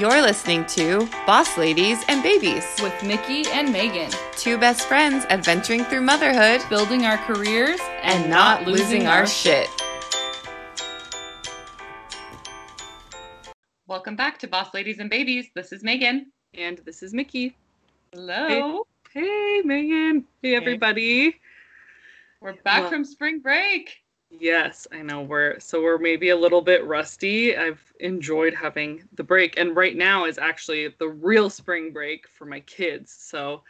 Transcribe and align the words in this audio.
You're 0.00 0.22
listening 0.22 0.64
to 0.68 1.06
Boss 1.26 1.58
Ladies 1.58 2.02
and 2.08 2.22
Babies, 2.22 2.64
with 2.82 3.02
Mickey 3.02 3.44
and 3.50 3.70
Megan, 3.70 4.10
two 4.32 4.56
best 4.56 4.88
friends 4.88 5.26
adventuring 5.28 5.84
through 5.84 6.00
motherhood 6.00 6.62
building 6.70 7.04
our 7.04 7.18
careers 7.18 7.78
and, 8.00 8.30
not 8.30 8.66
losing 8.66 9.06
our 9.06 9.26
shit. 9.26 9.68
Welcome 13.86 14.16
back 14.16 14.38
to 14.38 14.48
Boss 14.48 14.72
Ladies 14.72 15.00
and 15.00 15.10
Babies. 15.10 15.50
This 15.54 15.70
is 15.70 15.84
Megan. 15.84 16.32
And 16.54 16.78
this 16.78 17.02
is 17.02 17.12
Mickey. 17.12 17.54
Hello. 18.14 18.86
Hey, 19.12 19.60
Megan. 19.66 20.24
Hey, 20.40 20.56
everybody. 20.56 21.36
We're 22.40 22.54
back 22.62 22.84
Well- 22.84 22.90
from 22.90 23.04
spring 23.04 23.40
break. 23.40 23.98
Yes, 24.30 24.86
I 24.92 25.02
know 25.02 25.22
we're 25.22 25.58
so 25.58 25.82
we're 25.82 25.98
maybe 25.98 26.28
a 26.30 26.36
little 26.36 26.62
bit 26.62 26.84
rusty. 26.86 27.56
I've 27.56 27.82
enjoyed 27.98 28.54
having 28.54 29.02
the 29.14 29.24
break, 29.24 29.58
and 29.58 29.74
right 29.76 29.96
now 29.96 30.24
is 30.24 30.38
actually 30.38 30.88
the 30.98 31.08
real 31.08 31.50
spring 31.50 31.92
break 31.92 32.28
for 32.28 32.44
my 32.46 32.60
kids. 32.60 33.12
So 33.12 33.62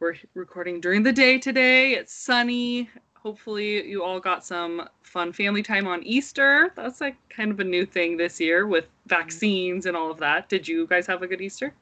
we're 0.00 0.14
recording 0.34 0.80
during 0.80 1.02
the 1.02 1.12
day 1.12 1.38
today. 1.38 1.94
It's 1.94 2.14
sunny. 2.14 2.88
Hopefully, 3.14 3.86
you 3.88 4.04
all 4.04 4.20
got 4.20 4.44
some 4.44 4.88
fun 5.02 5.32
family 5.32 5.62
time 5.62 5.88
on 5.88 6.02
Easter. 6.04 6.72
That's 6.76 7.00
like 7.00 7.16
kind 7.28 7.50
of 7.50 7.58
a 7.60 7.64
new 7.64 7.84
thing 7.84 8.16
this 8.16 8.40
year 8.40 8.66
with 8.68 8.86
vaccines 9.06 9.86
and 9.86 9.96
all 9.96 10.10
of 10.10 10.18
that. 10.18 10.48
Did 10.48 10.68
you 10.68 10.86
guys 10.86 11.06
have 11.08 11.22
a 11.22 11.26
good 11.26 11.40
Easter? 11.40 11.74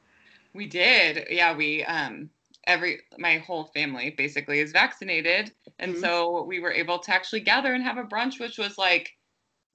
We 0.53 0.65
did. 0.65 1.27
Yeah, 1.29 1.55
we 1.55 1.83
um 1.85 2.31
every 2.67 3.01
my 3.17 3.37
whole 3.39 3.65
family 3.65 4.09
basically 4.17 4.59
is 4.59 4.71
vaccinated 4.71 5.51
and 5.79 5.95
Mhm. 5.95 5.99
so 6.01 6.43
we 6.43 6.59
were 6.59 6.71
able 6.71 6.99
to 6.99 7.13
actually 7.13 7.39
gather 7.41 7.73
and 7.73 7.83
have 7.83 7.97
a 7.97 8.03
brunch 8.03 8.39
which 8.39 8.57
was 8.57 8.77
like 8.77 9.11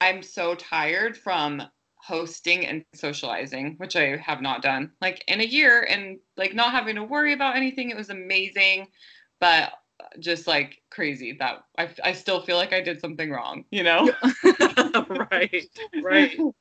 I'm 0.00 0.22
so 0.22 0.54
tired 0.54 1.16
from 1.16 1.62
hosting 1.96 2.66
and 2.66 2.84
socializing, 2.94 3.74
which 3.76 3.94
I 3.96 4.16
have 4.16 4.40
not 4.40 4.62
done 4.62 4.90
like 5.00 5.22
in 5.28 5.40
a 5.40 5.44
year 5.44 5.82
and 5.88 6.18
like 6.36 6.54
not 6.54 6.72
having 6.72 6.96
to 6.96 7.04
worry 7.04 7.32
about 7.34 7.56
anything. 7.56 7.90
It 7.90 7.96
was 7.96 8.10
amazing, 8.10 8.88
but 9.40 9.72
just 10.18 10.46
like 10.46 10.80
crazy 10.90 11.36
that 11.38 11.64
I, 11.78 11.90
I 12.02 12.12
still 12.12 12.40
feel 12.40 12.56
like 12.56 12.72
I 12.72 12.80
did 12.80 13.00
something 13.00 13.30
wrong, 13.30 13.64
you 13.70 13.82
know? 13.82 14.10
right, 15.30 15.66
right. 16.02 16.32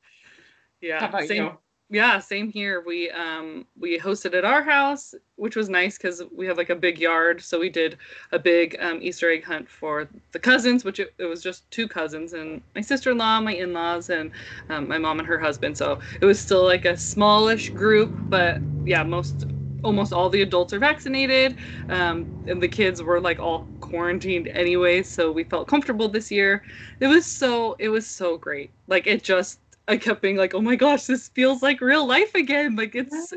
Yeah. 0.82 1.00
How 1.00 1.08
about 1.08 1.26
same, 1.26 1.44
you? 1.44 1.58
Yeah, 1.92 2.20
same 2.20 2.50
here. 2.52 2.80
We 2.86 3.10
um 3.10 3.66
we 3.78 3.98
hosted 3.98 4.34
at 4.34 4.44
our 4.44 4.62
house, 4.62 5.12
which 5.36 5.56
was 5.56 5.68
nice 5.68 5.98
because 5.98 6.22
we 6.32 6.46
have 6.46 6.56
like 6.56 6.70
a 6.70 6.76
big 6.76 6.98
yard. 7.00 7.42
So 7.42 7.58
we 7.58 7.68
did 7.68 7.98
a 8.30 8.38
big 8.38 8.76
um, 8.80 9.00
Easter 9.02 9.28
egg 9.30 9.42
hunt 9.44 9.68
for 9.68 10.08
the 10.32 10.38
cousins, 10.38 10.84
which 10.84 11.00
it, 11.00 11.12
it 11.18 11.24
was 11.24 11.42
just 11.42 11.68
two 11.72 11.88
cousins 11.88 12.32
and 12.32 12.62
my 12.76 12.80
sister-in-law, 12.80 13.40
my 13.40 13.54
in-laws, 13.54 14.08
and 14.10 14.30
um, 14.68 14.86
my 14.86 14.98
mom 14.98 15.18
and 15.18 15.26
her 15.26 15.38
husband. 15.40 15.76
So 15.76 15.98
it 16.20 16.26
was 16.26 16.40
still 16.40 16.64
like 16.64 16.84
a 16.84 16.96
smallish 16.96 17.70
group, 17.70 18.14
but 18.30 18.62
yeah, 18.84 19.02
most 19.02 19.44
almost 19.82 20.12
all 20.12 20.28
the 20.30 20.42
adults 20.42 20.72
are 20.72 20.78
vaccinated, 20.78 21.56
um, 21.88 22.28
and 22.46 22.62
the 22.62 22.68
kids 22.68 23.02
were 23.02 23.20
like 23.20 23.40
all 23.40 23.68
quarantined 23.80 24.48
anyway. 24.54 25.02
So 25.02 25.32
we 25.32 25.42
felt 25.44 25.66
comfortable 25.68 26.08
this 26.08 26.30
year. 26.30 26.62
It 27.00 27.08
was 27.08 27.26
so 27.26 27.74
it 27.80 27.88
was 27.88 28.06
so 28.06 28.36
great. 28.38 28.72
Like 28.86 29.06
it 29.08 29.24
just 29.24 29.59
I 29.90 29.96
kept 29.96 30.22
being 30.22 30.36
like, 30.36 30.54
oh 30.54 30.60
my 30.60 30.76
gosh, 30.76 31.06
this 31.06 31.28
feels 31.30 31.62
like 31.62 31.80
real 31.80 32.06
life 32.06 32.36
again. 32.36 32.76
Like 32.76 32.94
it's 32.94 33.34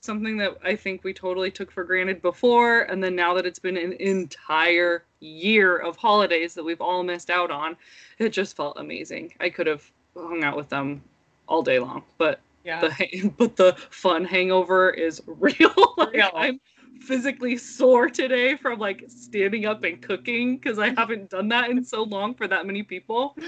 something 0.00 0.38
that 0.38 0.56
I 0.64 0.74
think 0.74 1.04
we 1.04 1.12
totally 1.12 1.50
took 1.50 1.70
for 1.70 1.84
granted 1.84 2.22
before. 2.22 2.82
And 2.82 3.04
then 3.04 3.14
now 3.14 3.34
that 3.34 3.44
it's 3.44 3.58
been 3.58 3.76
an 3.76 3.92
entire 3.92 5.04
year 5.20 5.76
of 5.76 5.96
holidays 5.98 6.54
that 6.54 6.64
we've 6.64 6.80
all 6.80 7.02
missed 7.02 7.28
out 7.28 7.50
on, 7.50 7.76
it 8.18 8.30
just 8.30 8.56
felt 8.56 8.78
amazing. 8.78 9.34
I 9.40 9.50
could 9.50 9.66
have 9.66 9.92
hung 10.16 10.42
out 10.42 10.56
with 10.56 10.70
them 10.70 11.02
all 11.46 11.62
day 11.62 11.78
long, 11.78 12.02
but 12.16 12.40
Yeah. 12.64 12.80
the 12.80 13.28
but 13.38 13.56
the 13.56 13.74
fun 13.90 14.24
hangover 14.24 14.88
is 14.88 15.20
real. 15.26 15.94
like, 15.98 16.14
Real. 16.14 16.30
I'm 16.34 16.60
physically 17.02 17.58
sore 17.58 18.08
today 18.08 18.56
from 18.56 18.78
like 18.78 19.04
standing 19.08 19.66
up 19.66 19.84
and 19.84 20.00
cooking 20.00 20.56
because 20.56 20.78
I 20.78 20.94
haven't 20.96 21.28
done 21.28 21.48
that 21.48 21.68
in 21.68 21.84
so 21.84 22.04
long 22.04 22.34
for 22.34 22.48
that 22.48 22.64
many 22.64 22.82
people. 22.82 23.36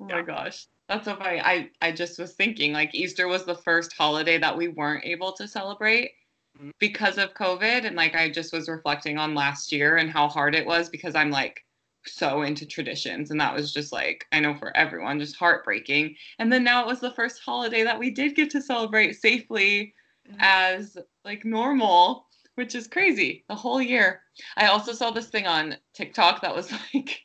Oh 0.00 0.06
my 0.06 0.22
gosh. 0.22 0.66
That's 0.88 1.06
so 1.06 1.16
funny. 1.16 1.40
I, 1.40 1.70
I 1.80 1.92
just 1.92 2.18
was 2.18 2.34
thinking 2.34 2.72
like 2.72 2.94
Easter 2.94 3.26
was 3.26 3.44
the 3.44 3.54
first 3.56 3.92
holiday 3.94 4.38
that 4.38 4.56
we 4.56 4.68
weren't 4.68 5.04
able 5.04 5.32
to 5.32 5.48
celebrate 5.48 6.12
Mhm. 6.58 6.70
because 6.78 7.18
of 7.18 7.34
COVID. 7.34 7.84
And 7.86 7.96
like 7.96 8.14
I 8.14 8.30
just 8.30 8.52
was 8.52 8.68
reflecting 8.68 9.18
on 9.18 9.34
last 9.34 9.72
year 9.72 9.96
and 9.96 10.10
how 10.10 10.28
hard 10.28 10.54
it 10.54 10.66
was 10.66 10.88
because 10.88 11.14
I'm 11.16 11.30
like 11.30 11.64
so 12.06 12.42
into 12.42 12.66
traditions. 12.66 13.30
And 13.30 13.40
that 13.40 13.54
was 13.54 13.72
just 13.72 13.92
like, 13.92 14.26
I 14.32 14.40
know 14.40 14.54
for 14.54 14.76
everyone, 14.76 15.18
just 15.18 15.36
heartbreaking. 15.36 16.16
And 16.38 16.52
then 16.52 16.62
now 16.64 16.82
it 16.82 16.86
was 16.86 17.00
the 17.00 17.10
first 17.12 17.40
holiday 17.40 17.82
that 17.84 17.98
we 17.98 18.10
did 18.10 18.36
get 18.36 18.50
to 18.50 18.62
celebrate 18.62 19.14
safely 19.14 19.94
as 20.38 20.96
like 21.24 21.44
normal, 21.44 22.26
which 22.56 22.74
is 22.74 22.86
crazy 22.86 23.44
the 23.48 23.54
whole 23.54 23.80
year. 23.80 24.22
I 24.56 24.66
also 24.66 24.92
saw 24.92 25.10
this 25.10 25.28
thing 25.28 25.46
on 25.46 25.76
TikTok 25.94 26.42
that 26.42 26.54
was 26.54 26.72
like, 26.94 27.20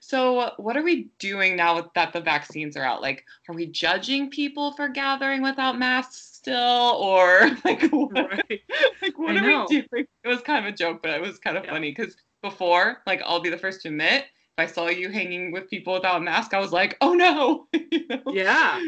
so 0.00 0.52
what 0.58 0.76
are 0.76 0.82
we 0.82 1.10
doing 1.18 1.56
now 1.56 1.90
that 1.94 2.12
the 2.12 2.20
vaccines 2.20 2.76
are 2.76 2.84
out? 2.84 3.02
Like, 3.02 3.24
are 3.48 3.54
we 3.54 3.66
judging 3.66 4.30
people 4.30 4.72
for 4.72 4.88
gathering 4.88 5.42
without 5.42 5.78
masks 5.78 6.16
still, 6.36 6.96
or 7.00 7.50
like 7.64 7.88
what? 7.90 8.30
Right. 8.30 8.60
Like 9.02 9.18
what 9.18 9.36
I 9.36 9.40
are 9.40 9.42
know. 9.42 9.66
we 9.68 9.82
doing? 9.90 10.06
It 10.24 10.28
was 10.28 10.40
kind 10.42 10.64
of 10.66 10.72
a 10.72 10.76
joke, 10.76 11.02
but 11.02 11.10
it 11.12 11.20
was 11.20 11.38
kind 11.38 11.56
of 11.56 11.64
Yeah. 11.64 11.70
funny 11.70 11.90
because 11.90 12.16
before, 12.42 13.02
like, 13.06 13.22
I'll 13.24 13.40
be 13.40 13.50
the 13.50 13.58
first 13.58 13.82
to 13.82 13.88
admit. 13.88 14.24
If 14.56 14.68
I 14.70 14.72
saw 14.72 14.88
you 14.88 15.10
hanging 15.10 15.50
with 15.50 15.68
people 15.68 15.94
without 15.94 16.18
a 16.18 16.20
mask, 16.20 16.54
I 16.54 16.60
was 16.60 16.70
like, 16.72 16.96
"Oh 17.00 17.12
no!" 17.14 17.66
you 17.72 18.06
know? 18.08 18.22
yeah 18.28 18.80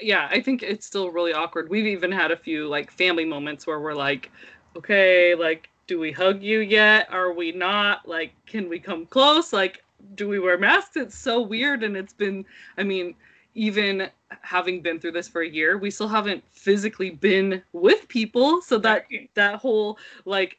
yeah 0.00 0.28
i 0.30 0.40
think 0.40 0.62
it's 0.62 0.86
still 0.86 1.10
really 1.10 1.32
awkward 1.32 1.68
we've 1.68 1.86
even 1.86 2.10
had 2.12 2.30
a 2.30 2.36
few 2.36 2.68
like 2.68 2.90
family 2.90 3.24
moments 3.24 3.66
where 3.66 3.80
we're 3.80 3.94
like 3.94 4.30
okay 4.76 5.34
like 5.34 5.68
do 5.88 5.98
we 5.98 6.12
hug 6.12 6.42
you 6.42 6.60
yet? 6.60 7.08
Are 7.10 7.32
we 7.32 7.50
not? 7.50 8.06
Like 8.06 8.32
can 8.46 8.68
we 8.68 8.78
come 8.78 9.06
close? 9.06 9.52
Like 9.52 9.82
do 10.14 10.28
we 10.28 10.38
wear 10.38 10.58
masks? 10.58 10.96
It's 10.96 11.18
so 11.18 11.40
weird 11.40 11.82
and 11.82 11.96
it's 11.96 12.12
been 12.12 12.44
i 12.76 12.82
mean 12.82 13.14
even 13.54 14.08
having 14.42 14.80
been 14.82 15.00
through 15.00 15.12
this 15.12 15.26
for 15.26 15.40
a 15.42 15.48
year 15.48 15.78
we 15.78 15.90
still 15.90 16.06
haven't 16.06 16.44
physically 16.52 17.10
been 17.10 17.62
with 17.72 18.06
people. 18.08 18.60
So 18.60 18.78
that, 18.78 19.06
that 19.34 19.56
whole 19.56 19.98
like 20.24 20.58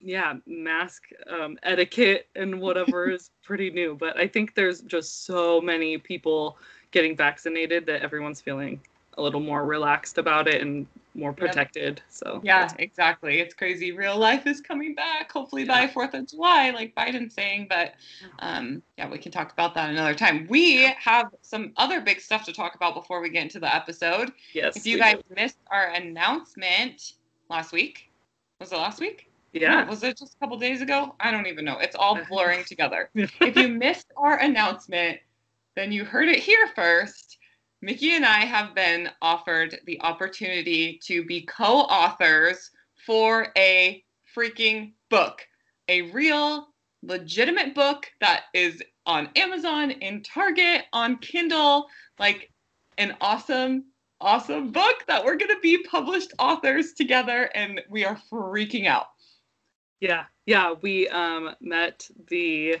yeah 0.00 0.34
mask 0.46 1.02
um, 1.28 1.58
etiquette 1.64 2.28
and 2.36 2.60
whatever 2.60 3.10
is 3.16 3.30
pretty 3.42 3.70
new. 3.70 3.96
But 3.96 4.16
i 4.16 4.26
think 4.26 4.54
there's 4.54 4.80
just 4.82 5.26
so 5.26 5.60
many 5.60 5.98
people 5.98 6.56
getting 6.92 7.16
vaccinated 7.16 7.84
that 7.86 8.02
everyone's 8.02 8.40
feeling 8.40 8.80
a 9.18 9.22
little 9.22 9.40
more 9.40 9.66
relaxed 9.66 10.16
about 10.16 10.46
it 10.46 10.62
and 10.62 10.86
more 11.18 11.32
protected 11.32 12.00
so 12.08 12.40
Yeah, 12.42 12.68
exactly. 12.78 13.40
It's 13.40 13.54
crazy. 13.54 13.92
Real 13.92 14.16
life 14.16 14.46
is 14.46 14.60
coming 14.60 14.94
back, 14.94 15.30
hopefully 15.32 15.64
by 15.64 15.86
Fourth 15.88 16.14
of 16.14 16.26
July, 16.28 16.70
like 16.70 16.94
Biden's 16.94 17.34
saying. 17.34 17.66
But 17.68 17.94
um, 18.38 18.82
yeah, 18.96 19.08
we 19.08 19.18
can 19.18 19.32
talk 19.32 19.52
about 19.52 19.74
that 19.74 19.90
another 19.90 20.14
time. 20.14 20.46
We 20.48 20.84
have 20.98 21.26
some 21.42 21.72
other 21.76 22.00
big 22.00 22.20
stuff 22.20 22.44
to 22.46 22.52
talk 22.52 22.74
about 22.74 22.94
before 22.94 23.20
we 23.20 23.28
get 23.30 23.42
into 23.42 23.60
the 23.60 23.74
episode. 23.74 24.32
yes 24.54 24.76
If 24.76 24.86
you 24.86 24.98
guys 24.98 25.16
do. 25.28 25.34
missed 25.34 25.58
our 25.70 25.88
announcement 25.88 27.14
last 27.50 27.72
week, 27.72 28.10
was 28.60 28.72
it 28.72 28.76
last 28.76 29.00
week? 29.00 29.30
yeah 29.52 29.88
Was 29.88 30.02
it 30.02 30.16
just 30.18 30.34
a 30.34 30.38
couple 30.38 30.58
days 30.58 30.82
ago? 30.82 31.14
I 31.20 31.30
don't 31.30 31.46
even 31.46 31.64
know. 31.64 31.78
It's 31.78 31.96
all 31.96 32.18
blurring 32.30 32.64
together. 32.64 33.10
If 33.14 33.56
you 33.56 33.68
missed 33.68 34.06
our 34.16 34.38
announcement, 34.38 35.18
then 35.74 35.92
you 35.92 36.04
heard 36.04 36.28
it 36.28 36.38
here 36.40 36.68
first. 36.74 37.27
Mickey 37.80 38.16
and 38.16 38.24
I 38.24 38.44
have 38.44 38.74
been 38.74 39.08
offered 39.22 39.78
the 39.86 40.00
opportunity 40.00 40.98
to 41.04 41.24
be 41.24 41.42
co 41.42 41.80
authors 41.82 42.70
for 43.06 43.52
a 43.56 44.02
freaking 44.36 44.92
book, 45.10 45.46
a 45.88 46.02
real, 46.10 46.68
legitimate 47.02 47.76
book 47.76 48.10
that 48.20 48.44
is 48.52 48.82
on 49.06 49.28
Amazon, 49.36 49.92
in 49.92 50.22
Target, 50.22 50.86
on 50.92 51.18
Kindle, 51.18 51.86
like 52.18 52.50
an 52.98 53.16
awesome, 53.20 53.84
awesome 54.20 54.72
book 54.72 55.04
that 55.06 55.24
we're 55.24 55.36
going 55.36 55.54
to 55.54 55.60
be 55.60 55.84
published 55.84 56.32
authors 56.40 56.94
together, 56.94 57.48
and 57.54 57.80
we 57.88 58.04
are 58.04 58.20
freaking 58.30 58.86
out. 58.86 59.06
Yeah, 60.00 60.24
yeah, 60.46 60.74
we 60.82 61.08
um 61.08 61.54
met 61.60 62.08
the 62.28 62.78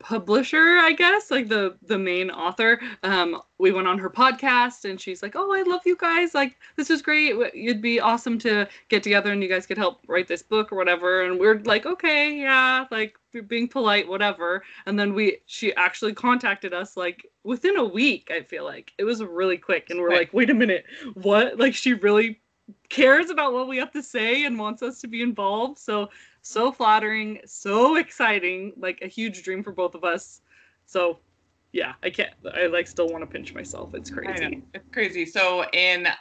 publisher, 0.00 0.78
I 0.80 0.92
guess, 0.92 1.30
like 1.30 1.48
the 1.48 1.76
the 1.86 1.98
main 1.98 2.30
author. 2.30 2.80
Um 3.02 3.40
we 3.58 3.70
went 3.72 3.86
on 3.86 3.98
her 3.98 4.10
podcast 4.10 4.88
and 4.88 5.00
she's 5.00 5.22
like, 5.22 5.36
"Oh, 5.36 5.52
I 5.52 5.62
love 5.62 5.82
you 5.84 5.96
guys. 5.96 6.34
Like 6.34 6.56
this 6.76 6.90
is 6.90 7.02
great. 7.02 7.36
It'd 7.54 7.82
be 7.82 8.00
awesome 8.00 8.38
to 8.40 8.66
get 8.88 9.02
together 9.02 9.30
and 9.32 9.42
you 9.42 9.48
guys 9.48 9.66
could 9.66 9.78
help 9.78 10.00
write 10.08 10.26
this 10.28 10.42
book 10.42 10.72
or 10.72 10.76
whatever." 10.76 11.22
And 11.22 11.38
we're 11.38 11.60
like, 11.60 11.86
"Okay, 11.86 12.40
yeah, 12.40 12.86
like 12.90 13.14
being 13.46 13.68
polite, 13.68 14.08
whatever." 14.08 14.64
And 14.86 14.98
then 14.98 15.14
we 15.14 15.38
she 15.46 15.74
actually 15.76 16.14
contacted 16.14 16.72
us 16.74 16.96
like 16.96 17.26
within 17.44 17.76
a 17.76 17.84
week, 17.84 18.30
I 18.34 18.42
feel 18.42 18.64
like. 18.64 18.92
It 18.98 19.04
was 19.04 19.22
really 19.22 19.58
quick 19.58 19.90
and 19.90 20.00
we're 20.00 20.08
Quick. 20.08 20.18
like, 20.18 20.32
"Wait 20.34 20.50
a 20.50 20.54
minute. 20.54 20.86
What? 21.14 21.58
Like 21.58 21.74
she 21.74 21.94
really 21.94 22.40
cares 22.88 23.30
about 23.30 23.52
what 23.52 23.68
we 23.68 23.76
have 23.78 23.90
to 23.92 24.02
say 24.02 24.44
and 24.44 24.58
wants 24.58 24.82
us 24.82 25.00
to 25.00 25.08
be 25.08 25.22
involved. 25.22 25.78
So 25.78 26.08
so 26.42 26.72
flattering, 26.72 27.40
so 27.44 27.96
exciting, 27.96 28.72
like 28.76 29.00
a 29.02 29.06
huge 29.06 29.42
dream 29.42 29.62
for 29.62 29.72
both 29.72 29.94
of 29.94 30.04
us. 30.04 30.40
So 30.86 31.18
yeah, 31.72 31.94
I 32.02 32.10
can't 32.10 32.32
I 32.54 32.66
like 32.66 32.86
still 32.86 33.08
want 33.08 33.22
to 33.22 33.26
pinch 33.26 33.54
myself. 33.54 33.94
It's 33.94 34.10
crazy. 34.10 34.62
It's 34.74 34.88
crazy. 34.92 35.24
So 35.24 35.64
in 35.72 36.06
uh, 36.06 36.14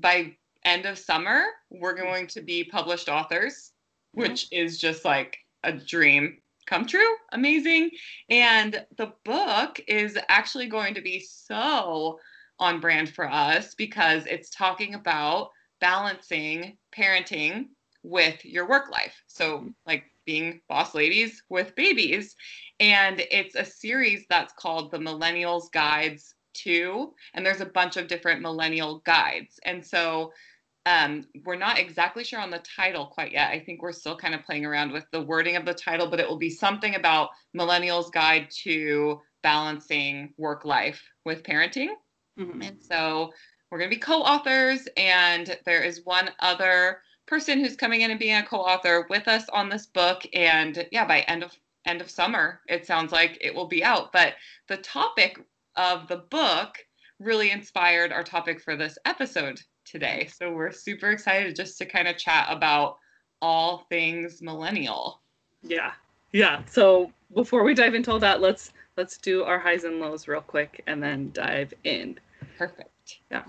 by 0.00 0.36
end 0.64 0.86
of 0.86 0.98
summer, 0.98 1.44
we're 1.70 1.94
going 1.94 2.26
to 2.28 2.40
be 2.40 2.64
published 2.64 3.08
authors, 3.08 3.72
mm-hmm. 4.16 4.22
which 4.22 4.48
is 4.52 4.78
just 4.78 5.04
like 5.04 5.38
a 5.64 5.72
dream 5.72 6.38
come 6.66 6.86
true. 6.86 7.14
Amazing. 7.32 7.90
And 8.28 8.84
the 8.96 9.12
book 9.24 9.80
is 9.86 10.18
actually 10.28 10.66
going 10.66 10.94
to 10.94 11.00
be 11.00 11.20
so 11.20 12.18
on 12.58 12.80
brand 12.80 13.08
for 13.10 13.30
us 13.30 13.74
because 13.74 14.26
it's 14.26 14.50
talking 14.50 14.94
about 14.94 15.50
balancing 15.80 16.76
parenting 16.96 17.66
with 18.06 18.44
your 18.44 18.68
work 18.68 18.90
life. 18.90 19.20
So, 19.26 19.68
like 19.86 20.04
being 20.24 20.60
boss 20.68 20.94
ladies 20.94 21.42
with 21.48 21.74
babies. 21.74 22.34
And 22.80 23.22
it's 23.30 23.54
a 23.54 23.64
series 23.64 24.24
that's 24.28 24.52
called 24.54 24.90
The 24.90 24.98
Millennials 24.98 25.70
Guides 25.72 26.34
to, 26.64 27.12
and 27.34 27.44
there's 27.44 27.60
a 27.60 27.66
bunch 27.66 27.96
of 27.96 28.08
different 28.08 28.40
millennial 28.40 29.02
guides. 29.04 29.58
And 29.64 29.84
so, 29.84 30.32
um, 30.86 31.26
we're 31.44 31.56
not 31.56 31.80
exactly 31.80 32.22
sure 32.22 32.38
on 32.38 32.50
the 32.50 32.62
title 32.76 33.06
quite 33.06 33.32
yet. 33.32 33.50
I 33.50 33.58
think 33.58 33.82
we're 33.82 33.90
still 33.90 34.16
kind 34.16 34.36
of 34.36 34.44
playing 34.44 34.64
around 34.64 34.92
with 34.92 35.04
the 35.10 35.20
wording 35.20 35.56
of 35.56 35.66
the 35.66 35.74
title, 35.74 36.08
but 36.08 36.20
it 36.20 36.28
will 36.28 36.38
be 36.38 36.50
something 36.50 36.94
about 36.94 37.30
Millennials 37.56 38.12
Guide 38.12 38.48
to 38.62 39.20
Balancing 39.42 40.32
Work 40.38 40.64
Life 40.64 41.02
with 41.24 41.42
Parenting. 41.42 41.88
Mm-hmm. 42.38 42.62
And 42.62 42.80
so 42.80 43.32
we're 43.70 43.78
going 43.78 43.90
to 43.90 43.96
be 43.96 44.00
co 44.00 44.20
authors, 44.20 44.86
and 44.96 45.58
there 45.64 45.82
is 45.82 46.04
one 46.04 46.30
other 46.38 47.00
person 47.26 47.60
who's 47.60 47.76
coming 47.76 48.00
in 48.00 48.10
and 48.10 48.20
being 48.20 48.36
a 48.36 48.42
co 48.42 48.58
author 48.58 49.06
with 49.10 49.28
us 49.28 49.48
on 49.50 49.68
this 49.68 49.86
book. 49.86 50.26
And 50.32 50.86
yeah, 50.90 51.06
by 51.06 51.20
end 51.20 51.42
of 51.42 51.52
end 51.84 52.00
of 52.00 52.10
summer, 52.10 52.60
it 52.68 52.86
sounds 52.86 53.12
like 53.12 53.38
it 53.40 53.54
will 53.54 53.66
be 53.66 53.84
out. 53.84 54.12
But 54.12 54.34
the 54.68 54.76
topic 54.78 55.40
of 55.76 56.08
the 56.08 56.16
book 56.16 56.78
really 57.18 57.50
inspired 57.50 58.12
our 58.12 58.24
topic 58.24 58.60
for 58.60 58.76
this 58.76 58.98
episode 59.04 59.60
today. 59.84 60.28
So 60.36 60.52
we're 60.52 60.72
super 60.72 61.10
excited 61.10 61.56
just 61.56 61.78
to 61.78 61.86
kind 61.86 62.08
of 62.08 62.16
chat 62.16 62.46
about 62.50 62.98
all 63.40 63.86
things 63.88 64.42
millennial. 64.42 65.20
Yeah. 65.62 65.92
Yeah. 66.32 66.62
So 66.66 67.12
before 67.34 67.64
we 67.64 67.74
dive 67.74 67.94
into 67.94 68.10
all 68.10 68.18
that, 68.18 68.40
let's 68.40 68.72
let's 68.96 69.18
do 69.18 69.44
our 69.44 69.58
highs 69.58 69.84
and 69.84 70.00
lows 70.00 70.28
real 70.28 70.40
quick 70.40 70.82
and 70.86 71.02
then 71.02 71.30
dive 71.32 71.72
in. 71.84 72.18
Perfect. 72.58 73.18
Yeah. 73.30 73.44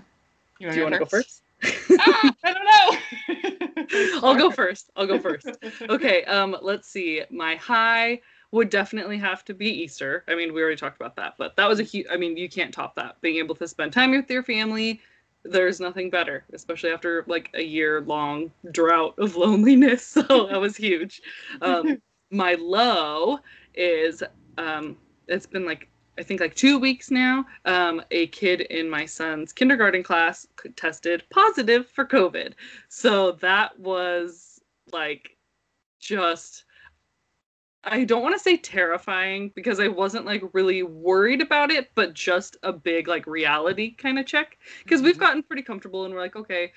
You 0.58 0.70
do 0.70 0.76
you 0.76 0.82
want 0.82 0.94
to 0.94 0.98
go 1.00 1.06
first? 1.06 1.42
Ah, 1.64 2.34
I 2.44 2.54
don't 2.54 2.64
know. 2.64 4.20
I'll 4.28 4.36
go 4.36 4.50
first. 4.50 4.90
I'll 4.96 5.06
go 5.06 5.18
first. 5.18 5.48
Okay. 5.82 6.24
Um. 6.24 6.56
Let's 6.62 6.88
see. 6.88 7.22
My 7.30 7.56
high 7.56 8.20
would 8.50 8.70
definitely 8.70 9.18
have 9.18 9.44
to 9.44 9.54
be 9.54 9.68
Easter. 9.68 10.24
I 10.28 10.34
mean, 10.34 10.54
we 10.54 10.62
already 10.62 10.76
talked 10.76 10.96
about 10.96 11.16
that, 11.16 11.34
but 11.38 11.56
that 11.56 11.68
was 11.68 11.80
a 11.80 11.82
huge. 11.82 12.06
I 12.10 12.16
mean, 12.16 12.36
you 12.36 12.48
can't 12.48 12.72
top 12.72 12.94
that. 12.96 13.20
Being 13.20 13.36
able 13.36 13.54
to 13.56 13.68
spend 13.68 13.92
time 13.92 14.10
with 14.12 14.30
your 14.30 14.42
family, 14.42 15.00
there's 15.44 15.80
nothing 15.80 16.10
better, 16.10 16.44
especially 16.52 16.90
after 16.90 17.24
like 17.26 17.50
a 17.54 17.62
year 17.62 18.00
long 18.02 18.50
drought 18.72 19.14
of 19.18 19.36
loneliness. 19.36 20.16
So 20.28 20.46
that 20.46 20.60
was 20.60 20.76
huge. 20.76 21.22
Um, 21.60 22.00
my 22.30 22.54
low 22.54 23.38
is 23.74 24.22
um, 24.56 24.96
it's 25.28 25.46
been 25.46 25.64
like 25.64 25.88
I 26.18 26.22
think 26.22 26.40
like 26.40 26.54
two 26.54 26.78
weeks 26.78 27.10
now. 27.10 27.46
Um, 27.64 28.02
a 28.10 28.26
kid 28.28 28.62
in 28.62 28.90
my 28.90 29.06
son's 29.06 29.52
kindergarten 29.52 30.02
class 30.02 30.46
tested 30.76 31.22
positive 31.30 31.88
for 31.88 32.04
COVID. 32.04 32.54
So 32.88 33.32
that 33.32 33.78
was 33.78 34.60
like 34.92 35.36
just 36.00 36.64
I 37.84 38.04
don't 38.04 38.22
want 38.22 38.34
to 38.34 38.42
say 38.42 38.56
terrifying 38.56 39.52
because 39.54 39.80
I 39.80 39.88
wasn't 39.88 40.26
like 40.26 40.42
really 40.52 40.82
worried 40.82 41.40
about 41.40 41.70
it, 41.70 41.90
but 41.94 42.12
just 42.12 42.56
a 42.62 42.72
big 42.72 43.08
like 43.08 43.26
reality 43.26 43.94
kind 43.94 44.18
of 44.18 44.26
check. 44.26 44.58
Because 44.82 44.98
mm-hmm. 44.98 45.06
we've 45.06 45.18
gotten 45.18 45.42
pretty 45.42 45.62
comfortable 45.62 46.04
and 46.04 46.12
we're 46.12 46.20
like, 46.20 46.36
okay, 46.36 46.72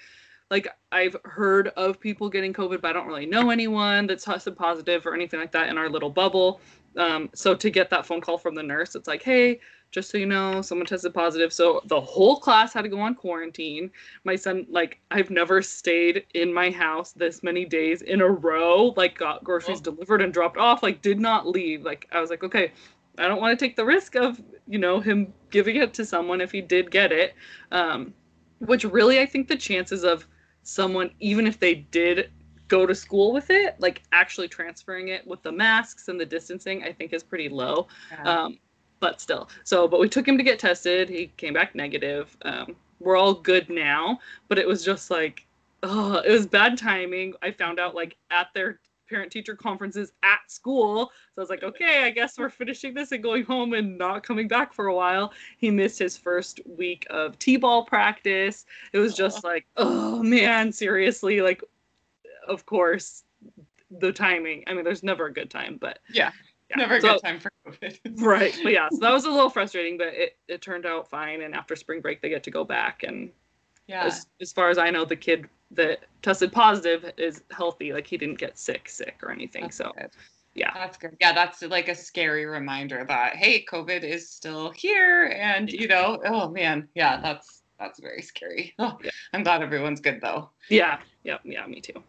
like 0.51 0.67
I've 0.91 1.15
heard 1.23 1.69
of 1.69 1.99
people 1.99 2.29
getting 2.29 2.53
COVID, 2.53 2.81
but 2.81 2.89
I 2.89 2.93
don't 2.93 3.07
really 3.07 3.25
know 3.25 3.49
anyone 3.49 4.05
that's 4.05 4.25
tested 4.25 4.55
positive 4.55 5.05
or 5.05 5.15
anything 5.15 5.39
like 5.39 5.53
that 5.53 5.69
in 5.69 5.77
our 5.77 5.89
little 5.89 6.09
bubble. 6.09 6.61
Um, 6.97 7.29
so 7.33 7.55
to 7.55 7.69
get 7.69 7.89
that 7.89 8.05
phone 8.05 8.21
call 8.21 8.37
from 8.37 8.55
the 8.55 8.63
nurse, 8.63 8.95
it's 8.95 9.07
like, 9.07 9.23
hey, 9.23 9.59
just 9.91 10.09
so 10.09 10.17
you 10.17 10.25
know, 10.25 10.61
someone 10.61 10.85
tested 10.85 11.13
positive. 11.13 11.51
So 11.51 11.81
the 11.85 11.99
whole 11.99 12.37
class 12.37 12.73
had 12.73 12.83
to 12.83 12.89
go 12.89 12.99
on 12.99 13.15
quarantine. 13.15 13.91
My 14.23 14.35
son, 14.35 14.65
like, 14.69 14.99
I've 15.11 15.29
never 15.29 15.61
stayed 15.61 16.25
in 16.33 16.53
my 16.53 16.71
house 16.71 17.11
this 17.11 17.43
many 17.43 17.65
days 17.65 18.01
in 18.01 18.21
a 18.21 18.27
row, 18.27 18.93
like, 18.95 19.17
got 19.17 19.43
groceries 19.43 19.79
oh. 19.79 19.91
delivered 19.91 20.21
and 20.21 20.33
dropped 20.33 20.57
off, 20.57 20.81
like, 20.81 21.01
did 21.01 21.19
not 21.19 21.47
leave. 21.47 21.83
Like, 21.83 22.07
I 22.11 22.21
was 22.21 22.29
like, 22.29 22.43
okay, 22.43 22.71
I 23.17 23.27
don't 23.27 23.41
want 23.41 23.57
to 23.57 23.65
take 23.65 23.75
the 23.75 23.85
risk 23.85 24.15
of, 24.15 24.41
you 24.67 24.79
know, 24.79 25.01
him 25.01 25.33
giving 25.49 25.75
it 25.75 25.93
to 25.95 26.05
someone 26.05 26.39
if 26.39 26.51
he 26.51 26.61
did 26.61 26.89
get 26.89 27.11
it. 27.11 27.35
Um, 27.71 28.13
which 28.59 28.85
really, 28.85 29.19
I 29.19 29.25
think 29.25 29.47
the 29.47 29.57
chances 29.57 30.03
of 30.03 30.25
someone, 30.63 31.11
even 31.19 31.47
if 31.47 31.59
they 31.59 31.75
did 31.75 32.31
go 32.71 32.85
to 32.85 32.95
school 32.95 33.33
with 33.33 33.49
it, 33.49 33.75
like 33.79 34.01
actually 34.13 34.47
transferring 34.47 35.09
it 35.09 35.27
with 35.27 35.43
the 35.43 35.51
masks 35.51 36.07
and 36.07 36.17
the 36.17 36.25
distancing, 36.25 36.83
I 36.83 36.93
think 36.93 37.11
is 37.11 37.21
pretty 37.21 37.49
low. 37.49 37.87
Yeah. 38.11 38.43
Um, 38.43 38.59
but 39.01 39.19
still. 39.19 39.49
So, 39.65 39.89
but 39.89 39.99
we 39.99 40.07
took 40.07 40.25
him 40.25 40.37
to 40.37 40.43
get 40.43 40.57
tested. 40.57 41.09
He 41.09 41.27
came 41.35 41.53
back 41.53 41.75
negative. 41.75 42.35
Um, 42.43 42.77
we're 43.01 43.17
all 43.17 43.33
good 43.33 43.69
now, 43.69 44.19
but 44.47 44.57
it 44.57 44.65
was 44.65 44.85
just 44.85 45.11
like, 45.11 45.45
oh, 45.83 46.21
it 46.25 46.31
was 46.31 46.45
bad 46.45 46.77
timing. 46.77 47.33
I 47.41 47.51
found 47.51 47.77
out 47.77 47.93
like 47.93 48.15
at 48.29 48.47
their 48.53 48.79
parent 49.09 49.31
teacher 49.33 49.55
conferences 49.55 50.13
at 50.23 50.39
school. 50.47 51.11
So 51.35 51.39
I 51.39 51.41
was 51.41 51.49
like, 51.49 51.63
okay, 51.63 52.05
I 52.05 52.11
guess 52.11 52.39
we're 52.39 52.49
finishing 52.49 52.93
this 52.93 53.11
and 53.11 53.21
going 53.21 53.43
home 53.43 53.73
and 53.73 53.97
not 53.97 54.23
coming 54.23 54.47
back 54.47 54.71
for 54.71 54.87
a 54.87 54.95
while. 54.95 55.33
He 55.57 55.69
missed 55.69 55.99
his 55.99 56.15
first 56.15 56.61
week 56.65 57.05
of 57.09 57.37
T 57.37 57.57
ball 57.57 57.83
practice. 57.83 58.65
It 58.93 58.99
was 58.99 59.13
just 59.13 59.43
like, 59.43 59.65
oh 59.75 60.23
man, 60.23 60.71
seriously. 60.71 61.41
Like, 61.41 61.61
of 62.47 62.65
course, 62.65 63.23
the 63.89 64.11
timing. 64.11 64.63
I 64.67 64.73
mean, 64.73 64.83
there's 64.83 65.03
never 65.03 65.27
a 65.27 65.33
good 65.33 65.49
time, 65.49 65.77
but 65.79 65.99
yeah 66.13 66.31
yeah. 66.71 66.77
Never 66.77 66.95
a 66.95 67.01
so, 67.01 67.13
good 67.13 67.21
time 67.21 67.39
for 67.39 67.51
COVID. 67.67 67.99
right. 68.21 68.57
But 68.63 68.71
yeah, 68.71 68.87
so 68.91 68.99
that 68.99 69.11
was 69.11 69.25
a 69.25 69.29
little 69.29 69.49
frustrating, 69.49 69.97
but 69.97 70.07
it, 70.07 70.37
it 70.47 70.61
turned 70.61 70.85
out 70.85 71.09
fine. 71.09 71.41
And 71.41 71.53
after 71.53 71.75
spring 71.75 72.01
break, 72.01 72.21
they 72.21 72.29
get 72.29 72.43
to 72.43 72.51
go 72.51 72.63
back. 72.63 73.03
And 73.03 73.31
yeah, 73.87 74.05
as, 74.05 74.25
as 74.39 74.51
far 74.53 74.69
as 74.69 74.77
I 74.77 74.89
know, 74.89 75.05
the 75.05 75.15
kid 75.15 75.47
that 75.71 75.99
tested 76.21 76.51
positive 76.51 77.11
is 77.17 77.43
healthy. 77.51 77.93
Like 77.93 78.07
he 78.07 78.17
didn't 78.17 78.39
get 78.39 78.57
sick, 78.57 78.87
sick 78.87 79.17
or 79.21 79.31
anything. 79.31 79.63
That's 79.63 79.77
so 79.77 79.91
good. 79.97 80.11
yeah, 80.55 80.71
that's 80.73 80.97
good. 80.97 81.17
Yeah, 81.19 81.33
that's 81.33 81.61
like 81.61 81.89
a 81.89 81.95
scary 81.95 82.45
reminder 82.45 83.03
that 83.07 83.35
hey, 83.35 83.65
COVID 83.69 84.03
is 84.03 84.29
still 84.29 84.71
here, 84.71 85.25
and 85.37 85.71
you 85.71 85.87
know, 85.87 86.21
oh 86.25 86.49
man, 86.49 86.87
yeah, 86.95 87.19
that's 87.21 87.63
that's 87.79 87.99
very 87.99 88.21
scary. 88.21 88.73
Oh, 88.79 88.97
yeah. 89.03 89.11
I'm 89.33 89.43
glad 89.43 89.61
everyone's 89.61 89.99
good 89.99 90.21
though. 90.21 90.51
Yeah. 90.69 90.99
Yep. 91.23 91.41
Yeah. 91.43 91.65
Me 91.67 91.81
too. 91.81 92.01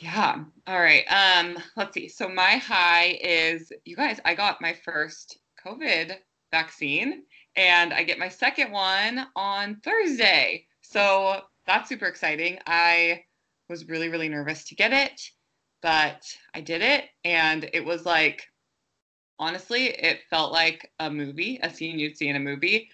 Yeah. 0.00 0.44
All 0.66 0.80
right. 0.80 1.04
Um, 1.10 1.58
let's 1.76 1.92
see. 1.92 2.08
So 2.08 2.26
my 2.26 2.56
high 2.56 3.18
is 3.22 3.70
you 3.84 3.96
guys, 3.96 4.18
I 4.24 4.34
got 4.34 4.62
my 4.62 4.72
first 4.82 5.38
COVID 5.64 6.16
vaccine 6.50 7.24
and 7.56 7.92
I 7.92 8.02
get 8.04 8.18
my 8.18 8.28
second 8.28 8.72
one 8.72 9.26
on 9.36 9.76
Thursday. 9.84 10.66
So 10.80 11.42
that's 11.66 11.88
super 11.88 12.06
exciting. 12.06 12.58
I 12.66 13.24
was 13.68 13.88
really, 13.88 14.08
really 14.08 14.30
nervous 14.30 14.64
to 14.68 14.74
get 14.74 14.92
it, 14.94 15.20
but 15.82 16.22
I 16.54 16.62
did 16.62 16.80
it. 16.80 17.04
And 17.24 17.68
it 17.74 17.84
was 17.84 18.06
like, 18.06 18.42
honestly, 19.38 19.88
it 19.88 20.20
felt 20.30 20.50
like 20.50 20.90
a 20.98 21.10
movie, 21.10 21.60
a 21.62 21.68
scene 21.68 21.98
you'd 21.98 22.16
see 22.16 22.28
in 22.28 22.36
a 22.36 22.40
movie. 22.40 22.88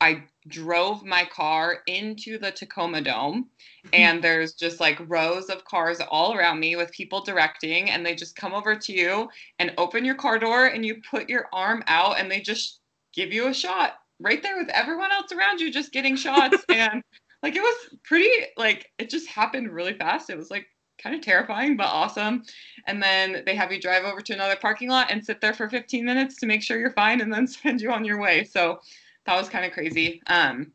I 0.00 0.22
drove 0.46 1.04
my 1.04 1.24
car 1.24 1.78
into 1.86 2.38
the 2.38 2.52
Tacoma 2.52 3.00
Dome, 3.00 3.48
mm-hmm. 3.84 3.88
and 3.92 4.22
there's 4.22 4.54
just 4.54 4.80
like 4.80 4.98
rows 5.08 5.46
of 5.48 5.64
cars 5.64 6.00
all 6.10 6.34
around 6.34 6.60
me 6.60 6.76
with 6.76 6.92
people 6.92 7.22
directing, 7.22 7.90
and 7.90 8.04
they 8.06 8.14
just 8.14 8.36
come 8.36 8.54
over 8.54 8.76
to 8.76 8.92
you 8.92 9.28
and 9.58 9.74
open 9.76 10.04
your 10.04 10.14
car 10.14 10.38
door, 10.38 10.66
and 10.66 10.86
you 10.86 11.00
put 11.10 11.28
your 11.28 11.46
arm 11.52 11.82
out, 11.86 12.20
and 12.20 12.30
they 12.30 12.40
just 12.40 12.80
give 13.12 13.32
you 13.32 13.48
a 13.48 13.54
shot 13.54 13.94
right 14.20 14.42
there 14.42 14.56
with 14.56 14.68
everyone 14.70 15.12
else 15.12 15.32
around 15.32 15.60
you 15.60 15.72
just 15.72 15.92
getting 15.92 16.16
shots. 16.16 16.56
and 16.68 17.02
like 17.42 17.56
it 17.56 17.62
was 17.62 17.98
pretty, 18.04 18.30
like 18.56 18.90
it 18.98 19.10
just 19.10 19.28
happened 19.28 19.70
really 19.72 19.94
fast. 19.94 20.30
It 20.30 20.36
was 20.36 20.50
like 20.50 20.66
kind 21.02 21.14
of 21.14 21.22
terrifying, 21.22 21.76
but 21.76 21.86
awesome. 21.86 22.42
And 22.86 23.02
then 23.02 23.42
they 23.46 23.54
have 23.54 23.72
you 23.72 23.80
drive 23.80 24.04
over 24.04 24.20
to 24.20 24.32
another 24.32 24.56
parking 24.56 24.88
lot 24.88 25.10
and 25.10 25.24
sit 25.24 25.40
there 25.40 25.54
for 25.54 25.68
15 25.68 26.04
minutes 26.04 26.36
to 26.36 26.46
make 26.46 26.62
sure 26.62 26.78
you're 26.78 26.90
fine, 26.92 27.20
and 27.20 27.32
then 27.32 27.46
send 27.48 27.80
you 27.80 27.90
on 27.90 28.04
your 28.04 28.20
way. 28.20 28.44
So 28.44 28.80
that 29.26 29.36
was 29.36 29.48
kind 29.48 29.64
of 29.64 29.72
crazy. 29.72 30.22
Um, 30.26 30.72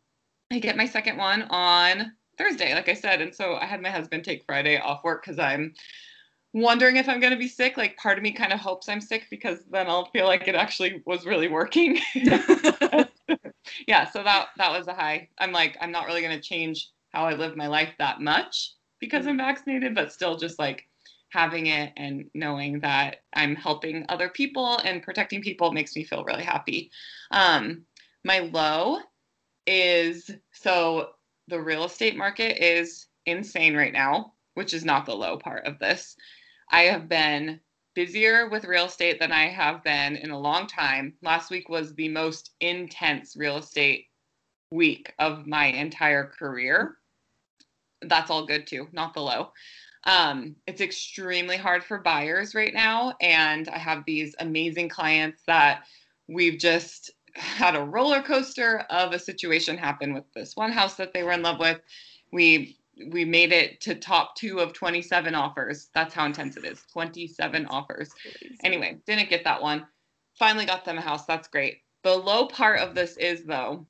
I 0.51 0.59
get 0.59 0.77
my 0.77 0.85
second 0.85 1.17
one 1.17 1.43
on 1.43 2.13
Thursday, 2.37 2.73
like 2.73 2.89
I 2.89 2.93
said, 2.93 3.21
and 3.21 3.33
so 3.33 3.55
I 3.55 3.65
had 3.65 3.81
my 3.81 3.89
husband 3.89 4.23
take 4.23 4.43
Friday 4.45 4.77
off 4.77 5.03
work 5.03 5.23
because 5.23 5.39
I'm 5.39 5.73
wondering 6.53 6.97
if 6.97 7.09
I'm 7.09 7.19
going 7.19 7.33
to 7.33 7.39
be 7.39 7.47
sick. 7.47 7.77
Like, 7.77 7.97
part 7.97 8.17
of 8.17 8.23
me 8.23 8.31
kind 8.31 8.53
of 8.53 8.59
hopes 8.59 8.89
I'm 8.89 9.01
sick 9.01 9.27
because 9.29 9.59
then 9.71 9.87
I'll 9.87 10.09
feel 10.11 10.25
like 10.25 10.47
it 10.47 10.55
actually 10.55 11.01
was 11.05 11.25
really 11.25 11.47
working. 11.47 11.99
yeah, 13.87 14.09
so 14.09 14.23
that 14.23 14.49
that 14.57 14.71
was 14.71 14.87
a 14.87 14.93
high. 14.93 15.29
I'm 15.39 15.51
like, 15.51 15.77
I'm 15.81 15.91
not 15.91 16.05
really 16.05 16.21
going 16.21 16.35
to 16.39 16.41
change 16.41 16.89
how 17.09 17.25
I 17.25 17.33
live 17.33 17.55
my 17.55 17.67
life 17.67 17.93
that 17.99 18.21
much 18.21 18.73
because 18.99 19.27
I'm 19.27 19.37
vaccinated, 19.37 19.95
but 19.95 20.13
still 20.13 20.37
just 20.37 20.59
like 20.59 20.87
having 21.29 21.67
it 21.67 21.91
and 21.97 22.25
knowing 22.35 22.79
that 22.79 23.17
I'm 23.33 23.55
helping 23.55 24.05
other 24.07 24.29
people 24.29 24.77
and 24.85 25.01
protecting 25.01 25.41
people 25.41 25.71
makes 25.71 25.95
me 25.95 26.03
feel 26.03 26.23
really 26.23 26.43
happy. 26.43 26.91
Um, 27.31 27.85
my 28.23 28.39
low 28.39 28.99
is 29.67 30.31
so 30.51 31.09
the 31.47 31.61
real 31.61 31.85
estate 31.85 32.15
market 32.15 32.63
is 32.63 33.07
insane 33.25 33.75
right 33.75 33.93
now, 33.93 34.33
which 34.53 34.73
is 34.73 34.85
not 34.85 35.05
the 35.05 35.15
low 35.15 35.37
part 35.37 35.65
of 35.65 35.79
this. 35.79 36.15
I 36.69 36.83
have 36.83 37.07
been 37.07 37.59
busier 37.95 38.49
with 38.49 38.65
real 38.65 38.85
estate 38.85 39.19
than 39.19 39.31
I 39.31 39.49
have 39.49 39.83
been 39.83 40.15
in 40.15 40.31
a 40.31 40.39
long 40.39 40.67
time. 40.67 41.13
Last 41.21 41.51
week 41.51 41.69
was 41.69 41.93
the 41.93 42.09
most 42.09 42.51
intense 42.59 43.35
real 43.35 43.57
estate 43.57 44.07
week 44.71 45.13
of 45.19 45.45
my 45.45 45.67
entire 45.67 46.25
career. 46.25 46.97
That's 48.01 48.31
all 48.31 48.45
good 48.45 48.67
too, 48.67 48.87
not 48.91 49.13
the 49.13 49.21
low. 49.21 49.51
Um, 50.05 50.55
it's 50.67 50.81
extremely 50.81 51.55
hard 51.55 51.83
for 51.83 51.99
buyers 51.99 52.55
right 52.55 52.73
now. 52.73 53.15
And 53.21 53.69
I 53.69 53.77
have 53.77 54.03
these 54.05 54.35
amazing 54.39 54.89
clients 54.89 55.43
that 55.47 55.83
we've 56.27 56.57
just 56.57 57.11
had 57.35 57.75
a 57.75 57.83
roller 57.83 58.21
coaster 58.21 58.79
of 58.89 59.13
a 59.13 59.19
situation 59.19 59.77
happen 59.77 60.13
with 60.13 60.25
this 60.33 60.55
one 60.55 60.71
house 60.71 60.95
that 60.95 61.13
they 61.13 61.23
were 61.23 61.31
in 61.31 61.41
love 61.41 61.59
with. 61.59 61.79
We 62.31 62.77
we 63.11 63.25
made 63.25 63.51
it 63.51 63.81
to 63.81 63.95
top 63.95 64.35
two 64.35 64.59
of 64.59 64.73
27 64.73 65.33
offers. 65.33 65.89
That's 65.95 66.13
how 66.13 66.25
intense 66.25 66.57
it 66.57 66.65
is. 66.65 66.83
27 66.91 67.65
offers. 67.67 68.11
Anyway, 68.63 68.99
didn't 69.07 69.29
get 69.29 69.43
that 69.45 69.61
one. 69.61 69.87
Finally 70.37 70.65
got 70.65 70.85
them 70.85 70.99
a 70.99 71.01
house. 71.01 71.25
That's 71.25 71.47
great. 71.47 71.79
The 72.03 72.15
low 72.15 72.45
part 72.45 72.79
of 72.79 72.93
this 72.93 73.17
is 73.17 73.45
though, 73.45 73.87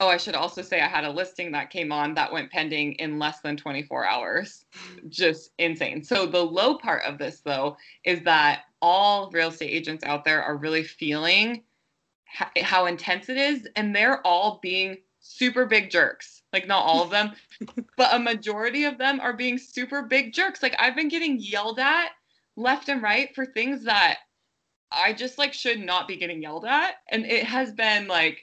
oh, 0.00 0.08
I 0.08 0.18
should 0.18 0.34
also 0.34 0.60
say 0.60 0.80
I 0.80 0.88
had 0.88 1.04
a 1.04 1.10
listing 1.10 1.52
that 1.52 1.70
came 1.70 1.90
on 1.90 2.14
that 2.14 2.32
went 2.32 2.50
pending 2.50 2.94
in 2.94 3.18
less 3.18 3.40
than 3.40 3.56
24 3.56 4.06
hours. 4.06 4.66
Just 5.08 5.52
insane. 5.58 6.02
So 6.02 6.26
the 6.26 6.44
low 6.44 6.76
part 6.76 7.04
of 7.04 7.16
this 7.16 7.40
though 7.40 7.76
is 8.04 8.20
that 8.24 8.64
all 8.82 9.30
real 9.30 9.48
estate 9.48 9.70
agents 9.70 10.04
out 10.04 10.24
there 10.24 10.42
are 10.42 10.56
really 10.56 10.82
feeling 10.82 11.62
how 12.62 12.86
intense 12.86 13.28
it 13.28 13.36
is 13.36 13.68
and 13.76 13.94
they're 13.94 14.24
all 14.26 14.58
being 14.62 14.96
super 15.20 15.66
big 15.66 15.90
jerks. 15.90 16.42
Like 16.52 16.66
not 16.66 16.84
all 16.84 17.02
of 17.02 17.10
them, 17.10 17.32
but 17.96 18.14
a 18.14 18.18
majority 18.18 18.84
of 18.84 18.98
them 18.98 19.20
are 19.20 19.32
being 19.32 19.58
super 19.58 20.02
big 20.02 20.32
jerks. 20.32 20.62
Like 20.62 20.76
I've 20.78 20.96
been 20.96 21.08
getting 21.08 21.38
yelled 21.38 21.78
at 21.78 22.10
left 22.56 22.88
and 22.88 23.02
right 23.02 23.34
for 23.34 23.46
things 23.46 23.84
that 23.84 24.18
I 24.92 25.12
just 25.12 25.38
like 25.38 25.52
should 25.52 25.80
not 25.80 26.06
be 26.06 26.16
getting 26.16 26.42
yelled 26.42 26.64
at 26.64 26.94
and 27.10 27.26
it 27.26 27.44
has 27.44 27.72
been 27.72 28.06
like 28.06 28.38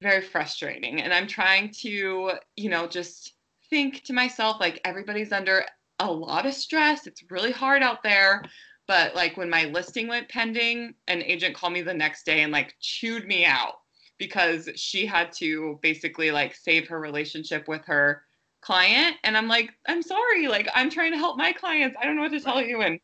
very 0.00 0.20
frustrating 0.20 1.02
and 1.02 1.12
I'm 1.12 1.26
trying 1.26 1.70
to, 1.80 2.32
you 2.56 2.70
know, 2.70 2.86
just 2.86 3.32
think 3.68 4.04
to 4.04 4.12
myself 4.12 4.60
like 4.60 4.80
everybody's 4.84 5.32
under 5.32 5.64
a 5.98 6.10
lot 6.10 6.46
of 6.46 6.54
stress. 6.54 7.06
It's 7.06 7.24
really 7.30 7.52
hard 7.52 7.82
out 7.82 8.02
there. 8.02 8.42
But 8.86 9.14
like 9.14 9.36
when 9.36 9.50
my 9.50 9.64
listing 9.64 10.06
went 10.08 10.28
pending, 10.28 10.94
an 11.08 11.22
agent 11.22 11.54
called 11.54 11.72
me 11.72 11.82
the 11.82 11.94
next 11.94 12.24
day 12.24 12.42
and 12.42 12.52
like 12.52 12.74
chewed 12.80 13.26
me 13.26 13.44
out 13.44 13.74
because 14.18 14.68
she 14.76 15.06
had 15.06 15.32
to 15.32 15.78
basically 15.82 16.30
like 16.30 16.54
save 16.54 16.88
her 16.88 17.00
relationship 17.00 17.68
with 17.68 17.84
her 17.86 18.22
client. 18.62 19.16
And 19.24 19.36
i'm 19.36 19.48
like 19.48 19.70
i'm 19.86 20.02
sorry. 20.02 20.48
Like 20.48 20.68
i'm 20.74 20.90
trying 20.90 21.12
to 21.12 21.18
help 21.18 21.36
my 21.36 21.52
clients. 21.52 21.96
I 22.00 22.04
don't 22.04 22.16
know 22.16 22.22
what 22.22 22.32
to 22.32 22.40
tell 22.40 22.62
you. 22.62 22.82
And 22.82 23.00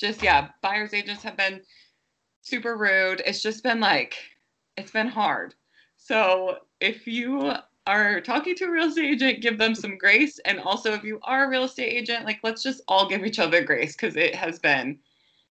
just 0.00 0.22
yeah 0.22 0.48
buyers 0.62 0.94
agents 0.94 1.22
have 1.22 1.36
been 1.36 1.62
super 2.42 2.76
rude. 2.76 3.22
It's 3.26 3.42
just 3.42 3.62
been 3.62 3.80
like 3.80 4.14
it's 4.76 4.92
been 4.92 5.08
hard. 5.08 5.54
So 5.96 6.58
if 6.80 7.06
you 7.06 7.52
are 7.86 8.20
talking 8.20 8.54
to 8.54 8.64
a 8.64 8.70
real 8.70 8.88
estate 8.88 9.12
agent 9.12 9.40
give 9.40 9.58
them 9.58 9.74
some 9.74 9.98
grace 9.98 10.38
and 10.44 10.60
also 10.60 10.92
if 10.92 11.02
you 11.02 11.18
are 11.22 11.44
a 11.44 11.48
real 11.48 11.64
estate 11.64 11.88
agent 11.88 12.24
like 12.24 12.38
let's 12.42 12.62
just 12.62 12.80
all 12.86 13.08
give 13.08 13.24
each 13.24 13.38
other 13.38 13.62
grace 13.62 13.96
because 13.96 14.14
it 14.16 14.34
has 14.34 14.58
been 14.60 14.98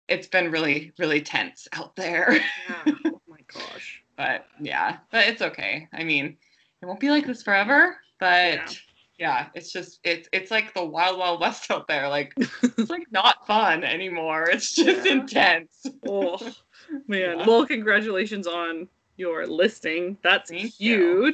it's 0.09 0.27
been 0.27 0.51
really 0.51 0.91
really 0.99 1.21
tense 1.21 1.67
out 1.73 1.95
there 1.95 2.33
yeah. 2.33 2.93
oh 3.05 3.21
my 3.27 3.39
gosh 3.53 4.03
but 4.17 4.47
yeah, 4.59 4.97
but 5.11 5.27
it's 5.27 5.41
okay. 5.41 5.87
I 5.93 6.03
mean, 6.03 6.35
it 6.81 6.85
won't 6.85 6.99
be 6.99 7.11
like 7.11 7.25
this 7.25 7.43
forever, 7.43 7.97
but 8.19 8.55
yeah, 8.55 8.67
yeah 9.19 9.45
it's 9.53 9.71
just 9.71 9.99
it's 10.03 10.27
it's 10.33 10.51
like 10.51 10.73
the 10.73 10.83
wild 10.83 11.19
wild 11.19 11.39
west 11.39 11.69
out 11.71 11.87
there. 11.87 12.09
Like 12.09 12.33
it's 12.35 12.89
like 12.89 13.05
not 13.11 13.45
fun 13.47 13.83
anymore. 13.83 14.49
It's 14.49 14.73
just 14.73 15.05
yeah. 15.05 15.13
intense. 15.13 15.85
oh 16.07 16.39
man. 17.07 17.45
Well, 17.45 17.65
congratulations 17.65 18.47
on 18.47 18.89
your 19.17 19.45
listing. 19.45 20.17
That's 20.23 20.49
Thank 20.49 20.73
huge. 20.73 20.79
You. 20.79 21.25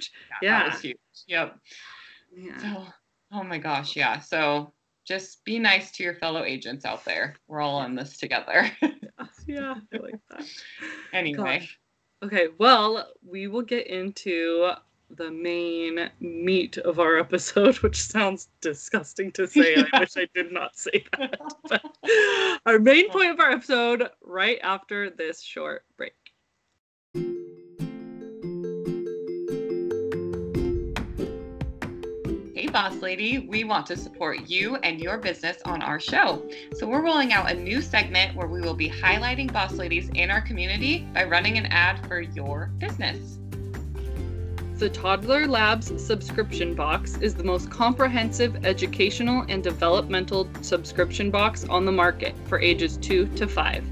Yeah, 0.41 0.49
yeah. 0.49 0.63
That 0.63 0.73
was 0.73 0.81
huge. 0.81 0.97
Yep. 1.27 1.59
Yeah. 2.35 2.57
So, 2.57 2.85
oh 3.31 3.43
my 3.43 3.57
gosh, 3.57 3.95
yeah. 3.95 4.19
So 4.19 4.73
just 5.05 5.43
be 5.45 5.59
nice 5.59 5.91
to 5.91 6.03
your 6.03 6.15
fellow 6.15 6.43
agents 6.43 6.85
out 6.85 7.05
there. 7.05 7.35
We're 7.47 7.61
all 7.61 7.83
in 7.83 7.95
this 7.95 8.17
together. 8.17 8.71
yeah, 9.47 9.75
I 9.93 9.97
like 9.97 10.19
that. 10.31 10.45
anyway. 11.11 11.59
Gosh. 11.59 11.79
Okay, 12.23 12.47
well, 12.57 13.11
we 13.25 13.47
will 13.47 13.61
get 13.61 13.87
into 13.87 14.71
the 15.09 15.29
main 15.29 16.09
meat 16.19 16.77
of 16.77 16.99
our 16.99 17.19
episode, 17.19 17.75
which 17.83 18.01
sounds 18.01 18.47
disgusting 18.61 19.31
to 19.33 19.47
say. 19.47 19.75
Yeah. 19.75 19.83
I 19.93 19.99
wish 19.99 20.17
I 20.17 20.27
did 20.33 20.51
not 20.51 20.77
say 20.77 21.03
that. 21.17 21.37
But 21.69 21.83
our 22.65 22.79
main 22.79 23.09
point 23.09 23.31
of 23.31 23.39
our 23.39 23.51
episode 23.51 24.09
right 24.21 24.59
after 24.63 25.09
this 25.09 25.41
short 25.41 25.83
break. 25.97 26.13
Boss 32.73 33.03
Lady, 33.03 33.37
we 33.37 33.63
want 33.63 33.85
to 33.85 33.95
support 33.95 34.49
you 34.49 34.77
and 34.77 34.99
your 34.99 35.19
business 35.19 35.57
on 35.63 35.83
our 35.83 35.99
show. 35.99 36.41
So 36.75 36.87
we're 36.87 37.03
rolling 37.03 37.31
out 37.31 37.51
a 37.51 37.53
new 37.53 37.83
segment 37.83 38.35
where 38.35 38.47
we 38.47 38.61
will 38.61 38.73
be 38.73 38.89
highlighting 38.89 39.53
boss 39.53 39.73
ladies 39.73 40.09
in 40.15 40.31
our 40.31 40.41
community 40.41 41.07
by 41.13 41.25
running 41.25 41.59
an 41.59 41.67
ad 41.67 42.03
for 42.07 42.21
your 42.21 42.71
business. 42.79 43.37
The 44.79 44.89
Toddler 44.89 45.47
Labs 45.47 46.03
subscription 46.03 46.73
box 46.73 47.15
is 47.17 47.35
the 47.35 47.43
most 47.43 47.69
comprehensive 47.69 48.65
educational 48.65 49.45
and 49.49 49.63
developmental 49.63 50.49
subscription 50.61 51.29
box 51.29 51.65
on 51.65 51.85
the 51.85 51.91
market 51.91 52.33
for 52.47 52.59
ages 52.59 52.97
2 52.97 53.27
to 53.35 53.47
5. 53.47 53.85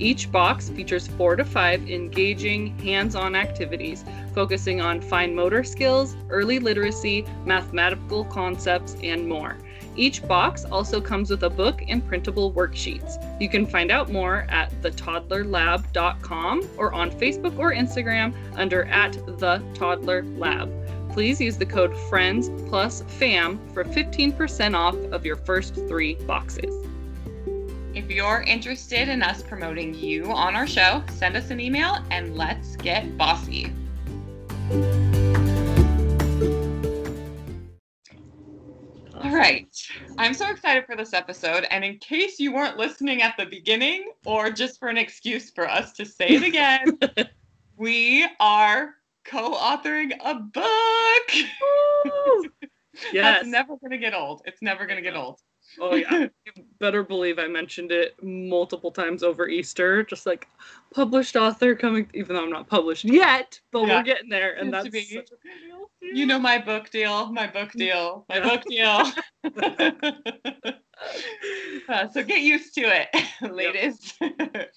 Each 0.00 0.30
box 0.30 0.68
features 0.68 1.08
four 1.08 1.34
to 1.36 1.44
five 1.44 1.88
engaging 1.90 2.78
hands 2.78 3.14
on 3.16 3.34
activities 3.34 4.04
focusing 4.34 4.80
on 4.80 5.00
fine 5.00 5.34
motor 5.34 5.64
skills, 5.64 6.14
early 6.30 6.60
literacy, 6.60 7.24
mathematical 7.44 8.24
concepts, 8.24 8.96
and 9.02 9.26
more. 9.26 9.56
Each 9.96 10.26
box 10.26 10.64
also 10.64 11.00
comes 11.00 11.28
with 11.28 11.42
a 11.42 11.50
book 11.50 11.82
and 11.88 12.06
printable 12.06 12.52
worksheets. 12.52 13.16
You 13.40 13.48
can 13.48 13.66
find 13.66 13.90
out 13.90 14.12
more 14.12 14.46
at 14.48 14.70
thetoddlerlab.com 14.80 16.68
or 16.76 16.94
on 16.94 17.10
Facebook 17.10 17.58
or 17.58 17.72
Instagram 17.72 18.32
under 18.54 18.84
at 18.84 19.14
the 19.40 19.60
toddler 19.74 20.22
lab. 20.36 20.72
Please 21.12 21.40
use 21.40 21.56
the 21.56 21.66
code 21.66 21.96
FRIENDS 22.08 22.48
plus 22.68 23.02
FAM 23.08 23.58
for 23.74 23.82
15% 23.82 24.76
off 24.76 24.94
of 25.10 25.26
your 25.26 25.34
first 25.34 25.74
three 25.74 26.14
boxes. 26.14 26.87
If 28.08 28.14
you're 28.14 28.40
interested 28.40 29.10
in 29.10 29.22
us 29.22 29.42
promoting 29.42 29.92
you 29.92 30.32
on 30.32 30.56
our 30.56 30.66
show, 30.66 31.04
send 31.12 31.36
us 31.36 31.50
an 31.50 31.60
email 31.60 31.98
and 32.10 32.38
let's 32.38 32.74
get 32.76 33.18
bossy. 33.18 33.70
All 39.14 39.30
right. 39.30 39.68
I'm 40.16 40.32
so 40.32 40.48
excited 40.48 40.86
for 40.86 40.96
this 40.96 41.12
episode. 41.12 41.66
And 41.70 41.84
in 41.84 41.98
case 41.98 42.40
you 42.40 42.54
weren't 42.54 42.78
listening 42.78 43.20
at 43.20 43.34
the 43.36 43.44
beginning 43.44 44.10
or 44.24 44.48
just 44.48 44.78
for 44.78 44.88
an 44.88 44.96
excuse 44.96 45.50
for 45.50 45.68
us 45.68 45.92
to 45.92 46.06
say 46.06 46.28
it 46.28 46.42
again, 46.42 46.98
we 47.76 48.26
are 48.40 48.94
co 49.26 49.52
authoring 49.52 50.12
a 50.24 50.34
book. 50.34 50.64
yes. 53.12 53.42
That's 53.42 53.48
never 53.48 53.76
going 53.76 53.90
to 53.90 53.98
get 53.98 54.14
old. 54.14 54.40
It's 54.46 54.62
never 54.62 54.86
going 54.86 54.96
to 54.96 55.02
get 55.02 55.14
old. 55.14 55.42
Oh 55.80 55.94
yeah, 55.94 56.26
you 56.44 56.64
better 56.80 57.02
believe 57.02 57.38
I 57.38 57.46
mentioned 57.46 57.92
it 57.92 58.14
multiple 58.22 58.90
times 58.90 59.22
over 59.22 59.48
Easter. 59.48 60.02
Just 60.02 60.26
like 60.26 60.48
published 60.92 61.36
author 61.36 61.74
coming, 61.74 62.08
even 62.14 62.36
though 62.36 62.42
I'm 62.42 62.50
not 62.50 62.68
published 62.68 63.04
yet, 63.04 63.60
but 63.70 63.86
yeah. 63.86 63.96
we're 63.98 64.02
getting 64.02 64.30
there, 64.30 64.54
and 64.54 64.72
that's 64.72 64.88
deal. 64.88 65.22
You 66.00 66.26
know 66.26 66.38
my 66.38 66.58
book 66.58 66.90
deal, 66.90 67.30
my 67.32 67.46
book 67.46 67.72
deal, 67.72 68.24
my 68.28 68.40
book 68.40 68.62
deal. 68.68 69.12
uh, 71.88 72.08
so 72.08 72.22
get 72.22 72.42
used 72.42 72.74
to 72.74 72.82
it, 72.82 73.08
ladies. 73.52 74.14
but 74.18 74.70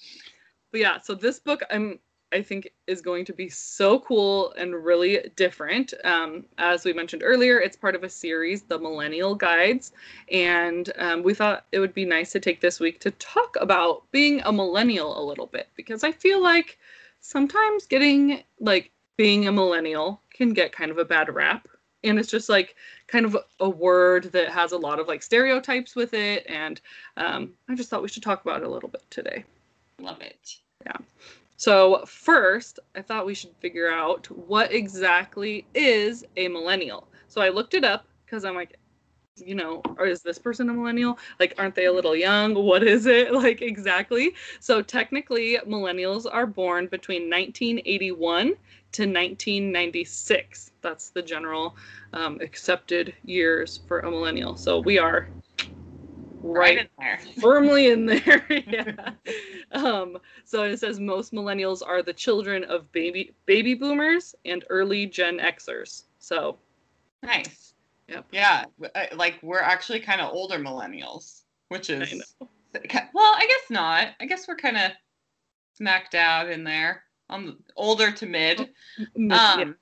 yeah, 0.74 1.00
so 1.00 1.16
this 1.16 1.40
book 1.40 1.62
I'm 1.70 2.00
I 2.32 2.42
think 2.42 2.72
is 2.88 3.02
going 3.02 3.26
to 3.26 3.34
be 3.34 3.50
so 3.50 4.00
cool 4.00 4.54
and 4.54 4.74
really 4.74 5.32
different. 5.36 5.94
Um, 6.04 6.46
as 6.58 6.86
we 6.86 6.94
mentioned 6.94 7.24
earlier, 7.26 7.60
it's 7.60 7.76
part 7.76 7.96
of 7.96 8.04
a 8.04 8.10
series, 8.10 8.64
The 8.64 8.80
Millennial 8.80 9.36
Guides. 9.36 9.92
And 10.32 10.92
um, 10.98 11.24
we 11.24 11.34
thought 11.34 11.66
it 11.72 11.80
would 11.80 11.94
be 11.94 12.06
nice 12.06 12.32
to 12.32 12.40
take 12.40 12.62
this 12.62 12.80
week 12.80 13.00
to 13.02 13.12
talk 13.12 13.56
about 13.60 14.10
being 14.12 14.42
a 14.46 14.52
millennial 14.52 15.22
a 15.22 15.24
little 15.24 15.48
bit 15.48 15.70
because 15.76 16.04
I 16.04 16.12
feel 16.12 16.42
like 16.42 16.78
sometimes 17.20 17.86
getting 17.86 18.44
like 18.60 18.92
being 19.18 19.48
a 19.48 19.52
millennial 19.52 20.22
can 20.34 20.54
get 20.54 20.72
kind 20.72 20.92
of 20.92 20.98
a 20.98 21.06
bad 21.06 21.34
rap. 21.34 21.68
And 22.04 22.18
it's 22.18 22.32
just 22.32 22.50
like 22.50 22.76
kind 23.08 23.26
of 23.26 23.38
a 23.60 23.70
word 23.70 24.32
that 24.32 24.50
has 24.50 24.72
a 24.72 24.78
lot 24.78 25.00
of 25.00 25.08
like 25.08 25.22
stereotypes 25.22 25.96
with 25.96 26.14
it. 26.14 26.46
And 26.48 26.82
um, 27.18 27.52
I 27.70 27.76
just 27.76 27.90
thought 27.90 28.02
we 28.02 28.08
should 28.08 28.24
talk 28.24 28.42
about 28.42 28.62
it 28.62 28.68
a 28.68 28.72
little 28.72 28.90
bit 28.90 29.04
today. 29.12 29.44
Love 30.00 30.22
it. 30.22 30.58
Yeah. 30.84 30.98
So, 31.62 32.04
first, 32.08 32.80
I 32.96 33.04
thought 33.04 33.28
we 33.28 33.36
should 33.36 33.56
figure 33.60 33.88
out 33.88 34.26
what 34.32 34.74
exactly 34.74 35.64
is 35.76 36.26
a 36.36 36.48
millennial. 36.48 37.08
So, 37.28 37.40
I 37.40 37.50
looked 37.50 37.76
it 37.76 37.84
up 37.84 38.08
because 38.26 38.46
I'm 38.46 38.56
like, 38.56 38.80
you 39.36 39.54
know, 39.54 39.84
or 40.00 40.08
is 40.08 40.24
this 40.24 40.40
person 40.40 40.72
a 40.72 40.74
millennial? 40.74 41.20
Like, 41.40 41.54
aren't 41.60 41.76
they 41.76 41.86
a 41.86 41.94
little 41.94 42.16
young? 42.16 42.56
What 42.56 42.82
is 42.82 43.06
it? 43.06 43.32
Like, 43.42 43.62
exactly. 43.62 44.34
So, 44.60 44.82
technically, 44.82 45.60
millennials 45.68 46.26
are 46.26 46.48
born 46.48 46.88
between 46.88 47.30
1981 47.30 48.48
to 48.94 49.04
1996. 49.04 50.72
That's 50.82 51.10
the 51.10 51.22
general 51.22 51.76
um, 52.14 52.40
accepted 52.42 53.14
years 53.24 53.82
for 53.88 54.00
a 54.00 54.10
millennial. 54.10 54.56
So, 54.56 54.80
we 54.80 54.98
are 54.98 55.30
right, 56.42 56.60
right 56.60 56.78
in 56.80 56.88
there. 57.00 57.20
firmly 57.42 57.90
in 57.90 58.06
there. 58.06 58.46
yeah. 58.50 59.12
Um, 59.72 60.18
so 60.44 60.64
it 60.64 60.78
says 60.78 61.00
most 61.00 61.34
millennials 61.34 61.82
are 61.86 62.02
the 62.02 62.14
children 62.14 62.64
of 62.66 62.92
baby 62.92 63.34
baby 63.46 63.74
boomers 63.74 64.36
and 64.46 64.64
early 64.70 65.06
Gen 65.06 65.40
Xers. 65.40 66.04
So 66.20 66.58
Nice. 67.24 67.74
Yep. 68.08 68.26
Yeah, 68.32 68.66
uh, 68.96 69.06
like 69.16 69.40
we're 69.42 69.60
actually 69.62 70.00
kind 70.02 70.20
of 70.20 70.34
older 70.34 70.58
millennials, 70.58 71.44
which 71.70 71.90
I 71.90 71.94
is 71.94 72.34
know. 72.42 72.48
well, 73.14 73.34
I 73.38 73.46
guess 73.48 73.70
not. 73.70 74.10
I 74.20 74.26
guess 74.26 74.48
we're 74.48 74.56
kind 74.58 74.76
of 74.78 74.92
smack 75.74 76.12
dab 76.12 76.50
in 76.50 76.64
there 76.66 77.04
on 77.30 77.46
the 77.46 77.58
older 77.78 78.12
to 78.12 78.26
mid. 78.26 78.70
Mm, 79.18 79.32
Um, 79.32 79.60
yeah. 79.60 79.74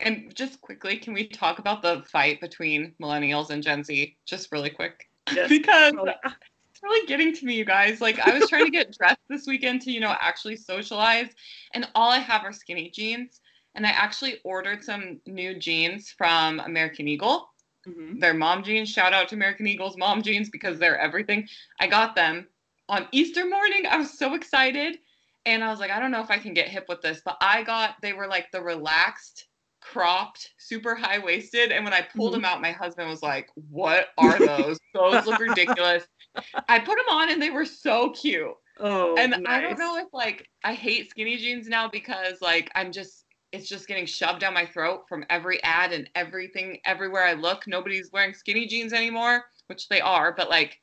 and 0.00 0.34
just 0.34 0.60
quickly, 0.60 0.98
can 0.98 1.14
we 1.14 1.28
talk 1.28 1.58
about 1.58 1.80
the 1.80 2.04
fight 2.10 2.40
between 2.42 2.94
millennials 3.00 3.48
and 3.50 3.62
Gen 3.62 3.82
Z, 3.82 4.16
just 4.26 4.52
really 4.52 4.70
quick? 4.70 5.08
Because 5.48 5.94
it's 6.70 6.82
really 6.82 7.06
getting 7.06 7.34
to 7.34 7.46
me, 7.46 7.54
you 7.54 7.64
guys. 7.64 8.00
Like 8.00 8.18
I 8.20 8.32
was 8.38 8.48
trying 8.48 8.64
to 8.64 8.70
get 8.70 8.96
dressed 8.96 9.20
this 9.28 9.46
weekend 9.46 9.82
to, 9.82 9.92
you 9.92 10.00
know, 10.00 10.14
actually 10.20 10.56
socialize, 10.56 11.28
and 11.72 11.88
all 11.94 12.10
I 12.10 12.18
have 12.18 12.44
are 12.44 12.52
skinny 12.52 12.90
jeans. 12.90 13.40
And 13.74 13.86
I 13.86 13.90
actually 13.90 14.38
ordered 14.42 14.82
some 14.82 15.20
new 15.26 15.58
jeans 15.58 16.10
from 16.16 16.60
American 16.60 17.08
Eagle. 17.08 17.50
mhm. 17.86 18.18
Their 18.20 18.32
mom 18.34 18.62
jeans. 18.64 18.88
Shout 18.88 19.12
out 19.12 19.28
to 19.28 19.34
American 19.34 19.66
Eagle's 19.66 19.96
mom 19.98 20.22
jeans 20.22 20.48
because 20.48 20.78
they're 20.78 20.98
everything. 20.98 21.46
I 21.78 21.86
got 21.86 22.14
them 22.14 22.48
on 22.88 23.06
Easter 23.12 23.46
morning. 23.46 23.84
I 23.86 23.96
was 23.98 24.18
so 24.18 24.34
excited. 24.34 24.98
And 25.44 25.62
I 25.62 25.70
was 25.70 25.78
like, 25.78 25.90
I 25.90 26.00
don't 26.00 26.10
know 26.10 26.22
if 26.22 26.30
I 26.30 26.38
can 26.38 26.54
get 26.54 26.68
hip 26.68 26.86
with 26.88 27.02
this, 27.02 27.20
but 27.24 27.36
I 27.40 27.62
got, 27.62 27.96
they 28.02 28.12
were 28.12 28.26
like 28.26 28.50
the 28.50 28.60
relaxed, 28.62 29.46
cropped, 29.92 30.50
super 30.58 30.94
high 30.94 31.18
waisted. 31.18 31.72
And 31.72 31.84
when 31.84 31.94
I 31.94 32.02
pulled 32.02 32.32
Mhm. 32.32 32.36
them 32.36 32.44
out, 32.44 32.60
my 32.62 32.72
husband 32.72 33.08
was 33.08 33.22
like, 33.22 33.48
What 33.70 34.08
are 34.18 34.40
those? 34.40 34.78
those 34.94 35.26
look 35.26 35.38
ridiculous. 35.38 36.04
I 36.68 36.78
put 36.80 36.96
them 36.96 37.08
on 37.10 37.30
and 37.30 37.40
they 37.40 37.50
were 37.50 37.64
so 37.64 38.10
cute. 38.10 38.54
Oh, 38.78 39.14
And 39.18 39.32
nice. 39.32 39.42
I 39.46 39.60
don't 39.60 39.78
know 39.78 39.96
if 39.98 40.08
like 40.12 40.48
I 40.64 40.74
hate 40.74 41.10
skinny 41.10 41.36
jeans 41.36 41.68
now 41.68 41.88
because 41.88 42.40
like 42.40 42.70
I'm 42.74 42.92
just 42.92 43.24
it's 43.52 43.68
just 43.68 43.88
getting 43.88 44.06
shoved 44.06 44.40
down 44.40 44.54
my 44.54 44.66
throat 44.66 45.04
from 45.08 45.24
every 45.30 45.62
ad 45.62 45.92
and 45.92 46.10
everything 46.14 46.78
everywhere 46.84 47.24
I 47.24 47.34
look. 47.34 47.66
Nobody's 47.66 48.10
wearing 48.12 48.34
skinny 48.34 48.66
jeans 48.66 48.92
anymore, 48.92 49.44
which 49.68 49.88
they 49.88 50.00
are, 50.00 50.32
but 50.32 50.50
like 50.50 50.80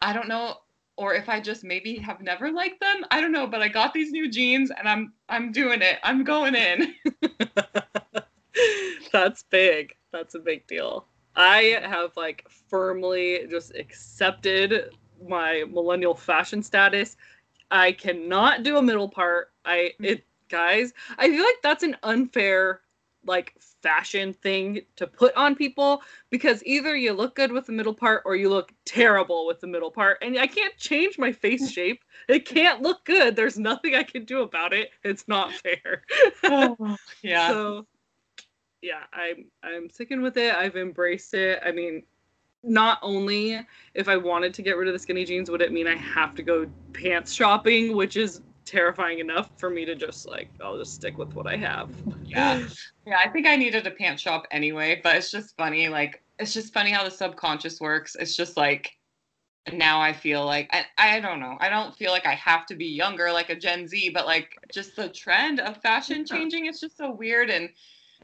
I 0.00 0.12
don't 0.12 0.28
know 0.28 0.56
or 0.96 1.14
if 1.14 1.28
I 1.28 1.40
just 1.40 1.64
maybe 1.64 1.96
have 1.98 2.20
never 2.20 2.52
liked 2.52 2.80
them. 2.80 3.04
I 3.10 3.20
don't 3.20 3.32
know, 3.32 3.46
but 3.48 3.62
I 3.62 3.68
got 3.68 3.92
these 3.94 4.12
new 4.12 4.30
jeans 4.30 4.70
and 4.70 4.88
I'm 4.88 5.12
I'm 5.28 5.52
doing 5.52 5.82
it. 5.82 5.98
I'm 6.02 6.24
going 6.24 6.54
in. 6.54 6.94
That's 9.12 9.42
big. 9.42 9.94
That's 10.12 10.34
a 10.34 10.38
big 10.38 10.66
deal. 10.66 11.06
I 11.36 11.78
have 11.82 12.16
like 12.16 12.46
firmly 12.68 13.46
just 13.50 13.74
accepted 13.74 14.90
my 15.26 15.64
millennial 15.70 16.14
fashion 16.14 16.62
status. 16.62 17.16
I 17.70 17.92
cannot 17.92 18.62
do 18.62 18.76
a 18.76 18.82
middle 18.82 19.08
part. 19.08 19.52
I 19.64 19.92
hmm. 19.98 20.04
it 20.04 20.24
guys, 20.48 20.92
I 21.18 21.28
feel 21.28 21.42
like 21.42 21.60
that's 21.62 21.82
an 21.82 21.96
unfair 22.02 22.82
like 23.26 23.54
fashion 23.82 24.32
thing 24.32 24.80
to 24.96 25.06
put 25.06 25.34
on 25.34 25.54
people 25.54 26.02
because 26.30 26.62
either 26.64 26.94
you 26.94 27.12
look 27.12 27.34
good 27.34 27.52
with 27.52 27.66
the 27.66 27.72
middle 27.72 27.94
part 27.94 28.22
or 28.24 28.36
you 28.36 28.48
look 28.48 28.72
terrible 28.84 29.46
with 29.46 29.60
the 29.60 29.66
middle 29.66 29.90
part 29.90 30.18
and 30.22 30.38
I 30.38 30.46
can't 30.46 30.76
change 30.76 31.18
my 31.18 31.32
face 31.32 31.70
shape. 31.72 32.04
It 32.28 32.46
can't 32.46 32.82
look 32.82 33.04
good. 33.04 33.34
There's 33.34 33.58
nothing 33.58 33.94
I 33.94 34.02
can 34.02 34.24
do 34.24 34.42
about 34.42 34.72
it. 34.72 34.90
It's 35.02 35.26
not 35.28 35.52
fair. 35.52 36.04
Oh, 36.44 36.96
yeah. 37.22 37.48
So 37.48 37.86
yeah, 38.84 39.04
I'm 39.14 39.46
I'm 39.62 39.88
sticking 39.88 40.20
with 40.20 40.36
it. 40.36 40.54
I've 40.54 40.76
embraced 40.76 41.32
it. 41.32 41.60
I 41.64 41.72
mean, 41.72 42.02
not 42.62 42.98
only 43.00 43.60
if 43.94 44.08
I 44.08 44.16
wanted 44.18 44.52
to 44.54 44.62
get 44.62 44.76
rid 44.76 44.88
of 44.88 44.92
the 44.92 44.98
skinny 44.98 45.24
jeans 45.24 45.50
would 45.50 45.62
it 45.62 45.72
mean 45.72 45.86
I 45.86 45.96
have 45.96 46.34
to 46.34 46.42
go 46.42 46.66
pants 46.92 47.32
shopping, 47.32 47.96
which 47.96 48.16
is 48.16 48.42
terrifying 48.66 49.20
enough 49.20 49.50
for 49.56 49.70
me 49.70 49.86
to 49.86 49.94
just 49.94 50.28
like 50.28 50.50
I'll 50.62 50.76
just 50.76 50.94
stick 50.94 51.16
with 51.16 51.34
what 51.34 51.46
I 51.46 51.56
have. 51.56 51.90
Yeah. 52.24 52.62
Yeah, 53.06 53.18
I 53.22 53.28
think 53.28 53.46
I 53.46 53.54
needed 53.56 53.86
a 53.86 53.90
pant 53.90 54.18
shop 54.18 54.46
anyway, 54.50 54.98
but 55.04 55.14
it's 55.14 55.30
just 55.30 55.54
funny. 55.58 55.88
Like, 55.88 56.22
it's 56.38 56.54
just 56.54 56.72
funny 56.72 56.90
how 56.90 57.04
the 57.04 57.10
subconscious 57.10 57.78
works. 57.78 58.16
It's 58.18 58.34
just 58.34 58.56
like 58.56 58.92
now 59.74 60.00
I 60.00 60.14
feel 60.14 60.46
like 60.46 60.70
I, 60.72 60.86
I 60.96 61.20
don't 61.20 61.38
know. 61.38 61.58
I 61.60 61.68
don't 61.68 61.94
feel 61.94 62.12
like 62.12 62.24
I 62.24 62.34
have 62.34 62.64
to 62.66 62.76
be 62.76 62.86
younger 62.86 63.30
like 63.30 63.50
a 63.50 63.54
Gen 63.54 63.86
Z, 63.86 64.08
but 64.14 64.24
like 64.24 64.56
just 64.72 64.96
the 64.96 65.10
trend 65.10 65.60
of 65.60 65.82
fashion 65.82 66.24
changing, 66.24 66.64
it's 66.64 66.80
just 66.80 66.96
so 66.96 67.12
weird. 67.12 67.50
And 67.50 67.68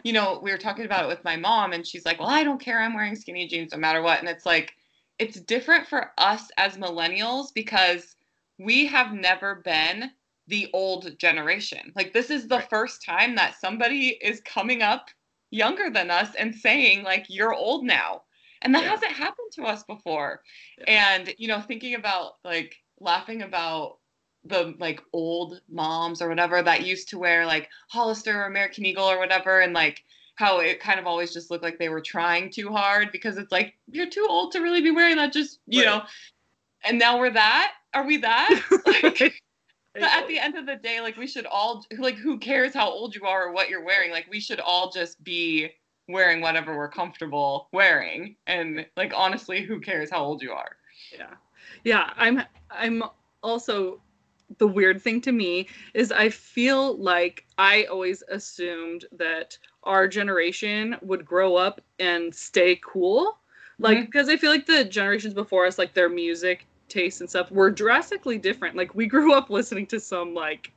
you 0.05 0.13
know, 0.13 0.41
we 0.43 0.51
were 0.51 0.59
talking 0.59 0.85
about 0.85 1.05
it 1.05 1.09
with 1.09 1.25
my 1.25 1.37
mom, 1.37 1.73
and 1.73 1.87
she's 1.87 2.05
like, 2.05 2.19
"Well, 2.19 2.29
I 2.29 2.45
don't 2.45 2.61
care. 2.61 2.81
I'm 2.81 2.95
wearing 2.95 3.17
skinny 3.17 3.47
jeans 3.49 3.73
no 3.73 3.79
matter 3.79 4.03
what." 4.03 4.21
And 4.21 4.29
it's 4.29 4.47
like, 4.47 4.73
it's 5.19 5.41
different 5.41 5.87
for 5.87 6.13
us 6.19 6.51
as 6.57 6.77
millennials 6.79 7.49
because 7.55 8.17
we 8.59 8.87
have 8.87 9.13
never 9.13 9.57
been 9.57 10.13
the 10.49 10.69
old 10.73 11.19
generation. 11.19 11.93
Like 11.95 12.13
this 12.13 12.31
is 12.31 12.49
the 12.49 12.59
Right. 12.59 12.71
first 12.71 13.05
time 13.05 13.37
that 13.37 13.59
somebody 13.61 14.09
is 14.23 14.41
coming 14.41 14.83
up 14.83 15.11
younger 15.51 15.91
than 15.91 16.11
us 16.11 16.35
and 16.35 16.55
saying 16.55 17.03
like 17.05 17.27
you're 17.29 17.55
old 17.55 17.85
now. 17.85 18.25
And 18.63 18.75
that 18.75 18.85
Yeah. 18.85 18.91
hasn't 18.91 19.13
happened 19.13 19.53
to 19.53 19.65
us 19.65 19.85
before. 19.85 20.43
Yeah. 20.79 20.85
And 21.17 21.35
you 21.39 21.49
know, 21.49 21.61
thinking 21.61 21.95
about 21.95 22.35
like 22.45 22.77
laughing 23.01 23.43
about 23.43 24.00
the 24.45 24.75
like 24.79 25.03
old 25.13 25.61
moms 25.69 26.23
or 26.23 26.29
whatever 26.29 26.63
that 26.63 26.87
used 26.87 27.09
to 27.11 27.19
wear 27.19 27.45
like 27.47 27.69
Hollister 27.89 28.43
or 28.43 28.47
American 28.47 28.87
Eagle 28.87 29.05
or 29.11 29.19
whatever 29.19 29.61
and 29.61 29.73
like 29.75 30.05
how 30.37 30.61
it 30.61 30.81
kind 30.81 30.99
of 30.99 31.07
always 31.07 31.33
just 31.33 31.51
looked 31.51 31.63
like 31.63 31.79
they 31.79 31.91
were 31.91 32.01
trying 32.01 32.51
too 32.51 32.71
hard 32.71 33.13
because 33.13 33.37
it's 33.37 33.53
like 33.53 33.75
you're 33.91 34.09
too 34.09 34.27
old 34.29 34.53
to 34.53 34.61
really 34.61 34.81
be 34.81 34.91
wearing 34.91 35.17
that 35.17 35.33
just 35.33 35.61
you 35.67 35.85
Right. 35.85 35.87
know 35.87 36.03
and 36.85 36.99
now 36.99 37.19
we're 37.19 37.31
that 37.31 37.73
are 37.93 38.07
we 38.07 38.17
that 38.17 38.63
like 38.87 39.35
but 39.95 40.05
at 40.05 40.29
the 40.29 40.39
end 40.39 40.57
of 40.57 40.67
the 40.67 40.77
day, 40.77 41.01
like 41.01 41.17
we 41.17 41.27
should 41.27 41.47
all 41.47 41.85
like 41.99 42.15
who 42.15 42.39
cares 42.39 42.73
how 42.73 42.89
old 42.89 43.15
you 43.15 43.25
are 43.25 43.49
or 43.49 43.53
what 43.53 43.69
you're 43.69 43.85
wearing? 43.85 44.11
Like 44.13 44.27
we 44.31 44.41
should 44.41 44.61
all 44.61 44.91
just 44.91 45.23
be 45.25 45.69
wearing 46.09 46.41
whatever 46.41 46.77
we're 46.77 46.89
comfortable 46.89 47.69
wearing. 47.73 48.37
And 48.47 48.87
like 48.97 49.13
honestly, 49.15 49.63
who 49.63 49.81
cares 49.81 50.11
how 50.11 50.25
old 50.25 50.43
you 50.43 50.53
are? 50.53 50.77
yeah 51.13 51.35
yeah 51.85 52.11
i'm 52.17 52.43
i'm 52.71 53.03
also 53.43 54.01
the 54.59 54.67
weird 54.67 55.01
thing 55.01 55.21
to 55.21 55.33
me 55.33 55.69
is 55.95 56.11
i 56.13 56.29
feel 56.29 56.97
like 56.97 57.45
i 57.59 57.85
always 57.85 58.23
assumed 58.29 59.05
that 59.13 59.57
our 59.85 60.09
generation 60.09 60.97
would 61.03 61.25
grow 61.25 61.57
up 61.57 61.81
and 62.01 62.35
stay 62.35 62.79
cool. 62.85 63.39
Like 63.79 63.99
Mhm. 63.99 64.07
because 64.07 64.29
i 64.29 64.37
feel 64.37 64.51
like 64.51 64.67
the 64.67 64.85
generations 64.85 65.33
before 65.35 65.67
us 65.67 65.79
like 65.79 65.95
their 65.95 66.09
music 66.09 66.67
tastes 66.89 67.21
and 67.21 67.31
stuff 67.31 67.51
were 67.53 67.71
drastically 67.71 68.37
different. 68.39 68.77
Like 68.77 68.95
we 68.97 69.07
grew 69.07 69.33
up 69.33 69.49
listening 69.49 69.87
to 69.87 70.01
some 70.01 70.35
like 70.35 70.73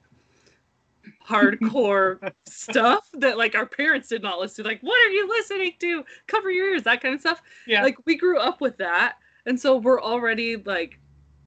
hardcore 1.28 2.32
stuff 2.48 3.10
that 3.14 3.38
like 3.38 3.56
our 3.56 3.66
parents 3.66 4.08
did 4.10 4.22
not 4.22 4.40
listen 4.40 4.64
to. 4.64 4.70
Like 4.70 4.82
what 4.82 5.00
are 5.08 5.12
you 5.12 5.28
listening 5.28 5.74
to? 5.80 6.04
Cover 6.28 6.52
your 6.52 6.70
ears 6.72 6.84
that 6.84 7.02
kind 7.02 7.16
of 7.16 7.20
stuff. 7.22 7.42
Yeah. 7.68 7.84
like 7.84 7.98
we 8.06 8.16
grew 8.16 8.38
up 8.38 8.62
with 8.62 8.78
that. 8.78 9.18
And 9.46 9.60
so 9.60 9.78
we're 9.78 10.02
already 10.02 10.58
like 10.58 11.00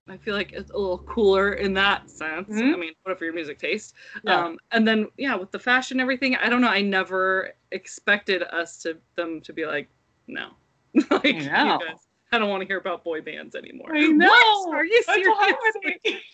i 0.09 0.17
feel 0.17 0.35
like 0.35 0.53
it's 0.53 0.71
a 0.71 0.77
little 0.79 0.99
cooler 0.99 1.55
in 1.55 1.73
that 1.75 2.09
sense 2.11 2.49
Mhm. 2.49 2.75
i 2.75 2.77
mean 2.77 2.93
whatever 3.03 3.25
your 3.25 3.35
music 3.35 3.59
taste 3.59 3.95
Yeah. 4.25 4.45
um 4.47 4.59
and 4.73 4.87
then 4.87 5.09
yeah 5.17 5.35
with 5.35 5.51
the 5.51 5.59
fashion 5.59 5.97
and 5.97 6.01
everything 6.03 6.37
i 6.37 6.49
don't 6.49 6.61
know 6.61 6.69
i 6.69 6.81
never 6.81 7.51
expected 7.73 8.43
us 8.45 8.79
to 8.83 8.97
them 9.17 9.41
to 9.43 9.53
be 9.53 9.67
like 9.67 9.89
no 10.29 10.51
like 11.11 11.25
you 11.25 11.51
know. 11.51 11.79
guys, 11.85 11.97
i 12.33 12.39
don't 12.39 12.49
want 12.51 12.61
to 12.63 12.67
hear 12.67 12.79
about 12.79 13.03
boy 13.05 13.21
bands 13.21 13.55
anymore 13.55 13.95
I 13.95 14.07
know. 14.07 14.27
What? 14.29 14.75
are 14.75 14.85
you 14.85 15.03
serious? 15.03 15.37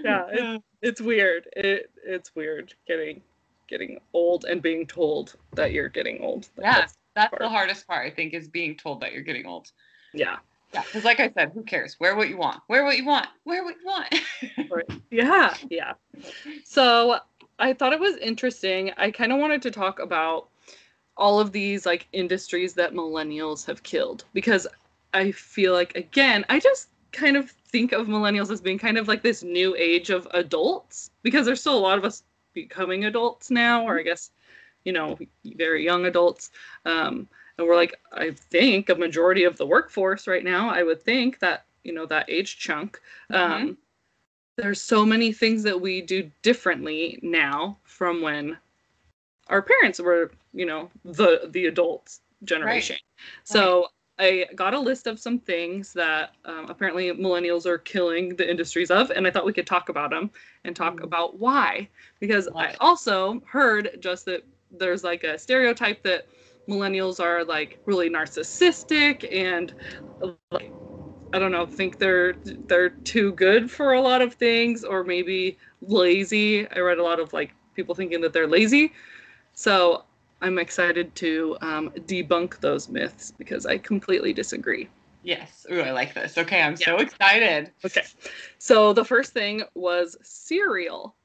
Yeah, 0.05 0.27
it- 0.33 0.63
it's 0.83 1.01
weird 1.01 1.49
it 1.57 1.91
it's 2.05 2.35
weird 2.35 2.75
getting 2.87 3.23
getting 3.67 3.99
old 4.13 4.45
and 4.45 4.61
being 4.61 4.87
told 4.87 5.37
that 5.55 5.73
you're 5.73 5.89
getting 5.89 6.21
old 6.21 6.49
Yeah. 6.59 6.73
that's- 6.75 6.99
That's 7.17 7.35
the 7.39 7.49
hardest 7.49 7.87
part, 7.87 8.05
I 8.05 8.11
think, 8.11 8.35
is 8.35 8.49
being 8.49 8.77
told 8.77 9.01
that 9.01 9.13
you're 9.13 9.23
getting 9.23 9.47
old. 9.47 9.71
yeah 10.13 10.37
Yeah. 10.75 10.83
Because 10.83 11.05
like 11.05 11.21
I 11.21 11.31
said, 11.31 11.53
who 11.55 11.63
cares? 11.63 11.99
Wear 12.01 12.17
what 12.17 12.29
you 12.29 12.37
want. 12.37 12.61
Wear 12.69 12.85
what 12.85 12.99
you 12.99 13.07
want. 13.07 13.29
Wear 13.45 13.65
what 13.65 13.77
you 13.81 13.87
want. 13.87 14.95
Yeah, 15.11 15.55
yeah. 15.71 15.93
So 16.65 17.19
I 17.61 17.73
thought 17.73 17.93
it 17.93 18.01
was 18.01 18.17
interesting. 18.17 18.91
I 18.97 19.13
kind 19.13 19.33
of 19.33 19.39
wanted 19.39 19.63
to 19.63 19.71
talk 19.71 20.01
about 20.01 20.49
all 21.17 21.39
of 21.39 21.53
these 21.53 21.87
like 21.87 22.09
industries 22.13 22.75
that 22.75 22.93
millennials 22.93 23.65
have 23.67 23.85
killed 23.85 24.25
because 24.33 24.67
I 25.13 25.31
feel 25.31 25.73
like 25.73 25.95
again, 25.95 26.45
I 26.49 26.59
just 26.59 26.89
kind 27.13 27.37
of 27.37 27.49
think 27.51 27.93
of 27.93 28.09
millennials 28.09 28.51
as 28.51 28.61
being 28.61 28.79
kind 28.79 28.99
of 28.99 29.07
like 29.07 29.23
this 29.23 29.45
new 29.45 29.77
age 29.77 30.11
of 30.11 30.27
adults 30.33 31.11
because 31.23 31.47
there's 31.47 31.61
still 31.61 31.79
a 31.79 31.87
lot 31.89 31.99
of 31.99 32.05
us 32.05 32.25
becoming 32.53 33.05
adults 33.05 33.51
now 33.53 33.87
or 33.87 34.01
I 34.01 34.03
guess 34.03 34.33
you 34.85 34.93
know 34.93 35.17
very 35.45 35.85
young 35.85 36.07
adults 36.07 36.51
um 36.85 37.29
and 37.59 37.67
we're 37.67 37.77
like 37.77 37.95
i 38.13 38.31
think 38.31 38.89
a 38.89 38.95
majority 38.95 39.45
of 39.45 39.57
the 39.57 39.67
workforce 39.67 40.27
right 40.27 40.45
now 40.45 40.69
i 40.71 40.83
would 40.83 41.03
think 41.03 41.39
that 41.41 41.65
you 41.85 41.93
know 41.93 42.07
that 42.07 42.29
age 42.29 42.59
chunk 42.59 43.01
Mhm. 43.31 43.37
um 43.41 43.79
there's 44.57 44.81
so 44.81 45.05
many 45.05 45.33
things 45.33 45.63
that 45.63 45.81
we 45.81 46.01
do 46.01 46.31
differently 46.43 47.19
now 47.23 47.77
from 47.85 48.23
when 48.23 48.57
our 49.49 49.63
parents 49.63 50.01
were 50.01 50.31
you 50.53 50.67
know 50.67 50.91
the 51.05 51.49
the 51.51 51.67
adult 51.67 52.19
generation 52.45 52.97
right. 52.97 53.01
so 53.45 53.87
I 54.19 54.47
got 54.55 54.75
a 54.75 54.79
list 54.79 55.09
of 55.09 55.19
some 55.19 55.39
things 55.41 55.93
that 55.95 56.35
um, 56.45 56.67
apparently 56.71 57.11
millennials 57.11 57.67
are 57.67 57.79
killing 57.79 58.37
the 58.37 58.49
industries 58.49 58.91
of, 58.91 59.11
and 59.11 59.27
I 59.27 59.31
thought 59.33 59.45
we 59.45 59.53
could 59.53 59.67
talk 59.67 59.89
about 59.89 60.11
them 60.11 60.31
and 60.65 60.77
talk 60.77 61.01
Mm. 61.01 61.05
about 61.05 61.41
why. 61.41 61.89
Because 62.21 62.49
Love 62.49 62.71
I 62.71 62.71
it. 62.71 62.77
also 62.81 63.43
heard 63.47 63.99
just 64.01 64.25
that 64.27 64.45
there's 64.71 65.03
like 65.03 65.25
a 65.25 65.37
stereotype 65.37 66.03
that 66.05 66.27
millennials 66.69 67.21
are 67.21 67.45
like 67.45 67.79
really 67.87 68.09
narcissistic 68.11 69.31
and 69.33 69.73
like 70.51 70.73
I 71.33 71.39
don't 71.39 71.51
know, 71.51 71.67
think 71.67 71.99
they're 71.99 72.37
they're 72.69 72.91
too 72.91 73.33
good 73.33 73.71
for 73.71 73.95
a 73.95 74.01
lot 74.01 74.23
of 74.23 74.35
things 74.35 74.85
or 74.85 75.03
maybe 75.03 75.59
lazy. 75.83 76.69
I 76.69 76.79
read 76.79 76.99
a 76.99 77.03
lot 77.03 77.19
of 77.19 77.33
like 77.33 77.53
people 77.75 77.95
thinking 77.95 78.21
that 78.21 78.33
they're 78.33 78.47
lazy. 78.47 78.93
So 79.53 80.05
I'm 80.41 80.59
excited 80.59 81.15
to 81.17 81.57
um, 81.61 81.91
debunk 82.07 82.61
those 82.61 82.89
myths 82.89 83.33
because 83.37 83.67
I 83.67 83.79
completely 83.79 84.33
disagree. 84.33 84.89
Yes. 85.25 85.67
Ooh, 85.73 85.81
I 85.81 85.91
like 85.91 86.15
this. 86.15 86.37
Okay, 86.37 86.61
I'm 86.63 86.77
so 86.77 86.99
excited. 86.99 87.73
Okay. 87.85 88.03
So 88.59 88.93
the 88.93 89.05
first 89.05 89.33
thing 89.33 89.63
was 89.75 90.17
cereal. 90.23 91.17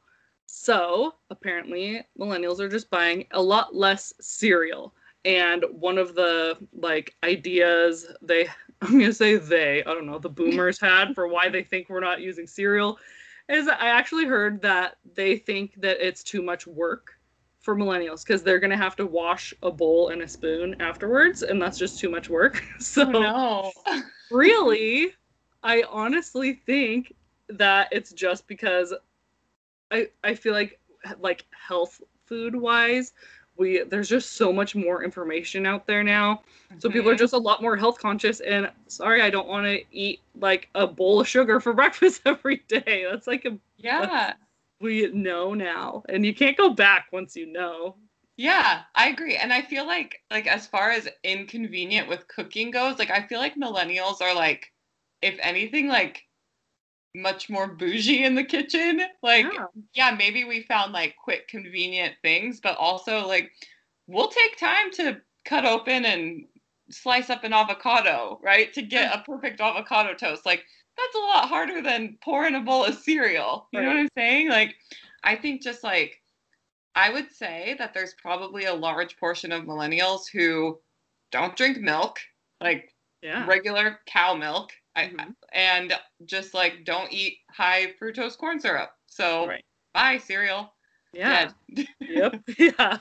So 0.45 1.13
apparently 1.29 2.01
millennials 2.19 2.59
are 2.59 2.69
just 2.69 2.89
buying 2.89 3.27
a 3.31 3.41
lot 3.41 3.75
less 3.75 4.13
cereal. 4.19 4.93
And 5.25 5.65
one 5.71 5.97
of 5.97 6.15
the 6.15 6.57
like 6.73 7.15
ideas 7.23 8.07
they 8.21 8.47
I'm 8.81 8.99
gonna 8.99 9.13
say 9.13 9.35
they, 9.37 9.81
I 9.83 9.93
don't 9.93 10.05
know, 10.05 10.19
the 10.19 10.29
boomers 10.29 10.79
had 10.81 11.13
for 11.13 11.27
why 11.27 11.49
they 11.49 11.63
think 11.63 11.89
we're 11.89 11.99
not 11.99 12.21
using 12.21 12.47
cereal 12.47 12.97
is 13.49 13.67
I 13.67 13.89
actually 13.89 14.25
heard 14.25 14.61
that 14.61 14.97
they 15.15 15.37
think 15.37 15.73
that 15.81 16.05
it's 16.05 16.23
too 16.23 16.41
much 16.41 16.67
work 16.67 17.13
for 17.59 17.75
millennials 17.75 18.23
because 18.25 18.43
they're 18.43 18.59
gonna 18.59 18.77
have 18.77 18.95
to 18.97 19.05
wash 19.05 19.53
a 19.63 19.71
bowl 19.71 20.09
and 20.09 20.21
a 20.21 20.27
spoon 20.27 20.75
afterwards, 20.79 21.41
and 21.43 21.61
that's 21.61 21.77
just 21.77 21.99
too 21.99 22.09
much 22.09 22.29
work. 22.29 22.63
Oh, 22.79 22.79
so 22.79 23.11
Oh, 23.13 23.71
no. 23.85 24.03
really, 24.29 25.13
I 25.63 25.83
honestly 25.89 26.53
think 26.53 27.13
that 27.49 27.89
it's 27.91 28.11
just 28.13 28.47
because 28.47 28.93
I 29.91 30.07
I 30.23 30.35
feel 30.35 30.53
like 30.53 30.79
like 31.19 31.45
health 31.51 32.01
food 32.25 32.55
wise, 32.55 33.13
we 33.59 33.83
there's 33.83 34.09
just 34.09 34.33
so 34.33 34.51
much 34.53 34.75
more 34.75 35.03
information 35.03 35.65
out 35.67 35.85
there 35.85 36.03
now. 36.03 36.41
So 36.79 36.89
people 36.89 37.09
are 37.09 37.15
just 37.15 37.33
a 37.33 37.37
lot 37.37 37.61
more 37.61 37.75
health 37.77 37.99
conscious 37.99 38.39
and 38.39 38.71
sorry, 38.87 39.21
I 39.21 39.29
don't 39.29 39.47
want 39.47 39.67
to 39.67 39.83
eat 39.91 40.21
like 40.35 40.69
a 40.75 40.87
bowl 40.87 41.21
of 41.21 41.27
sugar 41.27 41.59
for 41.59 41.73
breakfast 41.81 42.21
every 42.25 42.63
day. 42.67 43.05
That's 43.09 43.27
like 43.27 43.45
a 43.45 43.57
Yeah. 43.77 44.33
we 44.81 45.11
know 45.11 45.53
now. 45.53 46.03
And 46.09 46.25
you 46.25 46.33
can't 46.33 46.57
go 46.57 46.69
back 46.71 47.07
once 47.11 47.35
you 47.35 47.45
know. 47.47 47.97
Yeah, 48.37 48.83
I 48.95 49.09
agree. 49.09 49.35
And 49.35 49.51
I 49.53 49.61
feel 49.61 49.85
like 49.85 50.23
like 50.31 50.47
as 50.47 50.65
far 50.67 50.91
as 50.91 51.09
inconvenient 51.23 52.07
with 52.07 52.27
cooking 52.27 52.71
goes, 52.71 52.97
like 52.97 53.11
I 53.11 53.27
feel 53.27 53.39
like 53.39 53.55
millennials 53.55 54.21
are 54.21 54.33
like 54.33 54.71
if 55.21 55.37
anything 55.41 55.87
like 55.89 56.25
much 57.15 57.49
more 57.49 57.67
bougie 57.67 58.23
in 58.23 58.35
the 58.35 58.43
kitchen. 58.43 59.01
Like 59.23 59.45
Yeah. 59.51 59.65
yeah, 59.93 60.15
maybe 60.17 60.43
we 60.43 60.63
found 60.63 60.93
like 60.93 61.15
quick 61.21 61.47
convenient 61.47 62.15
things, 62.21 62.59
but 62.59 62.77
also 62.77 63.25
like 63.27 63.51
we'll 64.07 64.29
take 64.29 64.57
time 64.57 64.91
to 64.93 65.21
cut 65.45 65.65
open 65.65 66.05
and 66.05 66.45
slice 66.91 67.29
up 67.29 67.43
an 67.43 67.53
avocado, 67.53 68.39
right? 68.43 68.73
To 68.73 68.81
get 68.81 69.13
a 69.13 69.23
perfect 69.23 69.59
avocado 69.61 70.13
toast. 70.13 70.45
Like 70.45 70.65
that's 70.97 71.15
a 71.15 71.19
lot 71.19 71.47
harder 71.47 71.81
than 71.81 72.17
pouring 72.23 72.55
a 72.55 72.59
bowl 72.59 72.85
of 72.85 72.95
cereal. 72.95 73.67
You 73.71 73.81
know 73.81 73.87
what 73.87 73.97
I'm 73.97 74.09
saying? 74.17 74.49
Like 74.49 74.75
I 75.23 75.35
think 75.35 75.61
just 75.61 75.83
like 75.83 76.21
I 76.95 77.11
would 77.11 77.31
say 77.31 77.75
that 77.79 77.93
there's 77.93 78.13
probably 78.15 78.65
a 78.65 78.73
large 78.73 79.17
portion 79.17 79.51
of 79.51 79.63
millennials 79.63 80.23
who 80.31 80.79
don't 81.31 81.55
drink 81.55 81.77
milk, 81.77 82.19
like 82.61 82.93
Yeah. 83.21 83.45
regular 83.45 83.99
cow 84.05 84.33
milk, 84.33 84.71
I, 84.95 85.05
Mhm. 85.07 85.35
and 85.53 85.93
just 86.25 86.53
like 86.53 86.83
don't 86.85 87.11
eat 87.11 87.39
high 87.49 87.93
fructose 88.01 88.37
corn 88.37 88.59
syrup. 88.59 88.91
So 89.07 89.47
Right. 89.47 89.65
bye 89.93 90.17
cereal. 90.17 90.73
Yeah. 91.13 91.51
Yep. 91.99 92.41
Yeah. 92.57 92.97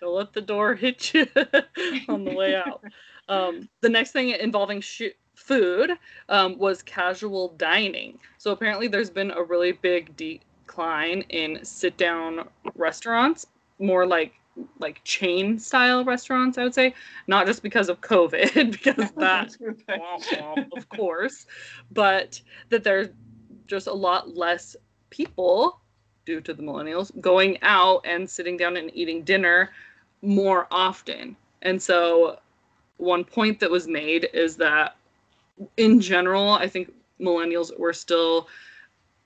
Don't 0.00 0.14
let 0.14 0.32
the 0.32 0.40
door 0.40 0.74
hit 0.74 1.14
you 1.14 1.26
on 2.08 2.24
the 2.24 2.32
way 2.34 2.54
out. 2.54 2.82
Um, 3.28 3.68
the 3.80 3.88
next 3.88 4.12
thing 4.12 4.30
involving 4.30 4.80
sh- 4.80 5.14
food 5.34 5.92
um, 6.28 6.58
was 6.58 6.82
casual 6.82 7.50
dining. 7.56 8.18
So 8.38 8.50
apparently, 8.52 8.88
there's 8.88 9.10
been 9.10 9.30
a 9.30 9.42
really 9.42 9.72
big 9.72 10.16
decline 10.16 11.22
in 11.28 11.64
sit-down 11.64 12.48
restaurants, 12.74 13.46
more 13.78 14.06
like 14.06 14.32
like 14.78 15.02
chain 15.04 15.58
style 15.58 16.04
restaurants. 16.04 16.58
I 16.58 16.64
would 16.64 16.74
say, 16.74 16.94
not 17.26 17.46
just 17.46 17.62
because 17.62 17.88
of 17.88 18.00
COVID, 18.00 18.72
because 18.72 19.10
that 19.16 19.56
womp 19.60 19.84
womp, 19.86 20.68
of 20.76 20.88
course, 20.88 21.46
but 21.90 22.40
that 22.70 22.84
there's 22.84 23.08
just 23.66 23.86
a 23.86 23.92
lot 23.92 24.36
less 24.36 24.76
people 25.10 25.80
due 26.26 26.40
to 26.40 26.54
the 26.54 26.62
millennials 26.62 27.18
going 27.20 27.58
out 27.62 28.04
and 28.04 28.28
sitting 28.28 28.56
down 28.56 28.76
and 28.76 28.90
eating 28.94 29.22
dinner 29.22 29.70
more 30.22 30.66
often. 30.70 31.36
And 31.62 31.80
so, 31.80 32.38
one 32.98 33.24
point 33.24 33.60
that 33.60 33.70
was 33.70 33.86
made 33.86 34.28
is 34.32 34.56
that 34.56 34.96
in 35.76 36.00
general, 36.00 36.50
I 36.52 36.68
think 36.68 36.92
millennials 37.20 37.76
were 37.78 37.92
still 37.92 38.48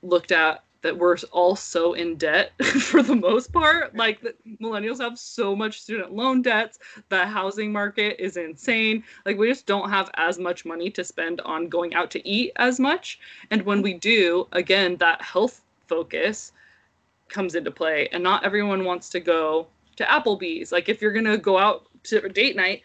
looked 0.02 0.32
at 0.32 0.62
that 0.84 0.96
we're 0.98 1.16
all 1.32 1.56
so 1.56 1.94
in 1.94 2.14
debt 2.16 2.52
for 2.62 3.02
the 3.02 3.16
most 3.16 3.52
part. 3.52 3.96
Like 3.96 4.20
millennials 4.60 5.00
have 5.00 5.18
so 5.18 5.56
much 5.56 5.80
student 5.80 6.12
loan 6.12 6.42
debts. 6.42 6.78
The 7.08 7.24
housing 7.24 7.72
market 7.72 8.22
is 8.22 8.36
insane. 8.36 9.02
Like 9.24 9.38
we 9.38 9.48
just 9.48 9.64
don't 9.64 9.88
have 9.88 10.10
as 10.14 10.38
much 10.38 10.66
money 10.66 10.90
to 10.90 11.02
spend 11.02 11.40
on 11.40 11.70
going 11.70 11.94
out 11.94 12.10
to 12.12 12.28
eat 12.28 12.52
as 12.56 12.78
much. 12.78 13.18
And 13.50 13.62
when 13.62 13.80
we 13.80 13.94
do, 13.94 14.46
again, 14.52 14.96
that 14.98 15.22
health 15.22 15.62
focus 15.88 16.52
comes 17.30 17.54
into 17.54 17.70
play. 17.70 18.10
And 18.12 18.22
not 18.22 18.44
everyone 18.44 18.84
wants 18.84 19.08
to 19.10 19.20
go 19.20 19.66
to 19.96 20.04
Applebee's. 20.04 20.70
Like 20.70 20.90
if 20.90 21.00
you're 21.00 21.12
gonna 21.12 21.38
go 21.38 21.56
out 21.56 21.86
to 22.04 22.28
date 22.28 22.56
night, 22.56 22.82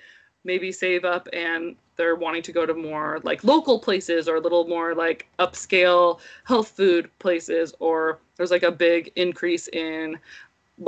maybe 0.49 0.71
save 0.71 1.05
up 1.05 1.27
and 1.31 1.75
they're 1.95 2.15
wanting 2.25 2.41
to 2.41 2.51
go 2.59 2.65
to 2.65 2.73
more 2.73 3.19
like 3.23 3.43
local 3.43 3.77
places 3.87 4.27
or 4.27 4.35
a 4.37 4.39
little 4.45 4.65
more 4.67 4.95
like 4.95 5.27
upscale 5.37 6.19
health 6.51 6.69
food 6.69 7.03
places 7.19 7.67
or 7.79 8.19
there's 8.35 8.49
like 8.55 8.63
a 8.63 8.71
big 8.87 9.11
increase 9.15 9.67
in 9.69 10.17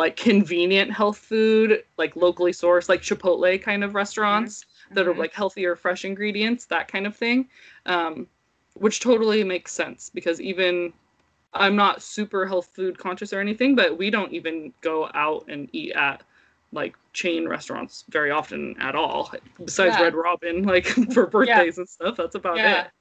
like 0.02 0.16
convenient 0.16 0.90
health 0.92 1.20
food 1.32 1.84
like 1.98 2.16
locally 2.16 2.54
sourced 2.54 2.90
like 2.90 3.02
chipotle 3.02 3.62
kind 3.62 3.84
of 3.84 3.94
restaurants 3.94 4.66
that 4.96 5.08
are 5.08 5.14
Mhm. 5.14 5.24
like 5.24 5.34
healthier 5.42 5.76
fresh 5.76 6.04
ingredients 6.06 6.66
that 6.66 6.88
kind 6.94 7.06
of 7.06 7.16
thing 7.16 7.48
um, 7.86 8.14
which 8.86 9.00
totally 9.00 9.44
makes 9.44 9.72
sense 9.74 10.10
because 10.18 10.40
even 10.42 10.94
i'm 11.54 11.76
not 11.76 12.02
super 12.02 12.42
health 12.52 12.70
food 12.76 12.98
conscious 13.06 13.32
or 13.34 13.40
anything 13.48 13.76
but 13.76 13.98
we 14.02 14.10
don't 14.10 14.32
even 14.40 14.74
go 14.82 14.98
out 15.14 15.44
and 15.54 15.70
eat 15.82 15.92
at 16.10 16.24
like 16.72 16.96
chain 17.14 17.48
restaurants 17.48 18.06
very 18.10 18.32
often 18.32 18.76
at 18.80 18.96
all 18.96 19.32
besides 19.64 19.96
Yeah. 19.98 20.04
red 20.04 20.16
robin 20.16 20.64
like 20.64 20.86
for 21.14 21.28
birthdays 21.28 21.78
and 21.78 21.88
stuff 21.90 22.16
that's 22.18 22.36
about 22.36 22.58
Yeah. 22.58 22.82
it 22.86 22.92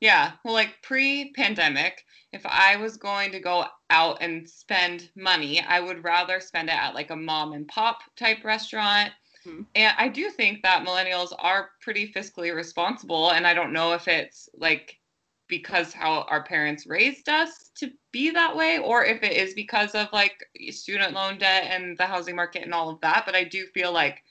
Yeah. 0.00 0.32
Well, 0.44 0.54
like 0.54 0.80
pre 0.82 1.30
pandemic, 1.32 2.02
if 2.32 2.40
I 2.46 2.76
was 2.76 2.96
going 2.96 3.32
to 3.32 3.40
go 3.40 3.66
out 3.90 4.22
and 4.22 4.48
spend 4.48 5.10
money, 5.14 5.60
I 5.60 5.78
would 5.80 6.02
rather 6.04 6.40
spend 6.40 6.70
it 6.70 6.74
at 6.74 6.94
like 6.94 7.10
a 7.10 7.16
mom 7.16 7.52
and 7.52 7.68
pop 7.68 7.98
type 8.16 8.42
restaurant. 8.42 9.12
Mhm. 9.46 9.66
And 9.74 9.94
I 9.98 10.08
do 10.08 10.30
think 10.30 10.62
that 10.62 10.86
millennials 10.86 11.34
are 11.38 11.72
pretty 11.82 12.10
fiscally 12.12 12.54
responsible. 12.54 13.32
And 13.32 13.46
I 13.46 13.52
don't 13.52 13.74
know 13.74 13.92
if 13.92 14.08
it's 14.08 14.48
like 14.54 14.98
because 15.50 15.92
how 15.92 16.22
our 16.30 16.42
parents 16.42 16.86
raised 16.86 17.28
us 17.28 17.70
to 17.74 17.90
be 18.12 18.30
that 18.30 18.56
way 18.56 18.78
or 18.78 19.04
if 19.04 19.22
it 19.22 19.32
is 19.32 19.52
because 19.52 19.94
of 19.94 20.08
like 20.12 20.48
student 20.70 21.12
loan 21.12 21.36
debt 21.36 21.64
and 21.68 21.98
the 21.98 22.06
housing 22.06 22.36
market 22.36 22.62
and 22.62 22.72
all 22.72 22.88
of 22.88 23.00
that. 23.00 23.24
But 23.26 23.34
I 23.34 23.44
do 23.44 23.66
feel 23.66 23.92
like 23.92 24.22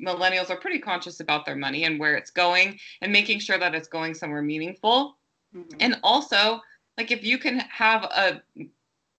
millennials 0.00 0.50
are 0.50 0.56
pretty 0.56 0.78
conscious 0.78 1.20
about 1.20 1.44
their 1.44 1.56
money 1.56 1.84
and 1.84 2.00
where 2.00 2.14
it's 2.14 2.30
going 2.30 2.78
and 3.02 3.12
making 3.12 3.40
sure 3.40 3.58
that 3.58 3.74
it's 3.74 3.88
going 3.88 4.14
somewhere 4.14 4.42
meaningful. 4.42 5.18
Mhm. 5.54 5.76
And 5.80 6.00
also, 6.02 6.62
like 6.96 7.10
if 7.10 7.24
you 7.24 7.38
can 7.38 7.58
have 7.58 8.04
a 8.04 8.42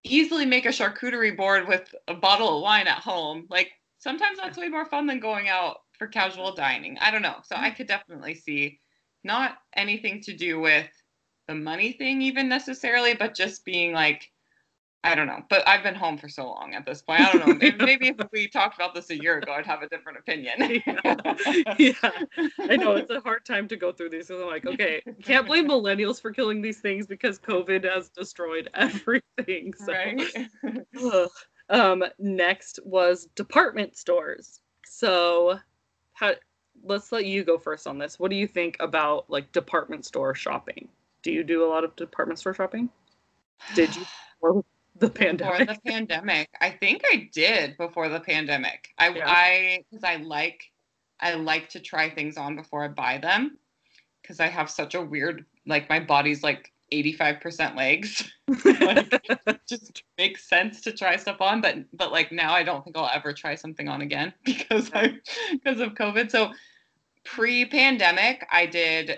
easily 0.03 0.45
make 0.45 0.65
a 0.65 0.69
charcuterie 0.69 1.35
board 1.35 1.67
with 1.67 1.93
a 2.07 2.13
bottle 2.13 2.57
of 2.57 2.61
wine 2.61 2.87
at 2.87 2.99
home, 2.99 3.47
like 3.49 3.71
sometimes 3.97 4.37
that's 4.37 4.57
way 4.57 4.69
more 4.69 4.85
fun 4.85 5.07
than 5.07 5.19
going 5.19 5.49
out 5.49 5.81
for 5.97 6.07
casual 6.07 6.53
dining. 6.53 6.97
I 6.99 7.09
don't 7.09 7.21
know. 7.21 7.37
So 7.43 7.55
I 7.55 7.71
could 7.71 7.87
definitely 7.87 8.35
see 8.35 8.79
not 9.23 9.57
anything 9.75 10.21
to 10.21 10.33
do 10.33 10.59
with 10.59 10.89
the 11.47 11.55
money 11.55 11.93
thing 11.93 12.21
even 12.21 12.49
necessarily, 12.49 13.13
but 13.13 13.35
just 13.35 13.65
being 13.65 13.93
like 13.93 14.31
I 15.05 15.13
don't 15.13 15.27
know, 15.27 15.43
but 15.51 15.65
I've 15.67 15.83
been 15.83 15.93
home 15.93 16.17
for 16.17 16.27
so 16.27 16.47
long 16.47 16.73
at 16.73 16.83
this 16.83 17.03
point. 17.03 17.21
I 17.21 17.31
don't 17.31 17.47
know. 17.47 17.53
Maybe, 17.53 17.77
maybe 17.85 18.07
if 18.07 18.31
we 18.31 18.47
talked 18.47 18.73
about 18.73 18.95
this 18.95 19.11
a 19.11 19.21
year 19.21 19.37
ago, 19.37 19.51
I'd 19.51 19.65
have 19.67 19.83
a 19.83 19.87
different 19.87 20.17
opinion. 20.17 20.81
yeah. 20.83 21.75
yeah, 21.77 22.11
I 22.67 22.75
know 22.75 22.93
it's 22.93 23.11
a 23.11 23.19
hard 23.19 23.45
time 23.45 23.67
to 23.67 23.75
go 23.75 23.91
through 23.91 24.09
these. 24.09 24.27
So 24.27 24.41
I'm 24.41 24.47
like, 24.47 24.65
okay, 24.65 25.03
can't 25.21 25.45
blame 25.45 25.67
millennials 25.67 26.19
for 26.19 26.31
killing 26.31 26.59
these 26.59 26.79
things 26.79 27.05
because 27.05 27.37
COVID 27.37 27.83
has 27.83 28.09
destroyed 28.09 28.71
everything. 28.73 29.73
So. 29.77 29.93
Right. 29.93 31.29
um, 31.69 32.03
next 32.17 32.79
was 32.83 33.27
department 33.35 33.95
stores. 33.95 34.59
So, 34.87 35.59
how? 36.13 36.33
Let's 36.83 37.11
let 37.11 37.25
you 37.25 37.43
go 37.43 37.59
first 37.59 37.85
on 37.85 37.99
this. 37.99 38.19
What 38.19 38.31
do 38.31 38.37
you 38.37 38.47
think 38.47 38.75
about 38.79 39.29
like 39.29 39.51
department 39.51 40.03
store 40.03 40.33
shopping? 40.33 40.89
Do 41.25 41.31
you 41.31 41.43
do 41.43 41.65
a 41.65 41.67
lot 41.67 41.83
of 41.83 41.95
department 41.95 42.37
store 42.37 42.53
shopping? 42.53 42.87
Did 43.73 43.95
you? 43.95 44.03
Before 44.39 44.63
the 44.99 45.09
pandemic. 45.09 45.57
Before 45.57 45.73
the 45.73 45.81
pandemic, 45.91 46.49
I 46.61 46.69
think 46.69 47.01
I 47.11 47.27
did 47.33 47.75
before 47.77 48.09
the 48.09 48.19
pandemic. 48.19 48.89
I 48.99 49.09
Yeah. 49.09 49.23
I 49.27 49.83
because 49.89 50.03
I 50.03 50.17
like 50.17 50.71
I 51.19 51.33
like 51.33 51.67
to 51.69 51.79
try 51.79 52.11
things 52.11 52.37
on 52.37 52.55
before 52.55 52.83
I 52.83 52.89
buy 52.89 53.17
them 53.17 53.57
because 54.21 54.39
I 54.39 54.45
have 54.49 54.69
such 54.69 54.93
a 54.93 55.01
weird 55.01 55.45
like 55.65 55.89
my 55.89 55.99
body's 55.99 56.43
like 56.43 56.71
85% 56.93 57.75
legs. 57.75 58.31
like 58.63 59.63
just 59.67 60.03
makes 60.19 60.47
sense 60.47 60.79
to 60.81 60.91
try 60.91 61.15
stuff 61.15 61.41
on, 61.41 61.59
but 61.59 61.77
but 61.93 62.11
like 62.11 62.31
now 62.31 62.53
I 62.53 62.61
don't 62.61 62.83
think 62.83 62.95
I'll 62.95 63.09
ever 63.11 63.33
try 63.33 63.55
something 63.55 63.87
on 63.87 64.01
again 64.01 64.31
because 64.43 64.91
I 64.93 65.15
because 65.51 65.79
of 65.79 65.95
COVID. 65.95 66.29
So 66.29 66.51
pre-pandemic, 67.23 68.45
I 68.51 68.67
did 68.67 69.17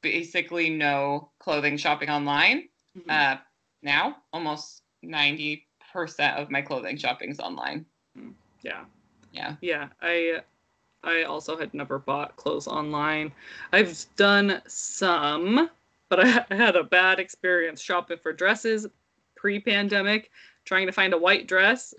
basically 0.00 0.70
no 0.70 1.30
clothing 1.38 1.76
shopping 1.76 2.10
online. 2.10 2.68
Mhm. 2.96 3.10
Uh, 3.10 3.40
now 3.82 4.16
almost 4.32 4.82
90% 5.02 5.66
of 6.36 6.50
my 6.50 6.62
clothing 6.62 6.96
shopping 6.96 7.30
is 7.30 7.40
online. 7.40 7.86
yeah. 8.62 8.84
Yeah. 9.32 9.56
Yeah, 9.60 9.88
I 10.00 10.42
I 11.04 11.24
also 11.24 11.56
had 11.56 11.74
never 11.74 11.98
bought 11.98 12.36
clothes 12.36 12.68
online. 12.68 13.32
I've 13.72 14.04
done 14.16 14.62
some, 14.68 15.68
but 16.08 16.20
I, 16.20 16.44
I 16.50 16.54
had 16.54 16.76
a 16.76 16.84
bad 16.84 17.18
experience 17.18 17.80
shopping 17.80 18.18
for 18.22 18.32
dresses 18.32 18.86
pre-pandemic. 19.36 20.30
Trying 20.64 20.86
to 20.86 20.92
find 20.92 21.12
a 21.12 21.18
white 21.18 21.48
dress 21.48 21.92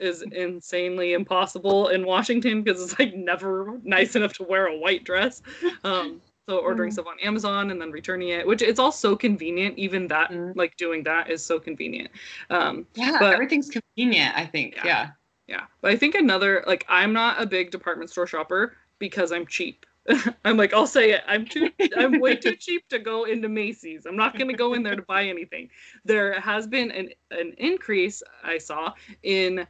is 0.00 0.22
insanely 0.22 1.12
impossible 1.12 1.88
in 1.88 2.04
Washington 2.04 2.62
because 2.62 2.82
it's 2.82 2.98
like 2.98 3.14
never 3.14 3.78
nice 3.84 4.16
enough 4.16 4.32
to 4.34 4.42
wear 4.42 4.66
a 4.66 4.76
white 4.76 5.04
dress. 5.04 5.42
Um, 5.84 6.20
so 6.48 6.58
ordering 6.58 6.88
Mm. 6.88 6.92
stuff 6.94 7.06
on 7.06 7.20
Amazon 7.20 7.70
and 7.70 7.78
then 7.80 7.90
returning 7.90 8.30
it, 8.30 8.46
which 8.46 8.62
it's 8.62 8.78
all 8.80 8.90
so 8.90 9.14
convenient. 9.14 9.76
Even 9.78 10.08
that, 10.08 10.30
Mm. 10.30 10.56
like 10.56 10.74
doing 10.78 11.02
that, 11.02 11.30
is 11.30 11.44
so 11.44 11.60
convenient. 11.60 12.10
Um, 12.48 12.86
Yeah, 12.94 13.18
But- 13.20 13.34
everything's 13.34 13.68
convenient, 13.68 14.34
I 14.36 14.46
think. 14.46 14.76
Yeah. 14.76 14.84
Yeah. 14.86 15.10
Yeah, 15.46 15.64
but 15.80 15.90
I 15.92 15.96
think 15.96 16.14
another 16.14 16.62
like 16.66 16.84
I'm 16.88 17.12
not 17.14 17.40
a 17.40 17.46
big 17.46 17.70
department 17.70 18.10
store 18.10 18.26
shopper 18.26 18.76
because 18.98 19.30
I'm 19.32 19.46
cheap. 19.46 19.84
I'm 20.44 20.56
like 20.58 20.72
I'll 20.74 20.86
say 20.86 21.12
it. 21.12 21.22
I'm 21.26 21.44
too 21.46 21.70
I'm 21.96 22.18
way 22.20 22.34
too 22.36 22.54
cheap 22.66 22.86
to 22.88 22.98
go 22.98 23.24
into 23.24 23.48
Macy's. 23.48 24.04
I'm 24.06 24.16
not 24.16 24.36
going 24.38 24.48
to 24.48 24.56
go 24.56 24.72
in 24.74 24.82
there 24.82 24.96
to 24.96 25.02
buy 25.02 25.24
anything. 25.24 25.70
There 26.04 26.38
has 26.40 26.66
been 26.66 26.90
an 26.90 27.10
an 27.30 27.54
increase 27.58 28.22
I 28.42 28.56
saw 28.58 28.92
in 29.22 29.66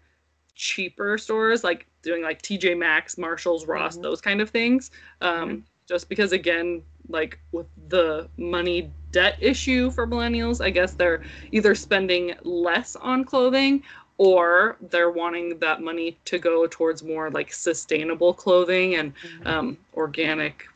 cheaper 0.55 1.17
stores 1.19 1.63
like 1.63 1.87
doing 2.03 2.23
like 2.23 2.43
TJ 2.43 2.77
Maxx, 2.77 3.17
Marshalls, 3.19 3.67
Ross, 3.67 3.97
Mhm. 3.97 4.03
those 4.03 4.21
kind 4.21 4.41
of 4.41 4.51
things. 4.51 4.91
Um 5.21 5.65
just 5.89 6.09
because 6.09 6.33
again 6.33 6.83
like 7.09 7.39
with 7.53 7.67
the 7.89 8.29
money 8.37 8.91
debt 9.13 9.37
issue 9.41 9.91
for 9.91 10.07
millennials, 10.07 10.63
I 10.63 10.69
guess 10.71 10.93
they're 10.93 11.23
either 11.53 11.75
spending 11.75 12.35
less 12.43 12.95
on 12.97 13.25
clothing 13.25 13.83
or 14.19 14.77
they're 14.91 15.11
wanting 15.11 15.59
that 15.61 15.81
money 15.81 16.19
to 16.27 16.39
go 16.39 16.67
towards 16.67 17.03
more 17.03 17.31
like 17.31 17.53
sustainable 17.53 18.35
clothing 18.35 18.97
and 18.97 19.13
um, 19.47 19.79
organic 19.95 20.67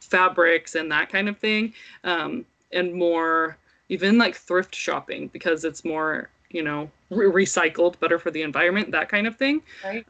fabrics 0.00 0.74
and 0.74 0.90
that 0.90 1.10
kind 1.10 1.28
of 1.28 1.38
thing 1.38 1.72
um, 2.04 2.44
and 2.72 2.92
more 2.94 3.56
even 3.88 4.18
like 4.18 4.34
thrift 4.34 4.74
shopping 4.74 5.28
because 5.28 5.64
it's 5.64 5.84
more 5.84 6.30
you 6.50 6.62
know 6.62 6.90
re- 7.10 7.44
recycled 7.44 7.98
better 8.00 8.18
for 8.18 8.30
the 8.30 8.42
environment 8.42 8.90
that 8.90 9.08
kind 9.08 9.26
of 9.26 9.36
thing 9.36 9.62
Right. 9.84 10.06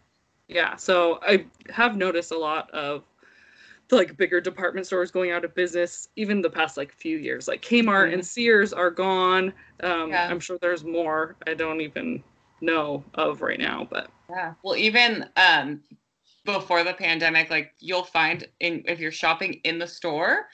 yeah 0.49 0.77
so 0.77 1.21
i 1.23 1.45
have 1.71 1.97
noticed 1.97 2.33
a 2.33 2.39
lot 2.39 2.71
of 2.71 3.05
the 3.93 3.99
like 3.99 4.17
bigger 4.17 4.41
department 4.41 4.87
stores 4.87 5.11
going 5.11 5.31
out 5.31 5.45
of 5.45 5.55
business 5.55 6.09
even 6.17 6.41
the 6.41 6.49
past 6.49 6.79
like 6.79 6.93
few 6.95 7.19
years 7.19 7.47
like 7.47 7.61
kmart 7.63 8.09
Mhm. 8.09 8.15
and 8.15 8.27
sears 8.27 8.73
are 8.73 8.91
gone 8.91 9.53
um, 9.83 10.11
Yeah. 10.11 10.29
i'm 10.31 10.41
sure 10.41 10.59
there's 10.63 10.83
more 10.83 11.37
i 11.47 11.53
don't 11.53 11.83
even 11.83 12.25
know 12.63 13.05
of 13.15 13.43
right 13.43 13.61
now 13.61 13.87
but 13.91 14.11
Yeah. 14.31 14.55
Well, 14.65 14.77
even 14.77 15.29
um, 15.37 15.83
before 16.47 16.85
the 16.85 16.95
pandemic, 16.95 17.51
like 17.51 17.75
you'll 17.81 18.03
find 18.05 18.47
in 18.61 18.83
if 18.87 18.99
you're 18.99 19.13
shopping 19.13 19.61
in 19.65 19.79
the 19.79 19.87
store, 19.87 20.49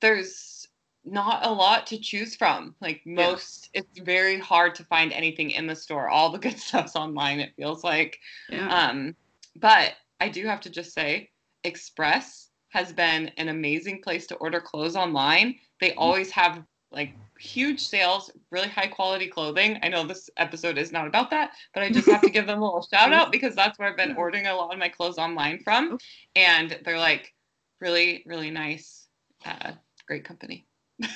there's 0.00 0.66
not 1.04 1.44
a 1.44 1.52
lot 1.52 1.86
to 1.88 1.98
choose 1.98 2.34
from. 2.36 2.74
Like 2.80 3.02
most, 3.04 3.68
it's 3.74 3.98
very 4.00 4.38
hard 4.38 4.74
to 4.76 4.84
find 4.84 5.12
anything 5.12 5.50
in 5.50 5.66
the 5.66 5.76
store. 5.76 6.08
All 6.08 6.30
the 6.30 6.38
good 6.46 6.58
stuff's 6.58 6.96
online. 6.96 7.38
It 7.40 7.52
feels 7.56 7.84
like. 7.84 8.18
yeah 8.48 8.88
Um, 8.88 9.14
but 9.56 9.92
I 10.20 10.30
do 10.30 10.46
have 10.46 10.60
to 10.62 10.70
just 10.70 10.94
say, 10.94 11.28
Express 11.64 12.47
has 12.70 12.92
been 12.92 13.30
an 13.36 13.48
amazing 13.48 14.02
place 14.02 14.26
to 14.28 14.34
order 14.36 14.60
clothes 14.60 14.96
online. 14.96 15.56
They 15.80 15.94
always 15.94 16.30
have 16.30 16.62
like 16.90 17.12
huge 17.38 17.80
sales, 17.80 18.30
really 18.50 18.68
high 18.68 18.86
quality 18.86 19.26
clothing. 19.28 19.78
I 19.82 19.88
know 19.88 20.04
this 20.06 20.30
episode 20.36 20.78
is 20.78 20.90
not 20.92 21.06
about 21.06 21.30
that, 21.30 21.52
but 21.74 21.82
I 21.82 21.90
just 21.90 22.08
have 22.08 22.22
to 22.22 22.30
give 22.30 22.46
them 22.46 22.60
a 22.60 22.64
little 22.64 22.86
shout 22.92 23.12
out 23.12 23.30
because 23.32 23.54
that's 23.54 23.78
where 23.78 23.88
I've 23.88 23.96
been 23.96 24.16
ordering 24.16 24.46
a 24.46 24.54
lot 24.54 24.72
of 24.72 24.78
my 24.78 24.88
clothes 24.88 25.18
online 25.18 25.60
from. 25.62 25.98
And 26.34 26.78
they're 26.84 26.98
like 26.98 27.32
really, 27.80 28.22
really 28.26 28.50
nice. 28.50 29.06
Uh, 29.44 29.72
great 30.06 30.24
company. 30.24 30.66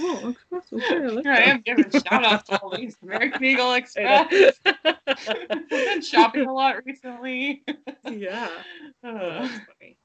oh, 0.00 0.28
Express, 0.28 0.64
okay, 0.72 0.96
I 0.96 1.06
like 1.08 1.24
Here 1.24 1.32
I 1.32 1.42
am 1.42 1.60
giving 1.62 1.90
shout 1.90 2.24
outs 2.24 2.48
to 2.50 2.60
all 2.62 2.76
these 2.76 2.96
American 3.02 3.44
Eagle 3.44 3.72
Express. 3.74 4.60
I've 4.84 5.68
been 5.68 6.02
shopping 6.02 6.46
a 6.46 6.52
lot 6.52 6.84
recently. 6.84 7.64
yeah 8.10 8.48
Uh, 9.02 9.12
that's 9.40 9.54
funny. 9.80 9.96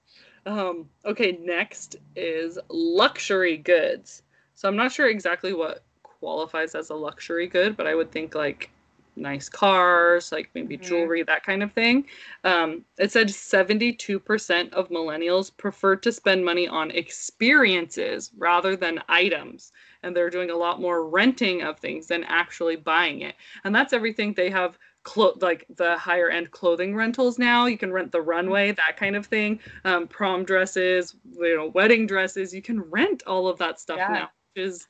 Um, 0.48 0.90
okay, 1.06 1.40
next 1.44 1.98
is 2.16 2.58
luxury 2.70 3.58
goods. 3.58 4.24
So 4.56 4.70
I'm 4.70 4.78
not 4.78 4.94
sure 4.94 5.10
exactly 5.10 5.54
what 5.54 5.84
qualifies 6.04 6.74
as 6.76 6.90
a 6.90 6.96
luxury 6.96 7.48
good, 7.48 7.78
but 7.78 7.86
I 7.88 7.96
would 7.96 8.12
think 8.12 8.34
like 8.34 8.72
nice 9.18 9.50
cars, 9.50 10.32
like 10.32 10.50
maybe 10.56 10.78
Mhm. 10.78 10.80
jewelry, 10.80 11.24
that 11.24 11.44
kind 11.44 11.64
of 11.64 11.74
thing. 11.74 12.08
Um, 12.46 12.86
it 12.98 13.12
said 13.12 13.30
72% 13.30 14.74
of 14.74 14.90
millennials 14.90 15.52
prefer 15.58 15.98
to 15.98 16.12
spend 16.14 16.46
money 16.46 16.68
on 16.68 16.92
experiences 16.92 18.32
rather 18.38 18.76
than 18.78 19.04
items. 19.10 19.74
And 20.04 20.16
they're 20.16 20.30
doing 20.30 20.52
a 20.52 20.56
lot 20.58 20.80
more 20.82 21.10
renting 21.10 21.64
of 21.64 21.80
things 21.80 22.08
than 22.08 22.24
actually 22.26 22.78
buying 22.78 23.22
it. 23.22 23.36
And 23.66 23.76
that's 23.76 23.94
everything 23.94 24.34
they 24.34 24.50
have 24.52 24.80
clo- 25.08 25.38
like 25.40 25.66
the 25.78 25.98
higher 25.98 26.30
end 26.30 26.52
clothing 26.52 26.94
rentals 26.94 27.40
now. 27.40 27.66
You 27.66 27.78
can 27.78 27.94
rent 27.94 28.12
the 28.12 28.22
runway, 28.22 28.74
that 28.74 28.98
kind 28.98 29.16
of 29.16 29.26
thing. 29.26 29.62
Um, 29.86 30.06
prom 30.06 30.44
dresses, 30.44 31.16
you 31.34 31.56
know, 31.56 31.68
wedding 31.68 32.06
dresses. 32.06 32.54
You 32.54 32.62
can 32.62 32.82
rent 32.82 33.24
all 33.26 33.48
of 33.48 33.58
that 33.60 33.80
stuff 33.80 34.00
Yeah. 34.00 34.10
now, 34.10 34.30
which 34.54 34.66
is 34.66 34.88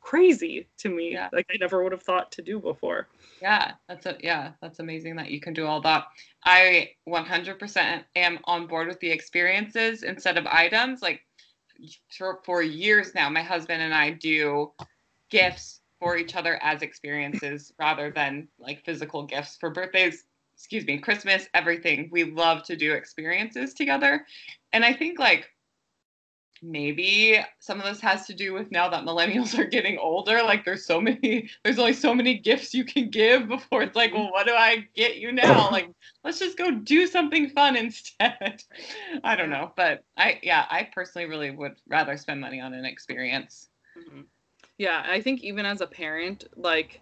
crazy 0.00 0.66
to 0.78 0.88
me. 0.88 1.12
Yeah. 1.12 1.28
Like 1.32 1.46
I 1.52 1.56
never 1.60 1.84
would 1.84 1.92
have 1.92 2.02
thought 2.02 2.32
to 2.32 2.42
do 2.42 2.58
before. 2.58 3.06
Yeah, 3.40 3.72
that's 3.88 4.06
a 4.06 4.16
yeah, 4.20 4.52
that's 4.60 4.80
amazing 4.80 5.14
that 5.16 5.30
you 5.30 5.40
can 5.40 5.54
do 5.54 5.66
all 5.66 5.80
that. 5.82 6.06
I 6.44 6.90
100% 7.08 8.04
am 8.16 8.38
on 8.44 8.66
board 8.66 8.88
with 8.88 8.98
the 8.98 9.10
experiences 9.10 10.02
instead 10.02 10.36
of 10.36 10.46
items. 10.48 11.00
Like 11.00 11.20
for, 12.18 12.40
for 12.44 12.60
years 12.60 13.14
now, 13.14 13.30
my 13.30 13.42
husband 13.42 13.82
and 13.82 13.94
I 13.94 14.10
do 14.10 14.72
gifts 15.30 15.80
for 16.04 16.18
each 16.18 16.36
other 16.36 16.62
as 16.62 16.82
experiences 16.82 17.72
rather 17.78 18.10
than 18.10 18.46
like 18.58 18.84
physical 18.84 19.22
gifts 19.22 19.56
for 19.56 19.70
birthdays, 19.70 20.24
excuse 20.54 20.84
me, 20.86 20.98
Christmas, 20.98 21.48
everything. 21.54 22.10
We 22.12 22.24
love 22.24 22.62
to 22.64 22.76
do 22.76 22.92
experiences 22.92 23.72
together. 23.72 24.26
And 24.74 24.84
I 24.84 24.92
think 24.92 25.18
like 25.18 25.48
maybe 26.62 27.38
some 27.58 27.80
of 27.80 27.86
this 27.86 28.02
has 28.02 28.26
to 28.26 28.34
do 28.34 28.52
with 28.52 28.70
now 28.70 28.86
that 28.90 29.04
millennials 29.04 29.58
are 29.58 29.64
getting 29.64 29.96
older 29.98 30.42
like 30.42 30.64
there's 30.64 30.86
so 30.86 31.00
many 31.00 31.48
there's 31.64 31.78
only 31.78 31.92
so 31.92 32.14
many 32.14 32.38
gifts 32.38 32.74
you 32.74 32.84
can 32.84 33.10
give 33.10 33.48
before 33.48 33.82
it's 33.82 33.96
like 33.96 34.14
well 34.14 34.30
what 34.30 34.46
do 34.46 34.52
i 34.54 34.86
get 34.94 35.16
you 35.16 35.32
now 35.32 35.68
like 35.72 35.90
let's 36.22 36.38
just 36.38 36.56
go 36.56 36.70
do 36.70 37.06
something 37.06 37.50
fun 37.50 37.76
instead 37.76 38.62
i 39.24 39.34
don't 39.36 39.50
know 39.50 39.72
but 39.76 40.04
i 40.16 40.38
yeah 40.42 40.64
i 40.70 40.88
personally 40.94 41.28
really 41.28 41.50
would 41.50 41.74
rather 41.88 42.16
spend 42.16 42.40
money 42.40 42.60
on 42.60 42.72
an 42.72 42.84
experience 42.84 43.68
Mhm. 43.96 44.24
Yeah, 44.78 45.04
I 45.06 45.20
think 45.20 45.42
even 45.44 45.64
as 45.66 45.80
a 45.80 45.86
parent, 45.86 46.44
like, 46.56 47.00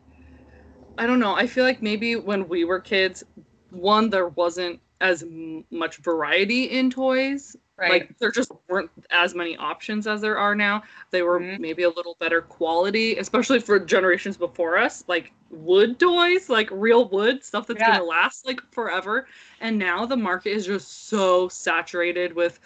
I 0.99 1.07
don't 1.07 1.21
know, 1.21 1.35
I 1.35 1.47
feel 1.47 1.65
like 1.65 1.83
maybe 1.83 2.17
when 2.17 2.49
we 2.49 2.65
were 2.65 2.81
kids, 2.81 3.25
one, 3.71 4.11
there 4.11 4.29
wasn't 4.29 4.81
as 5.01 5.23
m- 5.23 5.65
much 5.71 5.97
variety 5.99 6.65
in 6.65 6.91
toys 6.91 7.57
Right. 7.79 8.09
Like 8.09 8.15
there 8.21 8.31
just 8.31 8.53
weren't 8.69 8.91
as 9.11 9.35
many 9.35 9.57
options 9.57 10.07
as 10.07 10.21
there 10.21 10.39
are 10.39 10.55
now. 10.55 10.85
They 11.11 11.23
were 11.23 11.41
Mhm. 11.41 11.59
maybe 11.59 11.83
a 11.83 11.91
little 11.91 12.17
better 12.21 12.41
quality, 12.41 13.17
especially 13.17 13.59
for 13.61 13.81
generations 13.81 14.37
before 14.37 14.79
us, 14.79 15.03
like 15.09 15.33
wood 15.51 15.99
toys, 15.99 16.49
like 16.49 16.69
real 16.71 17.09
wood 17.09 17.43
stuff 17.45 17.67
that's 17.67 17.83
Yeah. 17.83 17.83
gonna 17.83 18.05
last 18.05 18.47
like 18.47 18.61
forever. 18.71 19.27
And 19.61 19.79
now 19.79 20.07
the 20.07 20.17
market 20.17 20.51
is 20.53 20.67
just 20.67 21.09
so 21.09 21.49
saturated 21.49 22.35
with 22.35 22.61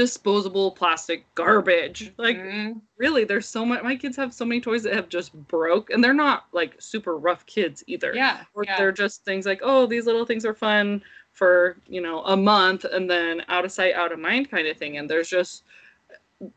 disposable 0.00 0.70
plastic 0.70 1.26
garbage. 1.34 2.12
Like 2.16 2.38
Mhm. 2.38 2.80
really, 2.96 3.24
there's 3.24 3.46
so 3.46 3.66
much. 3.66 3.82
My 3.82 3.96
kids 3.96 4.16
have 4.16 4.32
so 4.32 4.46
many 4.46 4.60
toys 4.60 4.82
that 4.84 4.94
have 4.94 5.10
just 5.10 5.34
broke, 5.46 5.90
and 5.90 6.02
they're 6.02 6.14
not 6.14 6.46
like 6.52 6.72
super 6.80 7.18
rough 7.18 7.44
kids 7.44 7.84
either 7.86 8.14
yeah, 8.14 8.44
or 8.54 8.64
yeah. 8.64 8.76
they're 8.78 8.92
just 8.92 9.24
things 9.24 9.44
like 9.44 9.60
oh 9.62 9.86
these 9.86 10.06
little 10.06 10.24
things 10.24 10.46
are 10.46 10.54
fun 10.54 11.02
for 11.32 11.76
you 11.86 12.00
know 12.00 12.22
a 12.24 12.36
month 12.36 12.84
and 12.84 13.08
then 13.10 13.42
out 13.48 13.64
of 13.66 13.72
sight 13.72 13.94
out 13.94 14.10
of 14.12 14.18
mind 14.18 14.50
kind 14.50 14.66
of 14.66 14.76
thing 14.78 14.96
and 14.96 15.08
there's 15.08 15.28
just 15.28 15.64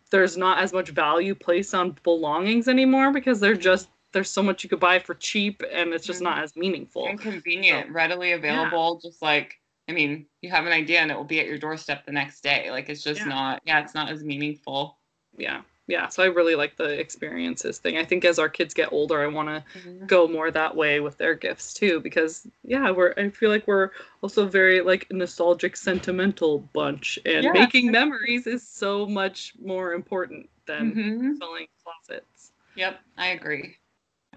there's 0.09 0.37
not 0.37 0.59
as 0.59 0.71
much 0.71 0.89
value 0.89 1.35
placed 1.35 1.75
on 1.75 1.95
belongings 2.03 2.67
anymore 2.69 3.11
because 3.11 3.39
they're 3.41 3.55
just 3.71 3.89
there's 4.13 4.29
so 4.29 4.41
much 4.41 4.63
you 4.63 4.69
could 4.69 4.79
buy 4.79 4.97
for 4.99 5.15
cheap 5.15 5.61
and 5.71 5.93
it's 5.93 6.05
just 6.07 6.21
Mhm. 6.21 6.29
not 6.29 6.43
as 6.43 6.55
meaningful 6.55 7.07
and 7.07 7.19
convenient, 7.19 7.89
readily 7.91 8.31
available. 8.31 8.99
Just 9.03 9.21
like 9.21 9.59
I 9.89 9.91
mean, 9.91 10.25
you 10.41 10.49
have 10.51 10.65
an 10.65 10.71
idea 10.73 10.99
and 10.99 11.11
it 11.11 11.17
will 11.17 11.23
be 11.25 11.39
at 11.39 11.47
your 11.47 11.57
doorstep 11.57 12.05
the 12.05 12.11
next 12.11 12.41
day. 12.41 12.71
Like 12.71 12.89
it's 12.89 13.03
just 13.03 13.25
Yeah. 13.25 13.29
not. 13.29 13.61
Yeah, 13.65 13.81
it's 13.81 13.93
not 13.93 14.09
as 14.11 14.23
meaningful. 14.23 14.97
yeah 15.37 15.61
yeah 15.87 16.07
so 16.07 16.23
i 16.23 16.27
really 16.27 16.55
like 16.55 16.77
the 16.77 16.97
experiences 16.99 17.77
thing 17.77 17.97
i 17.97 18.05
think 18.05 18.23
as 18.23 18.39
our 18.39 18.47
kids 18.47 18.73
get 18.73 18.93
older 18.93 19.19
i 19.21 19.27
want 19.27 19.49
to 19.49 19.63
go 20.07 20.27
more 20.27 20.49
that 20.51 20.73
way 20.73 20.99
with 21.01 21.17
their 21.17 21.33
gifts 21.35 21.73
too 21.73 21.99
because 21.99 22.47
yeah 22.63 22.89
we're 22.91 23.13
i 23.17 23.27
feel 23.29 23.49
like 23.49 23.67
we're 23.67 23.89
also 24.21 24.45
very 24.45 24.79
like 24.81 25.07
nostalgic 25.11 25.75
sentimental 25.75 26.59
bunch 26.73 27.19
and 27.25 27.43
Yeah. 27.43 27.51
making 27.51 27.91
memories 27.91 28.47
is 28.47 28.65
so 28.65 29.05
much 29.05 29.53
more 29.61 29.93
important 29.93 30.49
than 30.67 30.93
Mhm. 30.95 31.37
filling 31.37 31.67
closets 31.83 32.51
Yep, 32.75 32.99
I 33.17 33.27
agree. 33.27 33.77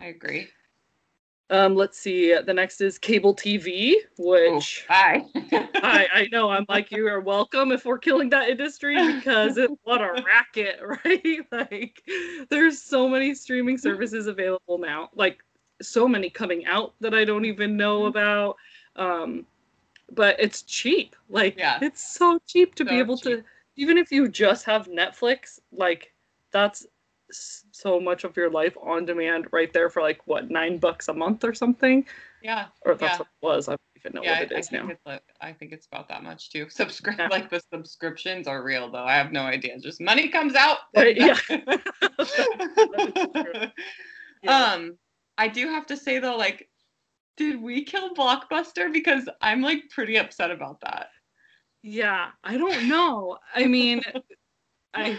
I 0.00 0.06
agree. 0.06 0.48
Um 1.50 1.74
let's 1.76 1.98
see 1.98 2.35
the 2.46 2.52
next 2.54 2.80
is 2.80 2.98
cable 2.98 3.35
tv 3.35 3.94
Oh, 4.46 4.59
which 4.59 4.87
bye. 4.88 5.24
I, 5.52 6.09
I 6.12 6.28
know 6.32 6.50
I'm 6.50 6.64
like 6.68 6.90
you 6.90 7.06
are 7.09 7.20
welcome 7.20 7.70
if 7.70 7.85
we're 7.85 7.98
killing 7.98 8.30
that 8.30 8.48
industry 8.48 9.02
because 9.02 9.56
it, 9.56 9.70
what 9.85 10.00
a 10.00 10.22
racket, 10.24 10.80
right? 11.04 11.46
Like 11.52 12.02
there's 12.50 12.80
so 12.82 13.09
many 13.09 13.35
streaming 13.35 13.78
services 13.78 14.26
available 14.26 14.78
now, 14.78 15.11
like 15.14 15.44
so 15.82 16.09
many 16.09 16.30
coming 16.30 16.66
out 16.66 16.94
that 17.00 17.14
I 17.14 17.24
don't 17.24 17.44
even 17.44 17.76
know 17.76 18.02
Mhm. 18.02 18.09
about. 18.09 18.56
Um, 18.96 19.46
but 20.12 20.37
it's 20.40 20.62
cheap. 20.62 21.14
Like 21.28 21.56
Yeah. 21.59 21.78
it's 21.80 22.02
so 22.02 22.38
cheap 22.46 22.74
to 22.76 22.85
be 22.85 22.98
able 22.98 23.18
cheap. 23.18 23.38
to 23.38 23.44
even 23.76 23.98
if 23.98 24.11
you 24.11 24.28
just 24.28 24.64
have 24.64 24.88
Netflix, 24.88 25.61
like 25.72 26.12
that's 26.52 26.87
so 27.31 28.01
much 28.01 28.25
of 28.25 28.37
your 28.37 28.51
life 28.51 28.77
on 28.83 29.05
demand 29.05 29.47
right 29.53 29.73
there 29.73 29.91
for 29.91 30.03
like 30.03 30.21
what 30.27 30.51
nine 30.51 30.79
bucks 30.79 31.09
a 31.09 31.15
month 31.15 31.45
or 31.45 31.55
something 31.55 32.05
yeah. 32.43 32.67
or 32.85 32.95
that's 32.95 33.12
Yeah. 33.12 33.19
what 33.19 33.27
it 33.27 33.47
was 33.57 33.69
i 33.69 33.73
don't 33.73 33.81
even 33.97 34.12
know 34.15 34.23
yeah, 34.23 34.41
what 34.41 34.43
it 34.43 34.53
I, 34.53 34.57
I 34.57 34.59
is 34.59 34.69
think 34.69 34.89
now 34.89 34.95
like, 35.05 35.23
I 35.41 35.53
think 35.53 35.73
it's 35.73 35.87
about 35.87 36.09
that 36.09 36.23
much 36.23 36.51
too. 36.51 36.67
Subscribe 36.71 37.19
Yeah. 37.19 37.29
like 37.29 37.51
the 37.51 37.61
subscriptions 37.73 38.47
are 38.47 38.62
real 38.62 38.91
though. 38.91 39.05
I 39.05 39.15
have 39.15 39.33
no 39.33 39.43
idea. 39.43 39.79
Just 39.81 40.01
money 40.01 40.29
comes 40.29 40.55
out. 40.55 40.79
Right. 40.97 41.19
Yeah. 44.43 44.75
Um, 44.75 44.99
I 45.39 45.49
do 45.49 45.69
have 45.69 45.87
to 45.87 45.97
say 45.97 46.19
though, 46.19 46.37
like, 46.37 46.69
did 47.37 47.61
we 47.61 47.85
kill 47.85 48.15
Blockbuster? 48.15 48.93
Because 48.93 49.29
I'm 49.41 49.62
like 49.62 49.89
pretty 49.91 50.17
upset 50.17 50.51
about 50.51 50.81
that. 50.83 51.09
Yeah, 51.83 52.29
I 52.45 52.59
don't 52.59 52.89
know. 52.89 53.39
I 53.55 53.67
mean, 53.67 54.03
I 54.95 55.19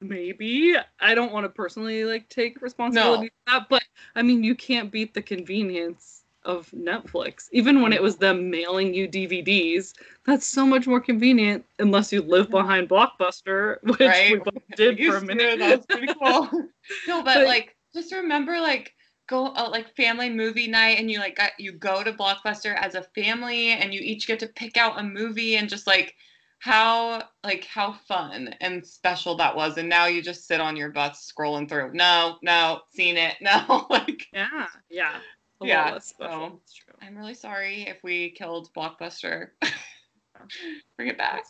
maybe 0.00 0.76
I 1.00 1.14
don't 1.14 1.32
want 1.32 1.44
to 1.44 1.48
personally 1.48 2.04
like 2.04 2.28
take 2.28 2.60
responsibility 2.60 3.28
for 3.28 3.52
that, 3.52 3.68
but 3.68 3.82
I 4.14 4.22
mean, 4.22 4.44
you 4.44 4.54
can't 4.54 4.90
beat 4.90 5.14
the 5.14 5.22
convenience 5.22 6.22
of 6.46 6.70
Netflix. 6.70 7.48
Even 7.52 7.82
when 7.82 7.92
it 7.92 8.00
was 8.00 8.16
them 8.16 8.48
mailing 8.50 8.94
you 8.94 9.08
DVDs, 9.08 9.94
that's 10.24 10.46
so 10.46 10.64
much 10.64 10.86
more 10.86 11.00
convenient 11.00 11.64
unless 11.78 12.12
you 12.12 12.22
live 12.22 12.50
behind 12.50 12.88
Blockbuster, 12.88 13.82
which 13.82 14.30
we 14.30 14.36
both 14.36 14.62
did 14.76 14.96
We 14.98 15.10
for 15.10 15.16
a 15.16 15.22
minute. 15.22 15.58
That 15.58 15.78
was 15.78 15.86
pretty 15.86 16.12
cool. 16.14 16.48
no, 17.08 17.22
but, 17.22 17.34
But- 17.34 17.46
like, 17.46 17.76
just 17.92 18.12
remember, 18.12 18.60
like, 18.60 18.94
go 19.28 19.46
uh, 19.46 19.68
like 19.70 19.94
family 19.96 20.30
movie 20.30 20.68
night, 20.68 20.98
and 20.98 21.10
you 21.10 21.18
like 21.18 21.36
got, 21.36 21.50
you 21.58 21.72
go 21.72 22.04
to 22.04 22.12
Blockbuster 22.12 22.76
as 22.76 22.94
a 22.94 23.02
family, 23.02 23.70
and 23.70 23.92
you 23.92 24.00
each 24.00 24.26
get 24.28 24.38
to 24.40 24.46
pick 24.46 24.76
out 24.76 25.00
a 25.00 25.02
movie, 25.02 25.56
and 25.56 25.68
just 25.68 25.86
like 25.86 26.14
how 26.58 27.22
like 27.44 27.64
how 27.64 27.92
fun 28.08 28.54
and 28.60 28.84
special 28.86 29.36
that 29.36 29.54
was. 29.54 29.78
And 29.78 29.88
now 29.88 30.06
you 30.06 30.22
just 30.22 30.46
sit 30.46 30.60
on 30.60 30.76
your 30.76 30.90
butts 30.90 31.32
scrolling 31.32 31.68
through. 31.68 31.92
No, 31.92 32.36
no, 32.42 32.80
seen 32.92 33.16
it. 33.16 33.36
No, 33.40 33.86
like 33.90 34.26
yeah, 34.32 34.66
yeah. 34.90 35.16
Yeah, 35.62 35.84
lot 35.84 35.94
less 35.94 36.06
special. 36.08 36.60
so-. 36.66 36.82
I'm 37.00 37.16
really 37.16 37.34
sorry 37.34 37.82
if 37.88 38.02
we 38.02 38.30
killed 38.30 38.68
Blockbuster. 38.76 39.48
Bring 40.96 41.08
it 41.08 41.16
back. 41.16 41.44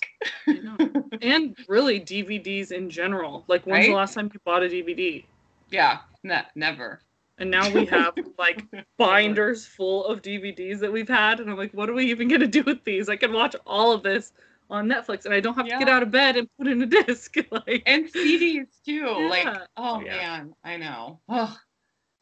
Know. 0.46 0.76
and 1.20 1.56
really 1.68 2.00
DVDs 2.00 2.70
in 2.70 2.88
general. 2.88 3.44
Like 3.48 3.66
when's 3.66 3.86
the 3.86 3.94
last 3.94 4.14
time 4.14 4.30
you 4.32 4.40
bought 4.44 4.62
a 4.62 4.68
DVD? 4.68 5.24
yeah, 5.70 5.98
ne- 6.22 6.46
never. 6.54 7.00
And 7.38 7.50
now 7.50 7.68
we 7.68 7.84
have 7.86 8.14
like 8.38 8.64
binders 8.98 9.66
full 9.66 10.06
of 10.06 10.22
DVDs 10.22 10.78
that 10.80 10.92
we've 10.92 11.08
had, 11.08 11.40
and 11.40 11.50
I'm 11.50 11.56
like, 11.56 11.72
what 11.72 11.90
are 11.90 11.94
we 11.94 12.06
even 12.06 12.28
gonna 12.28 12.46
do 12.46 12.62
with 12.62 12.84
these? 12.84 13.08
I 13.08 13.16
can 13.16 13.32
watch 13.32 13.56
all 13.66 13.92
of 13.92 14.02
this 14.02 14.32
on 14.70 14.88
Netflix, 14.88 15.24
and 15.24 15.34
I 15.34 15.40
don't 15.40 15.54
have 15.54 15.68
to 15.68 15.78
get 15.78 15.88
out 15.88 16.02
of 16.02 16.10
bed 16.10 16.36
and 16.36 16.48
put 16.58 16.66
in 16.66 16.82
a 16.82 16.86
disc. 16.86 17.36
like, 17.50 17.82
and 17.86 18.06
CDs 18.06 18.66
too. 18.84 19.28
Like, 19.28 19.48
oh 19.76 20.00
Yeah. 20.00 20.16
man, 20.16 20.54
I 20.64 20.76
know. 20.76 21.20
Ugh. 21.28 21.56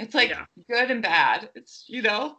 It's 0.01 0.15
like 0.15 0.31
Yeah. 0.31 0.45
good 0.69 0.91
and 0.91 1.03
bad. 1.03 1.51
It's 1.55 1.85
you 1.89 2.03
know. 2.03 2.37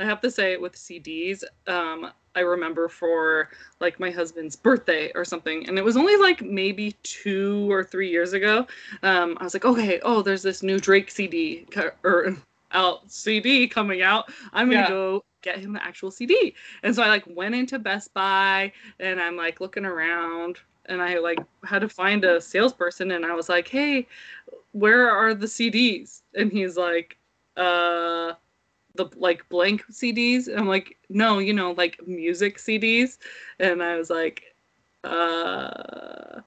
I 0.00 0.04
have 0.04 0.20
to 0.20 0.30
say, 0.30 0.56
with 0.56 0.76
CDs, 0.76 1.42
um, 1.66 2.10
I 2.36 2.40
remember 2.40 2.88
for 2.88 3.48
like 3.80 3.98
my 3.98 4.10
husband's 4.10 4.54
birthday 4.54 5.10
or 5.16 5.24
something, 5.24 5.66
and 5.68 5.76
it 5.76 5.84
was 5.84 5.96
only 5.96 6.16
like 6.16 6.40
maybe 6.42 6.94
two 7.02 7.70
or 7.70 7.82
three 7.82 8.08
years 8.08 8.32
ago. 8.32 8.66
Um, 9.02 9.36
I 9.40 9.44
was 9.44 9.54
like, 9.54 9.64
okay, 9.64 9.98
oh, 10.04 10.22
there's 10.22 10.42
this 10.42 10.62
new 10.62 10.78
Drake 10.78 11.10
CD 11.10 11.66
or 12.04 12.36
out 12.72 13.10
CD 13.10 13.66
coming 13.66 14.02
out. 14.02 14.30
I'm 14.52 14.68
gonna 14.70 14.82
Yeah. 14.82 14.88
go 14.88 15.24
get 15.42 15.58
him 15.58 15.72
the 15.72 15.82
actual 15.82 16.10
CD. 16.10 16.54
And 16.82 16.94
so 16.94 17.02
I 17.02 17.08
like 17.08 17.24
went 17.26 17.54
into 17.54 17.78
Best 17.78 18.12
Buy 18.14 18.72
and 19.00 19.20
I'm 19.20 19.36
like 19.36 19.60
looking 19.60 19.84
around 19.84 20.58
and 20.86 21.02
I 21.02 21.18
like 21.18 21.38
had 21.64 21.80
to 21.80 21.88
find 21.88 22.24
a 22.24 22.40
salesperson 22.40 23.10
and 23.10 23.24
I 23.24 23.34
was 23.34 23.48
like, 23.48 23.68
hey, 23.68 24.06
where 24.72 25.10
are 25.10 25.34
the 25.34 25.46
CDs? 25.46 26.22
And 26.34 26.52
he's 26.52 26.76
like, 26.76 27.16
uh 27.56 28.34
the 28.98 29.08
like 29.16 29.48
blank 29.48 29.84
CDs. 29.90 30.48
And 30.48 30.58
I'm 30.58 30.68
like, 30.68 30.98
no, 31.08 31.38
you 31.38 31.54
know, 31.54 31.72
like 31.72 32.06
music 32.06 32.58
CDs. 32.58 33.16
And 33.58 33.82
I 33.82 33.96
was 33.96 34.10
like, 34.10 34.54
uh, 35.04 36.40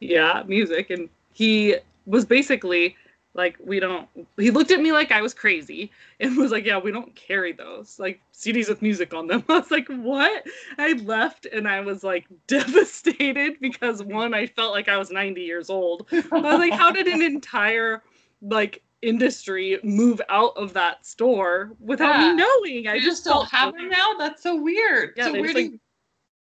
yeah, 0.00 0.42
music. 0.46 0.90
And 0.90 1.08
he 1.32 1.76
was 2.06 2.24
basically 2.24 2.96
like, 3.34 3.56
we 3.58 3.80
don't, 3.80 4.08
he 4.38 4.50
looked 4.50 4.70
at 4.70 4.80
me 4.80 4.92
like 4.92 5.10
I 5.10 5.20
was 5.20 5.34
crazy 5.34 5.90
and 6.20 6.36
was 6.36 6.52
like, 6.52 6.64
yeah, 6.64 6.78
we 6.78 6.92
don't 6.92 7.14
carry 7.16 7.52
those, 7.52 7.98
like 7.98 8.20
CDs 8.32 8.68
with 8.68 8.80
music 8.80 9.12
on 9.12 9.26
them. 9.26 9.44
I 9.48 9.58
was 9.58 9.70
like, 9.70 9.88
what? 9.88 10.44
I 10.78 10.92
left 10.92 11.46
and 11.46 11.66
I 11.68 11.80
was 11.80 12.04
like 12.04 12.26
devastated 12.46 13.60
because 13.60 14.02
one, 14.02 14.34
I 14.34 14.46
felt 14.46 14.72
like 14.72 14.88
I 14.88 14.96
was 14.96 15.10
90 15.10 15.40
years 15.42 15.68
old. 15.68 16.06
I 16.12 16.22
was 16.30 16.58
like, 16.60 16.72
how 16.72 16.90
did 16.92 17.06
an 17.08 17.22
entire 17.34 18.02
like 18.42 18.82
industry 19.02 19.78
move 19.82 20.20
out 20.28 20.52
of 20.56 20.72
that 20.74 21.04
store 21.04 21.72
without 21.80 22.20
Yeah. 22.20 22.30
me 22.30 22.36
knowing? 22.36 22.86
I 22.88 22.94
you 22.94 23.00
just 23.02 23.24
just 23.24 23.24
don't 23.24 23.48
have 23.50 23.74
them 23.74 23.88
now. 23.88 24.14
That's 24.18 24.42
so 24.42 24.54
weird. 24.60 25.14
Yeah, 25.16 25.24
so 25.26 25.32
where 25.32 25.48
do 25.48 25.54
like- 25.54 25.70
you, 25.72 25.80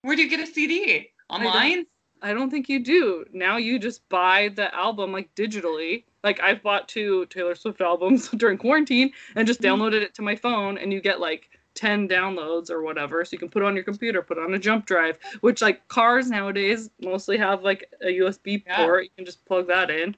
where 0.03 0.17
do 0.17 0.23
you 0.23 0.29
get 0.31 0.41
a 0.41 0.47
CD? 0.47 1.09
Online? 1.31 1.87
I 2.23 2.33
don't 2.33 2.51
think 2.51 2.69
you 2.69 2.79
do. 2.79 3.25
Now 3.33 3.57
you 3.57 3.79
just 3.79 4.09
buy 4.09 4.51
the 4.55 4.75
album 4.75 5.13
like 5.13 5.35
digitally. 5.35 6.05
Like 6.25 6.41
I've 6.41 6.63
bought 6.63 6.89
two 6.89 7.27
Taylor 7.27 7.55
Swift 7.55 7.81
albums 7.81 8.29
during 8.37 8.59
quarantine 8.59 9.11
and 9.35 9.47
just 9.47 9.61
Mhm. 9.61 9.67
downloaded 9.69 10.03
it 10.03 10.15
to 10.15 10.23
my 10.23 10.37
phone 10.37 10.79
and 10.79 10.93
you 10.93 11.01
get 11.01 11.21
like 11.21 11.51
10 11.75 12.07
downloads 12.09 12.71
or 12.71 12.83
whatever. 12.83 13.25
So 13.25 13.31
you 13.33 13.39
can 13.39 13.49
put 13.49 13.63
it 13.63 13.67
on 13.67 13.75
your 13.75 13.83
computer, 13.85 14.23
put 14.23 14.39
it 14.39 14.45
on 14.45 14.55
a 14.55 14.59
jump 14.59 14.87
drive, 14.87 15.19
which 15.41 15.61
like 15.63 15.87
cars 15.89 16.31
nowadays 16.31 16.91
mostly 17.01 17.39
have 17.39 17.63
like 17.65 17.91
a 18.03 18.09
USB 18.19 18.63
Yeah. 18.67 18.77
port. 18.85 19.05
You 19.05 19.11
can 19.17 19.25
just 19.25 19.45
plug 19.47 19.67
that 19.69 19.91
in. 19.91 20.15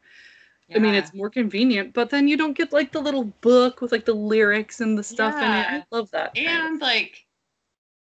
Yeah. 0.68 0.76
I 0.76 0.80
mean, 0.80 0.94
it's 0.94 1.14
more 1.14 1.30
convenient, 1.30 1.92
but 1.94 2.10
then 2.10 2.26
you 2.26 2.36
don't 2.36 2.56
get 2.56 2.72
like 2.72 2.90
the 2.92 3.00
little 3.00 3.24
book 3.40 3.80
with 3.80 3.92
like 3.92 4.04
the 4.04 4.14
lyrics 4.14 4.80
and 4.80 4.96
the 4.98 5.02
stuff 5.04 5.34
in 5.36 5.42
it. 5.42 5.44
Yeah. 5.46 5.82
I 5.90 5.96
love 5.96 6.10
that. 6.10 6.34
kind 6.34 6.46
of- 6.48 6.52
and 6.52 6.80
like 6.80 7.24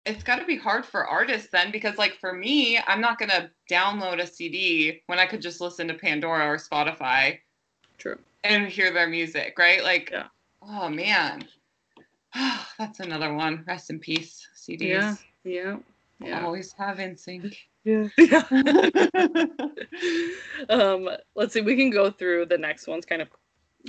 it's 0.04 0.22
got 0.24 0.36
to 0.40 0.44
be 0.44 0.56
hard 0.56 0.84
for 0.84 1.06
artists 1.06 1.48
then 1.52 1.70
because 1.70 1.96
like 1.96 2.14
for 2.20 2.32
me 2.32 2.78
i'm 2.86 3.00
not 3.00 3.18
going 3.18 3.28
to 3.30 3.50
download 3.70 4.20
a 4.20 4.26
cd 4.26 5.02
when 5.06 5.18
i 5.18 5.26
could 5.26 5.40
just 5.42 5.60
listen 5.60 5.86
to 5.88 5.94
pandora 5.94 6.46
or 6.46 6.56
spotify 6.56 7.38
True. 7.98 8.18
and 8.44 8.66
hear 8.66 8.92
their 8.92 9.08
music 9.08 9.54
right 9.58 9.82
like 9.82 10.10
Yeah. 10.10 10.26
oh 10.62 10.88
man 10.88 11.44
that's 12.78 13.00
another 13.00 13.32
one 13.34 13.64
rest 13.66 13.90
in 13.90 13.98
peace 13.98 14.46
cds 14.56 14.80
Yeah. 14.80 15.16
Yeah. 15.44 15.76
Yeah. 16.20 16.44
always 16.44 16.72
have 16.74 16.98
NSYNC 16.98 17.56
Yeah. 17.84 18.06
yeah. 18.16 18.44
um, 20.68 21.08
let's 21.34 21.52
see. 21.52 21.60
We 21.62 21.76
can 21.76 21.90
go 21.90 22.10
through 22.12 22.46
the 22.46 22.58
next 22.58 22.86
ones 22.86 23.04
kind 23.04 23.20
of, 23.20 23.28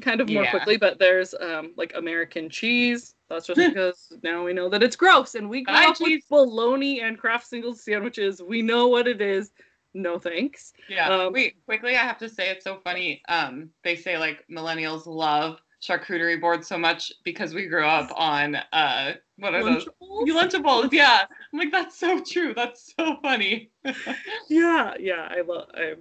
kind 0.02 0.20
of 0.20 0.30
more 0.30 0.44
Yeah. 0.44 0.50
quickly. 0.50 0.78
But 0.78 0.98
there's 0.98 1.36
um 1.40 1.74
like 1.78 1.94
American 1.96 2.50
cheese. 2.50 3.14
That's 3.34 3.48
just 3.48 3.60
because 3.60 4.14
now 4.24 4.46
we 4.46 4.54
know 4.54 4.70
that 4.70 4.82
it's 4.84 4.96
gross, 4.96 5.36
and 5.36 5.50
we 5.50 5.64
grew 5.64 5.74
Bye, 5.76 5.86
up 5.88 5.98
cheese. 5.98 6.24
with 6.30 6.30
bologna 6.30 7.02
and 7.02 7.18
Kraft 7.18 7.48
single 7.48 7.74
sandwiches. 7.74 8.42
We 8.42 8.62
know 8.62 8.88
what 8.88 9.08
it 9.08 9.22
is. 9.22 9.52
No 9.96 10.18
thanks. 10.18 10.74
Yeah. 10.90 11.10
Um, 11.10 11.34
Wait, 11.34 11.56
quickly, 11.66 11.96
I 11.96 12.02
have 12.04 12.18
to 12.20 12.30
say 12.30 12.50
it's 12.50 12.64
so 12.64 12.80
funny. 12.84 13.22
Um, 13.30 13.70
they 13.84 13.96
say 13.96 14.18
like 14.18 14.44
millennials 14.50 15.06
love 15.06 15.60
charcuterie 15.82 16.40
boards 16.40 16.66
so 16.68 16.78
much 16.78 17.12
because 17.24 17.54
we 17.54 17.68
grew 17.68 17.86
up 17.86 18.10
on 18.16 18.56
uh, 18.72 19.14
what 19.38 19.54
are 19.54 19.64
those? 19.64 19.86
Lunchables? 20.02 20.28
Lunchables. 20.30 20.92
Yeah. 20.94 21.24
I'm 21.54 21.60
like 21.60 21.72
that's 21.72 21.98
so 22.00 22.22
true. 22.22 22.54
That's 22.56 22.94
so 23.00 23.18
funny. 23.22 23.70
Yeah, 24.50 24.94
yeah. 25.00 25.28
I 25.30 25.42
love. 25.42 25.68
I 25.76 25.94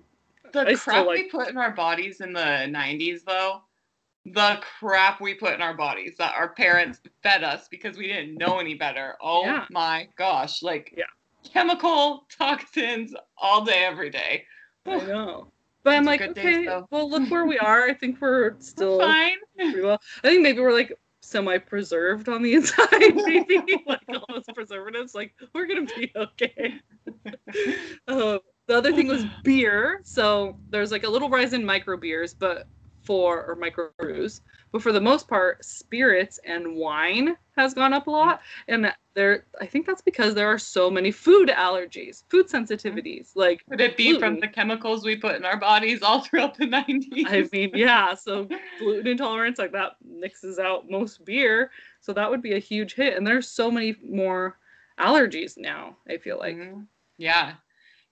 The 0.53 0.69
I 0.69 0.75
crap 0.75 1.07
we 1.07 1.17
like- 1.23 1.31
put 1.31 1.49
in 1.49 1.57
our 1.59 1.73
bodies 1.73 2.21
in 2.21 2.33
the 2.33 2.41
90s, 2.41 3.25
though, 3.27 3.63
the 4.27 4.61
crap 4.79 5.21
we 5.21 5.35
put 5.35 5.55
in 5.55 5.63
our 5.63 5.75
bodies 5.75 6.15
that 6.19 6.35
our 6.37 6.51
parents 6.55 7.01
fed 7.23 7.43
us 7.43 7.67
because 7.69 7.97
we 7.97 8.07
didn't 8.07 8.37
know 8.37 8.59
any 8.59 8.75
better. 8.75 9.17
Oh 9.21 9.45
Yeah. 9.45 9.67
my 9.71 10.09
gosh. 10.17 10.63
Like, 10.63 10.95
Yeah. 10.97 11.05
chemical 11.45 12.27
toxins 12.31 13.15
all 13.37 13.65
day, 13.65 13.85
every 13.85 14.11
day. 14.11 14.45
I 14.87 14.97
know. 14.99 15.49
But 15.85 15.95
I'm 15.95 16.05
Those 16.05 16.11
like, 16.13 16.21
good 16.21 16.35
days, 16.35 16.69
okay, 16.69 16.83
well, 16.91 17.11
look 17.11 17.29
where 17.31 17.47
we 17.47 17.59
are. 17.59 17.83
I 17.85 17.95
think 17.95 18.19
we're 18.21 18.55
still 18.61 19.01
Fine. 19.01 19.39
pretty 19.57 19.81
well. 19.81 20.01
I 20.23 20.29
think 20.29 20.43
maybe 20.43 20.61
we're 20.61 20.73
like 20.73 20.93
semi-preserved 21.23 22.29
on 22.29 22.43
the 22.43 22.53
inside, 22.55 23.17
maybe 23.27 23.63
like 23.87 24.01
all 24.09 24.25
those 24.29 24.45
preservatives. 24.55 25.15
Like 25.15 25.35
we're 25.53 25.67
gonna 25.67 25.87
be 25.97 26.13
okay. 26.15 26.75
uh, 28.07 28.39
the 28.69 28.77
other 28.77 28.93
thing 28.93 29.09
was 29.09 29.25
beer. 29.43 30.01
So 30.05 30.57
there's 30.71 30.93
like 30.93 31.03
a 31.05 31.09
little 31.09 31.29
rise 31.29 31.53
in 31.53 31.65
micro 31.65 31.97
beers, 31.97 32.35
but 32.35 32.69
for 33.03 33.45
or 33.45 33.57
micro 33.57 33.89
brews, 33.99 34.41
but 34.73 34.83
for 34.83 34.93
the 34.93 35.01
most 35.01 35.29
part, 35.29 35.65
spirits 35.65 36.39
and 36.47 36.77
wine 36.77 37.37
has 37.57 37.75
gone 37.75 37.93
up 37.93 38.07
a 38.07 38.11
lot. 38.11 38.41
And 38.69 38.93
there, 39.15 39.45
I 39.61 39.67
think 39.67 39.87
that's 39.87 40.01
because 40.01 40.35
there 40.35 40.49
are 40.49 40.59
so 40.59 40.91
many 40.91 41.11
food 41.11 41.49
allergies, 41.49 42.23
food 42.31 42.49
sensitivities. 42.49 43.33
Like 43.35 43.65
Could 43.69 43.81
it 43.81 43.97
be 43.97 44.19
from 44.19 44.41
the 44.41 44.49
chemicals 44.49 45.05
we 45.05 45.17
put 45.17 45.35
in 45.35 45.45
our 45.45 45.59
bodies 45.59 46.03
all 46.03 46.21
throughout 46.21 46.57
the 46.57 46.67
90s? 46.67 47.27
I 47.27 47.49
mean, 47.53 47.73
yeah. 47.75 48.15
So 48.15 48.49
gluten 48.79 49.07
intolerance, 49.07 49.59
like 49.59 49.73
that, 49.73 49.93
mixes 50.05 50.59
out 50.59 50.89
most 50.89 51.25
beer. 51.25 51.71
So 52.01 52.13
that 52.15 52.31
would 52.31 52.43
be 52.43 52.55
a 52.55 52.59
huge 52.59 52.95
hit. 52.95 53.17
And 53.17 53.27
there's 53.27 53.49
so 53.49 53.71
many 53.71 53.97
more 54.03 54.59
allergies 54.99 55.59
now. 55.59 55.97
I 56.09 56.17
feel 56.17 56.39
like. 56.39 56.57
Mhm. 56.57 56.87
Yeah. 57.19 57.55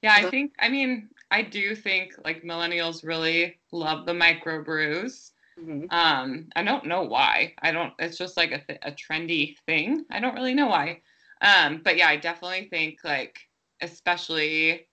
Yeah, 0.03 0.14
I 0.14 0.30
think, 0.30 0.55
I 0.59 0.70
mean, 0.70 1.11
I 1.31 1.43
do 1.43 1.74
think 1.74 2.14
like 2.24 2.43
millennials 2.43 3.05
really 3.05 3.59
love 3.72 4.07
the 4.07 4.12
microbrews. 4.12 5.31
Mhm. 5.59 5.93
Um, 5.93 6.49
I 6.57 6.62
don't 6.62 6.87
know 6.87 7.03
why. 7.03 7.55
I 7.61 7.70
don't. 7.72 7.93
It's 7.99 8.16
just 8.18 8.37
like 8.37 8.53
a, 8.53 8.59
th- 8.61 8.78
a 8.83 8.93
trendy 8.93 9.57
thing. 9.66 10.05
I 10.11 10.18
don't 10.20 10.35
really 10.35 10.55
know 10.55 10.68
why. 10.68 11.03
Um, 11.43 11.81
but 11.85 11.97
yeah, 11.97 12.09
I 12.09 12.16
definitely 12.16 12.68
think 12.70 12.99
like, 13.05 13.39
especially 13.81 14.87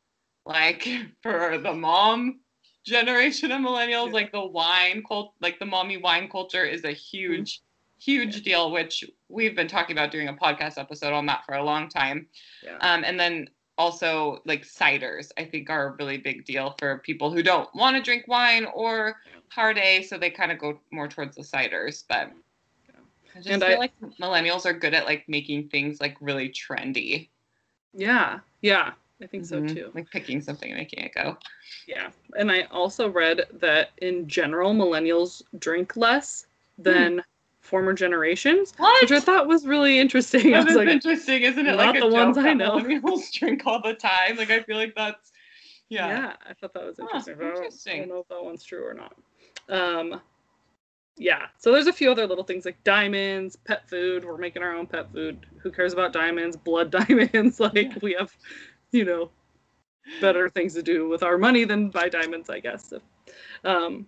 like 0.45 0.87
for 1.23 1.57
the 1.57 1.73
mom 1.73 2.39
generation 2.85 3.51
of 3.51 3.61
millennials, 3.61 4.07
Yeah. 4.07 4.13
like 4.13 4.31
the 4.31 4.45
wine 4.45 5.03
cult, 5.07 5.33
like 5.41 5.59
the 5.59 5.65
mommy 5.65 5.97
wine 5.97 6.29
culture 6.29 6.65
is 6.65 6.83
a 6.83 6.91
huge, 6.91 7.61
huge 7.99 8.43
deal. 8.43 8.71
Which 8.71 9.03
we've 9.29 9.55
been 9.55 9.67
talking 9.67 9.95
about 9.97 10.11
doing 10.11 10.27
a 10.27 10.33
podcast 10.33 10.77
episode 10.77 11.13
on 11.13 11.25
that 11.27 11.45
for 11.45 11.55
a 11.55 11.63
long 11.63 11.89
time. 11.89 12.27
Yeah. 12.63 12.77
Um, 12.81 13.03
and 13.05 13.19
then 13.19 13.49
also 13.77 14.41
like 14.45 14.63
ciders, 14.63 15.31
I 15.37 15.45
think 15.45 15.69
are 15.69 15.87
a 15.87 15.91
really 15.97 16.17
big 16.17 16.45
deal 16.45 16.75
for 16.79 16.97
people 16.99 17.31
who 17.31 17.43
don't 17.43 17.73
want 17.75 17.95
to 17.95 18.01
drink 18.01 18.27
wine 18.27 18.65
or 18.73 19.15
hard 19.49 19.77
A, 19.77 20.03
so 20.03 20.17
they 20.17 20.29
kind 20.29 20.51
of 20.51 20.57
go 20.59 20.79
more 20.91 21.07
towards 21.07 21.35
the 21.35 21.43
ciders. 21.43 22.03
But 22.07 22.31
I 23.35 23.37
just 23.37 23.49
And 23.49 23.61
feel 23.63 23.73
I- 23.73 23.77
like 23.77 23.99
millennials 24.19 24.65
are 24.65 24.73
good 24.73 24.93
at 24.93 25.05
like 25.05 25.27
making 25.29 25.69
things 25.69 26.01
like 26.01 26.17
really 26.19 26.49
trendy. 26.49 27.29
yeah. 27.93 28.39
Yeah. 28.61 28.93
I 29.21 29.25
think 29.25 29.45
so 29.45 29.61
Mhm. 29.61 29.73
too. 29.73 29.91
Like 29.95 30.09
picking 30.11 30.41
something 30.41 30.69
and 30.69 30.77
making 30.77 31.03
it 31.03 31.13
go. 31.15 31.37
Yeah. 31.87 32.11
And 32.37 32.51
I 32.51 32.63
also 32.63 33.09
read 33.09 33.45
that 33.53 33.91
in 33.97 34.27
general, 34.27 34.73
millennials 34.75 35.41
drink 35.57 35.95
less 35.97 36.45
than 36.77 37.23
former 37.67 37.93
generations, 37.93 38.73
What? 38.77 39.01
which 39.03 39.11
I 39.11 39.19
thought 39.19 39.47
was 39.47 39.65
really 39.67 39.99
interesting. 39.99 40.51
That 40.51 40.63
was 40.65 40.71
is 40.71 40.77
like, 40.77 40.87
interesting, 40.87 41.43
isn't 41.43 41.59
it? 41.67 41.75
not 41.75 41.77
Like 41.95 41.99
the 41.99 42.07
ones 42.07 42.37
I 42.37 42.53
know. 42.53 42.79
Millennials 42.79 43.31
drink 43.39 43.63
all 43.65 43.81
the 43.81 43.93
time. 43.93 44.37
Like 44.37 44.49
I 44.49 44.61
feel 44.63 44.77
like 44.77 44.95
that's 44.95 45.31
yeah. 45.89 46.07
yeah. 46.07 46.33
I 46.49 46.53
thought 46.53 46.73
that 46.73 46.85
was 46.85 46.97
Huh, 46.99 47.05
interesting. 47.05 47.35
I 47.35 47.43
don't- 47.43 47.53
I 47.87 47.97
don't 47.99 48.09
know 48.09 48.19
if 48.21 48.27
that 48.29 48.43
one's 48.43 48.63
true 48.63 48.85
or 48.85 48.93
not. 48.93 49.15
Um, 49.69 50.21
yeah. 51.17 51.47
So 51.57 51.71
there's 51.71 51.87
a 51.87 51.93
few 51.93 52.11
other 52.11 52.27
little 52.27 52.43
things 52.43 52.65
like 52.65 52.83
diamonds, 52.83 53.55
pet 53.55 53.89
food. 53.89 54.23
We're 54.25 54.37
making 54.37 54.63
our 54.63 54.75
own 54.75 54.85
pet 54.87 55.11
food. 55.11 55.45
Who 55.61 55.71
cares 55.71 55.93
about 55.93 56.13
diamonds? 56.13 56.55
Blood 56.57 56.91
diamonds. 57.07 57.59
like 57.59 57.73
Yeah. 57.75 57.93
we 58.01 58.13
have, 58.19 58.35
you 58.91 59.05
know, 59.05 59.29
better 60.21 60.49
things 60.49 60.73
to 60.75 60.83
do 60.83 61.07
with 61.09 61.23
our 61.23 61.37
money 61.37 61.63
than 61.63 61.89
buy 61.89 62.07
diamonds, 62.09 62.49
I 62.49 62.59
guess. 62.59 62.93
Um, 63.63 64.07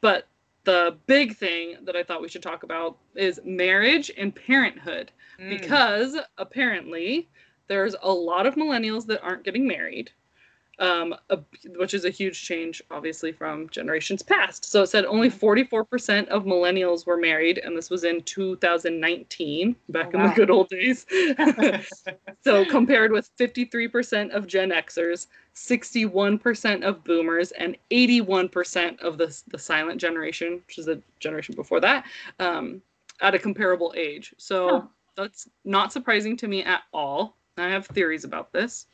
but 0.00 0.28
the 0.66 0.98
big 1.06 1.36
thing 1.36 1.76
that 1.84 1.96
I 1.96 2.02
thought 2.02 2.20
we 2.20 2.28
should 2.28 2.42
talk 2.42 2.62
about 2.64 2.98
is 3.14 3.40
marriage 3.44 4.10
and 4.18 4.34
parenthood 4.34 5.10
Mm. 5.38 5.50
because 5.50 6.16
apparently 6.38 7.28
there's 7.68 7.94
a 8.02 8.10
lot 8.10 8.46
of 8.46 8.54
millennials 8.54 9.06
that 9.06 9.20
aren't 9.22 9.44
getting 9.44 9.66
married 9.66 10.10
um, 10.78 11.14
a, 11.30 11.38
which 11.76 11.94
is 11.94 12.04
a 12.04 12.10
huge 12.10 12.42
change 12.42 12.82
obviously 12.90 13.32
from 13.32 13.68
generations 13.70 14.22
past. 14.22 14.64
So 14.64 14.82
it 14.82 14.88
said 14.88 15.04
only 15.04 15.30
44% 15.30 16.28
of 16.28 16.44
millennials 16.44 17.06
were 17.06 17.16
married 17.16 17.58
and 17.58 17.76
this 17.76 17.88
was 17.90 18.04
in 18.04 18.22
2019 18.22 19.76
back 19.88 20.10
Oh, 20.14 20.18
in 20.18 20.26
the 20.26 20.34
good 20.34 20.50
old 20.50 20.68
days. 20.68 21.06
So 22.42 22.64
compared 22.64 23.10
with 23.10 23.36
53% 23.38 24.30
of 24.30 24.46
gen 24.46 24.70
xers 24.70 25.26
61% 25.54 26.84
of 26.84 27.02
boomers 27.02 27.50
and 27.52 27.76
81% 27.90 29.00
of 29.00 29.18
the, 29.18 29.42
the 29.48 29.58
silent 29.58 30.00
generation 30.00 30.62
which 30.66 30.78
is 30.78 30.86
the 30.86 31.02
generation 31.18 31.54
before 31.56 31.80
that 31.80 32.04
um, 32.38 32.80
at 33.20 33.34
a 33.34 33.38
comparable 33.38 33.94
age. 33.96 34.34
So 34.38 34.88
that's 35.16 35.48
not 35.64 35.92
surprising 35.92 36.36
to 36.38 36.48
me 36.48 36.62
at 36.62 36.82
all. 36.92 37.36
I 37.56 37.68
have 37.68 37.86
theories 37.86 38.24
about 38.24 38.52
this 38.52 38.86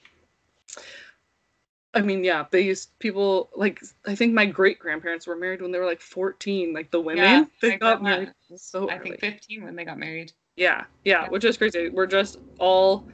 i 1.94 2.00
mean 2.00 2.24
yeah 2.24 2.44
they 2.50 2.60
used 2.62 2.96
people 2.98 3.50
like 3.54 3.80
i 4.06 4.14
think 4.14 4.32
my 4.32 4.46
great 4.46 4.78
grandparents 4.78 5.26
were 5.26 5.36
married 5.36 5.60
when 5.60 5.70
they 5.70 5.78
were 5.78 5.86
like 5.86 6.00
14 6.00 6.72
like 6.72 6.90
the 6.90 7.00
women 7.00 7.22
Yeah, 7.24 7.44
they 7.60 7.70
my 7.72 7.76
got 7.76 8.02
married 8.02 8.32
so 8.56 8.88
I 8.88 8.98
early. 8.98 9.10
think 9.10 9.20
15 9.20 9.64
when 9.64 9.76
they 9.76 9.84
got 9.84 9.98
married. 9.98 10.32
Yeah, 10.56 10.84
yeah, 11.04 11.24
Yeah. 11.24 11.28
which 11.30 11.44
is 11.44 11.56
crazy. 11.56 11.88
We're 11.88 12.06
just 12.06 12.36
all, 12.58 13.06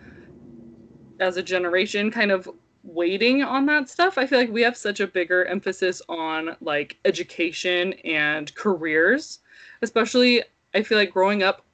as 1.21 1.37
a 1.37 1.43
generation, 1.43 2.11
kind 2.11 2.31
of 2.31 2.49
waiting 2.85 3.43
on 3.43 3.67
that 3.67 3.89
stuff. 3.89 4.19
I 4.19 4.27
feel 4.27 4.39
like 4.39 4.51
we 4.51 4.63
have 4.63 4.77
such 4.77 5.01
a 5.01 5.07
bigger 5.07 5.45
emphasis 5.45 6.01
on 6.09 6.57
like 6.61 6.97
education 7.05 7.93
and 8.05 8.55
careers, 8.55 9.41
especially. 9.83 10.43
I 10.75 10.83
feel 10.83 10.99
like 10.99 11.11
growing 11.13 11.43
up, 11.43 11.65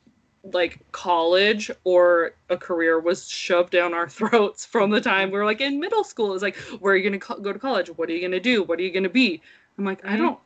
like 0.53 0.81
college 0.93 1.71
or 1.85 2.35
a 2.51 2.57
career 2.57 3.01
was 3.01 3.29
shoved 3.29 3.71
down 3.71 3.95
our 3.95 4.09
throats 4.19 4.65
from 4.65 4.91
the 4.91 5.01
time 5.01 5.31
we 5.31 5.39
were 5.39 5.45
like 5.45 5.61
in 5.61 5.81
middle 5.81 6.05
school. 6.05 6.31
It 6.31 6.35
was 6.35 6.43
like, 6.43 6.57
where 6.81 6.95
are 6.95 6.97
you 6.97 7.03
going 7.03 7.19
to 7.19 7.27
co- 7.27 7.41
go 7.41 7.53
to 7.53 7.59
college? 7.59 7.89
What 7.89 8.09
are 8.09 8.13
you 8.13 8.21
going 8.21 8.33
to 8.33 8.41
do? 8.41 8.63
What 8.63 8.79
are 8.79 8.83
you 8.83 8.93
going 8.93 9.05
to 9.05 9.09
be? 9.09 9.41
I'm 9.79 9.85
like, 9.85 10.05
I 10.07 10.17
Mhm. 10.17 10.19
don't. 10.19 10.39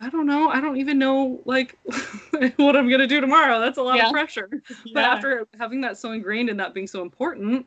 I 0.00 0.08
don't 0.10 0.26
know. 0.26 0.48
I 0.48 0.60
don't 0.60 0.78
even 0.78 0.98
know 0.98 1.40
like 1.44 1.78
what 2.56 2.74
I'm 2.76 2.90
gonna 2.90 3.06
do 3.06 3.20
tomorrow. 3.20 3.60
That's 3.60 3.78
a 3.78 3.82
lot 3.82 3.98
Yeah. 3.98 4.06
of 4.06 4.12
pressure 4.12 4.50
but 4.94 5.04
after 5.04 5.46
having 5.58 5.80
that 5.82 5.96
so 5.96 6.10
ingrained 6.10 6.48
and 6.48 6.58
that 6.58 6.74
being 6.74 6.88
so 6.88 7.02
important 7.02 7.66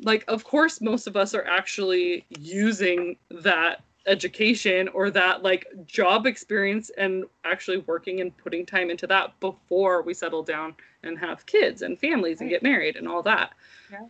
like 0.00 0.24
of 0.28 0.44
course 0.44 0.80
most 0.80 1.06
of 1.06 1.16
us 1.16 1.34
are 1.34 1.44
actually 1.46 2.24
using 2.28 3.16
that 3.30 3.80
education 4.06 4.88
or 4.88 5.10
that 5.10 5.42
like 5.42 5.66
job 5.86 6.26
experience 6.26 6.90
and 6.98 7.24
actually 7.44 7.78
working 7.78 8.20
and 8.20 8.36
putting 8.38 8.64
time 8.66 8.90
into 8.90 9.06
that 9.06 9.38
before 9.40 10.02
we 10.02 10.14
settle 10.14 10.42
down 10.42 10.74
and 11.02 11.18
have 11.18 11.46
kids 11.46 11.82
and 11.82 11.98
families 11.98 12.40
and 12.40 12.50
get 12.50 12.62
married 12.62 12.96
and 12.96 13.08
all 13.08 13.22
that 13.22 13.52
Yeah. 13.88 14.06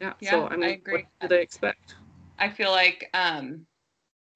yeah, 0.00 0.14
Yeah, 0.20 0.30
so 0.30 0.46
i 0.46 0.56
I 0.62 0.68
mean 0.68 0.70
agree. 0.70 0.94
what 0.94 1.04
do 1.20 1.28
they 1.28 1.42
expect 1.42 1.96
I 2.38 2.50
feel 2.50 2.70
like 2.70 3.10
um 3.14 3.66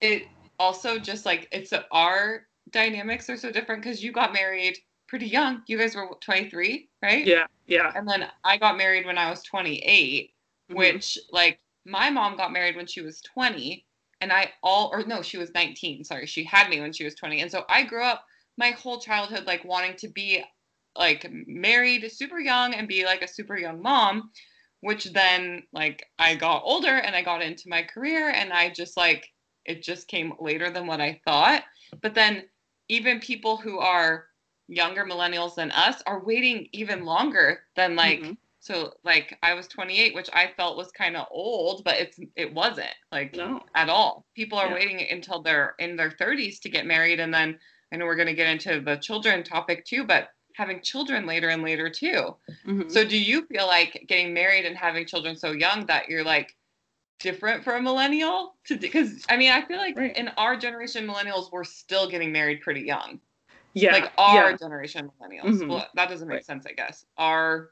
it 0.00 0.24
also 0.58 0.98
just 0.98 1.26
like 1.26 1.48
it's 1.52 1.72
our 1.92 2.46
dynamics 2.70 3.28
are 3.30 3.36
so 3.36 3.50
different 3.50 3.82
because 3.82 4.02
you 4.02 4.12
got 4.12 4.32
married 4.32 4.78
pretty 5.08 5.26
young. 5.26 5.62
You 5.66 5.78
guys 5.78 5.94
were 5.96 6.08
23, 6.20 6.90
right? 7.02 7.26
yeah 7.26 7.46
yeah 7.66 7.92
And 7.94 8.08
then 8.08 8.26
I 8.44 8.58
got 8.58 8.78
married 8.78 9.06
when 9.06 9.18
I 9.18 9.30
was 9.30 9.42
28, 9.44 10.34
Mhm. 10.70 10.76
which 10.76 11.18
like 11.32 11.60
my 11.86 12.10
mom 12.10 12.36
got 12.36 12.52
married 12.52 12.76
when 12.76 12.86
she 12.86 13.02
was 13.02 13.20
20 13.22 13.86
and 14.20 14.32
I 14.32 14.52
all 14.62 14.90
or 14.92 15.04
no, 15.04 15.22
she 15.22 15.38
was 15.38 15.52
19. 15.54 16.04
Sorry, 16.04 16.26
she 16.26 16.44
had 16.44 16.68
me 16.68 16.80
when 16.80 16.92
she 16.92 17.04
was 17.04 17.14
20. 17.14 17.40
And 17.40 17.50
so 17.50 17.64
I 17.68 17.82
grew 17.82 18.02
up 18.02 18.24
my 18.56 18.70
whole 18.70 19.00
childhood 19.00 19.46
like 19.46 19.64
wanting 19.64 19.96
to 19.96 20.08
be 20.08 20.42
like 20.96 21.30
married 21.46 22.10
super 22.10 22.40
young 22.40 22.74
and 22.74 22.88
be 22.88 23.04
like 23.04 23.22
a 23.22 23.28
super 23.28 23.56
young 23.56 23.80
mom, 23.80 24.30
which 24.80 25.04
then 25.12 25.62
like 25.72 26.04
I 26.18 26.34
got 26.34 26.62
older 26.64 26.96
and 26.96 27.14
I 27.14 27.22
got 27.22 27.42
into 27.42 27.68
my 27.68 27.82
career 27.82 28.30
and 28.30 28.52
I 28.52 28.70
just 28.70 28.96
like 28.96 29.28
it 29.64 29.82
just 29.82 30.08
came 30.08 30.32
later 30.40 30.70
than 30.70 30.86
what 30.86 31.00
I 31.00 31.20
thought. 31.24 31.62
But 32.02 32.14
then 32.14 32.44
even 32.88 33.20
people 33.20 33.56
who 33.56 33.78
are 33.78 34.26
younger 34.66 35.04
millennials 35.04 35.54
than 35.54 35.70
us 35.70 36.02
are 36.06 36.24
waiting 36.24 36.68
even 36.72 37.04
longer 37.04 37.60
than 37.76 37.96
like 37.96 38.20
mm-hmm. 38.20 38.32
So 38.68 38.92
like 39.02 39.36
I 39.42 39.54
was 39.54 39.66
28 39.66 40.14
which 40.14 40.28
I 40.32 40.52
felt 40.56 40.76
was 40.76 40.92
kind 40.92 41.16
of 41.16 41.26
old 41.30 41.84
but 41.84 41.94
it's 41.96 42.18
it 42.36 42.52
wasn't 42.52 42.94
like 43.10 43.34
no. 43.34 43.60
at 43.74 43.88
all. 43.88 44.26
People 44.36 44.58
are 44.58 44.68
yeah. 44.68 44.74
waiting 44.74 45.06
until 45.10 45.42
they're 45.42 45.74
in 45.78 45.96
their 45.96 46.10
30s 46.10 46.60
to 46.60 46.68
get 46.68 46.84
married 46.84 47.18
and 47.18 47.32
then 47.32 47.58
I 47.92 47.96
know 47.96 48.04
we're 48.04 48.16
going 48.16 48.28
to 48.28 48.34
get 48.34 48.50
into 48.50 48.80
the 48.80 48.96
children 48.96 49.42
topic 49.42 49.86
too 49.86 50.04
but 50.04 50.28
having 50.54 50.82
children 50.82 51.24
later 51.24 51.48
and 51.48 51.62
later 51.62 51.88
too. 51.88 52.36
Mm-hmm. 52.66 52.88
So 52.88 53.04
do 53.04 53.16
you 53.16 53.46
feel 53.46 53.66
like 53.66 54.04
getting 54.06 54.34
married 54.34 54.66
and 54.66 54.76
having 54.76 55.06
children 55.06 55.34
so 55.36 55.52
young 55.52 55.86
that 55.86 56.08
you're 56.10 56.24
like 56.24 56.54
different 57.20 57.64
for 57.64 57.76
a 57.76 57.82
millennial 57.82 58.54
to 58.66 58.76
because 58.76 59.24
I 59.30 59.38
mean 59.38 59.50
I 59.50 59.64
feel 59.64 59.78
like 59.78 59.96
right. 59.96 60.16
in 60.16 60.28
our 60.36 60.56
generation 60.56 61.06
millennials 61.06 61.50
we're 61.50 61.64
still 61.64 62.08
getting 62.08 62.32
married 62.32 62.60
pretty 62.60 62.82
young. 62.82 63.18
Yeah. 63.72 63.92
Like 63.92 64.12
our 64.18 64.50
yeah. 64.50 64.56
generation 64.56 65.10
millennials. 65.20 65.54
Mm-hmm. 65.54 65.68
Well, 65.68 65.88
that 65.94 66.10
doesn't 66.10 66.28
make 66.28 66.36
right. 66.36 66.44
sense 66.44 66.66
I 66.66 66.72
guess. 66.72 67.06
Our 67.16 67.70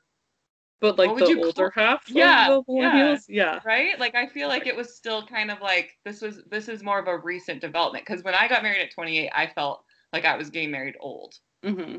but 0.80 0.98
like 0.98 1.16
the 1.16 1.42
older 1.42 1.70
call? 1.70 1.84
half 1.84 2.02
yeah, 2.08 2.60
yeah, 2.68 3.16
yeah 3.28 3.60
right 3.64 3.98
like 3.98 4.14
i 4.14 4.26
feel 4.26 4.48
like 4.48 4.66
it 4.66 4.76
was 4.76 4.94
still 4.94 5.26
kind 5.26 5.50
of 5.50 5.60
like 5.60 5.96
this 6.04 6.20
was 6.20 6.42
this 6.50 6.68
is 6.68 6.82
more 6.82 6.98
of 6.98 7.08
a 7.08 7.18
recent 7.18 7.60
development 7.60 8.04
because 8.06 8.22
when 8.22 8.34
i 8.34 8.46
got 8.46 8.62
married 8.62 8.82
at 8.82 8.92
28 8.92 9.30
i 9.34 9.46
felt 9.46 9.84
like 10.12 10.24
i 10.24 10.36
was 10.36 10.50
getting 10.50 10.70
married 10.70 10.94
old 11.00 11.38
mm-hmm. 11.64 11.98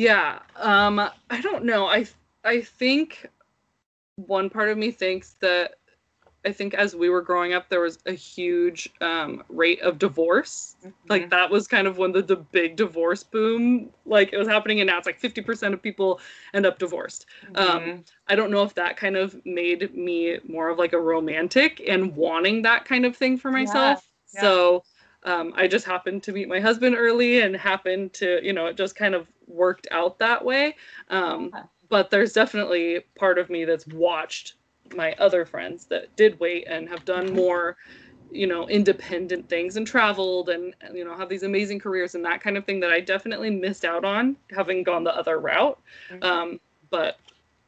Yeah. 0.00 0.38
Um 0.56 0.98
I 0.98 1.40
don't 1.42 1.64
know. 1.66 1.84
I 1.86 2.06
I 2.42 2.62
think 2.62 3.26
one 4.16 4.48
part 4.48 4.70
of 4.70 4.78
me 4.78 4.90
thinks 4.90 5.36
that 5.42 5.74
I 6.44 6.52
think 6.52 6.74
as 6.74 6.94
we 6.94 7.10
were 7.10 7.20
growing 7.20 7.52
up 7.52 7.68
there 7.68 7.80
was 7.80 7.98
a 8.06 8.12
huge 8.12 8.88
um, 9.00 9.42
rate 9.48 9.80
of 9.82 9.98
divorce. 9.98 10.76
Mm-hmm. 10.80 10.90
Like 11.08 11.30
that 11.30 11.50
was 11.50 11.68
kind 11.68 11.86
of 11.86 11.98
when 11.98 12.12
the, 12.12 12.22
the 12.22 12.36
big 12.36 12.76
divorce 12.76 13.22
boom 13.22 13.90
like 14.06 14.32
it 14.32 14.38
was 14.38 14.48
happening 14.48 14.80
and 14.80 14.86
now 14.86 14.98
it's 14.98 15.06
like 15.06 15.20
50% 15.20 15.72
of 15.72 15.82
people 15.82 16.20
end 16.54 16.66
up 16.66 16.78
divorced. 16.78 17.26
Mm-hmm. 17.52 17.90
Um, 17.90 18.04
I 18.28 18.34
don't 18.34 18.50
know 18.50 18.62
if 18.62 18.74
that 18.74 18.96
kind 18.96 19.16
of 19.16 19.40
made 19.44 19.94
me 19.94 20.38
more 20.48 20.68
of 20.68 20.78
like 20.78 20.92
a 20.92 21.00
romantic 21.00 21.82
and 21.86 22.14
wanting 22.16 22.62
that 22.62 22.84
kind 22.84 23.04
of 23.04 23.16
thing 23.16 23.36
for 23.36 23.50
myself. 23.50 24.08
Yeah. 24.34 24.40
Yeah. 24.40 24.40
So 24.40 24.84
um, 25.24 25.52
I 25.56 25.66
just 25.66 25.84
happened 25.84 26.22
to 26.24 26.32
meet 26.32 26.48
my 26.48 26.60
husband 26.60 26.96
early 26.96 27.42
and 27.42 27.54
happened 27.54 28.12
to, 28.14 28.40
you 28.42 28.52
know, 28.52 28.66
it 28.66 28.76
just 28.76 28.96
kind 28.96 29.14
of 29.14 29.28
worked 29.46 29.86
out 29.90 30.18
that 30.18 30.44
way. 30.44 30.76
Um, 31.08 31.52
but 31.88 32.10
there's 32.10 32.32
definitely 32.32 33.00
part 33.18 33.38
of 33.38 33.50
me 33.50 33.64
that's 33.64 33.86
watched 33.88 34.54
my 34.94 35.14
other 35.18 35.44
friends 35.44 35.86
that 35.86 36.14
did 36.16 36.38
wait 36.40 36.66
and 36.68 36.88
have 36.88 37.04
done 37.04 37.34
more, 37.34 37.76
you 38.30 38.46
know, 38.46 38.68
independent 38.68 39.48
things 39.48 39.76
and 39.76 39.86
traveled 39.86 40.48
and, 40.48 40.74
you 40.92 41.04
know, 41.04 41.16
have 41.16 41.28
these 41.28 41.42
amazing 41.42 41.78
careers 41.78 42.14
and 42.14 42.24
that 42.24 42.40
kind 42.40 42.56
of 42.56 42.64
thing 42.64 42.80
that 42.80 42.90
I 42.90 43.00
definitely 43.00 43.50
missed 43.50 43.84
out 43.84 44.04
on 44.04 44.36
having 44.50 44.82
gone 44.82 45.04
the 45.04 45.14
other 45.14 45.38
route. 45.38 45.78
Mm-hmm. 46.10 46.22
Um, 46.22 46.60
but 46.90 47.18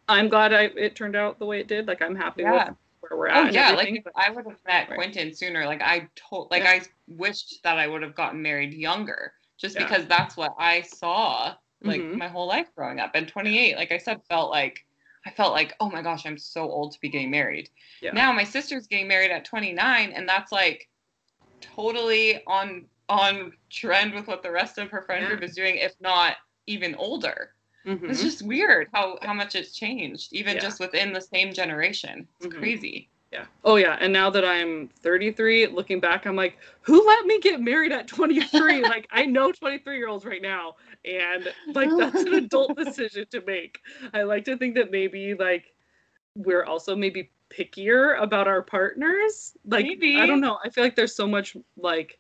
I'm 0.09 0.29
glad 0.29 0.53
I, 0.53 0.65
it 0.77 0.97
turned 0.97 1.17
out 1.17 1.39
the 1.39 1.47
way 1.47 1.61
it 1.61 1.69
did. 1.69 1.87
Like, 1.87 2.03
I'm 2.03 2.17
happy 2.17 2.43
yeah. 2.43 2.69
with 2.69 2.77
where 3.01 3.19
we're 3.19 3.29
oh, 3.29 3.45
at. 3.45 3.47
Oh 3.47 3.51
yeah, 3.51 3.71
like 3.73 4.07
I 4.17 4.31
would 4.31 4.47
have 4.47 4.59
met 4.67 4.89
right. 4.89 4.97
Quentin 4.97 5.35
sooner. 5.35 5.67
Like 5.67 5.83
I 5.83 6.09
told, 6.15 6.51
like 6.51 6.63
yeah. 6.63 6.71
I 6.71 6.83
wished 7.09 7.61
that 7.65 7.79
I 7.79 7.87
would 7.87 8.03
have 8.03 8.15
gotten 8.15 8.41
married 8.43 8.73
younger, 8.73 9.33
just 9.59 9.77
yeah. 9.77 9.85
because 9.85 10.07
that's 10.07 10.37
what 10.37 10.55
I 10.59 10.83
saw 10.83 11.55
like 11.85 12.01
mm-hmm. 12.01 12.19
my 12.19 12.29
whole 12.29 12.47
life 12.47 12.69
growing 12.77 13.01
up. 13.01 13.13
And 13.15 13.27
28, 13.29 13.77
like 13.77 13.93
I 13.93 13.99
said, 13.99 14.21
felt 14.29 14.51
like 14.51 14.85
I 15.27 15.31
felt 15.31 15.53
like, 15.53 15.75
oh 15.81 15.89
my 15.89 16.03
gosh, 16.03 16.27
I'm 16.27 16.39
so 16.39 16.63
old 16.63 16.93
to 16.93 17.01
be 17.01 17.09
getting 17.09 17.31
married. 17.31 17.71
Yeah. 18.01 18.13
Now 18.13 18.33
my 18.33 18.45
sister's 18.45 18.87
getting 18.87 19.09
married 19.09 19.31
at 19.31 19.45
29, 19.45 20.13
and 20.13 20.29
that's 20.29 20.53
like 20.53 20.89
totally 21.61 22.45
on 22.47 22.87
on 23.09 23.53
trend 23.71 24.15
with 24.15 24.27
what 24.27 24.43
the 24.43 24.51
rest 24.51 24.79
of 24.79 24.91
her 24.91 25.03
friend 25.03 25.27
group 25.27 25.43
is 25.43 25.55
doing, 25.55 25.77
if 25.77 25.95
not 26.01 26.37
even 26.67 26.95
older. 26.95 27.51
Mm-hmm. 27.87 28.11
It's 28.11 28.23
just 28.23 28.43
weird 28.43 28.89
how 28.93 29.19
how 29.23 29.35
much 29.35 29.55
it's 29.55 29.73
changed, 29.73 30.33
even 30.33 30.55
yeah. 30.55 30.63
just 30.63 30.81
within 30.81 31.13
the 31.13 31.21
same 31.21 31.53
generation. 31.53 32.29
It's 32.39 32.47
mm-hmm. 32.47 32.59
crazy. 32.59 33.09
Yeah. 33.33 33.47
Oh 33.65 33.77
yeah. 33.77 33.97
And 33.99 34.13
now 34.13 34.29
that 34.29 34.45
I'm 34.45 34.89
33, 35.01 35.69
looking 35.69 36.01
back, 36.01 36.27
I'm 36.27 36.37
like, 36.37 36.59
who 36.83 37.05
let 37.07 37.25
me 37.25 37.41
get 37.41 37.63
married 37.63 37.91
at 37.91 38.07
23? 38.07 38.83
like 38.83 39.09
I 39.11 39.25
know 39.25 39.51
23 39.51 39.97
year 39.97 40.09
olds 40.09 40.27
right 40.27 40.43
now, 40.43 40.77
and 41.07 41.51
like 41.75 41.89
that's 41.97 42.23
an 42.23 42.35
adult 42.35 42.77
decision 42.85 43.27
to 43.31 43.43
make. 43.47 43.81
I 44.13 44.23
like 44.23 44.45
to 44.45 44.57
think 44.59 44.75
that 44.75 44.91
maybe 44.91 45.35
like 45.35 45.75
we're 46.37 46.65
also 46.65 46.95
maybe 46.95 47.31
pickier 47.49 48.21
about 48.21 48.49
our 48.49 48.61
partners. 48.61 49.57
Like 49.65 49.87
maybe. 49.87 50.19
I 50.19 50.27
don't 50.27 50.41
know. 50.43 50.59
I 50.63 50.69
feel 50.69 50.85
like 50.85 50.95
there's 50.95 51.17
so 51.17 51.27
much 51.27 51.57
like 51.79 52.19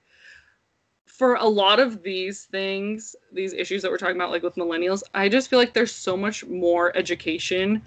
for 1.07 1.35
a 1.35 1.47
lot 1.47 1.79
of 1.79 2.03
these 2.03 2.47
things, 2.47 3.15
these 3.33 3.53
issues 3.53 3.83
that 3.83 3.91
we're 3.91 3.99
talking 3.99 4.17
about, 4.17 4.31
like 4.31 4.43
with 4.43 4.55
millennials, 4.55 5.03
I 5.13 5.29
just 5.29 5.51
feel 5.51 5.59
like 5.59 5.75
there's 5.75 5.93
so 5.95 6.17
much 6.17 6.47
more 6.47 6.97
education 6.97 7.83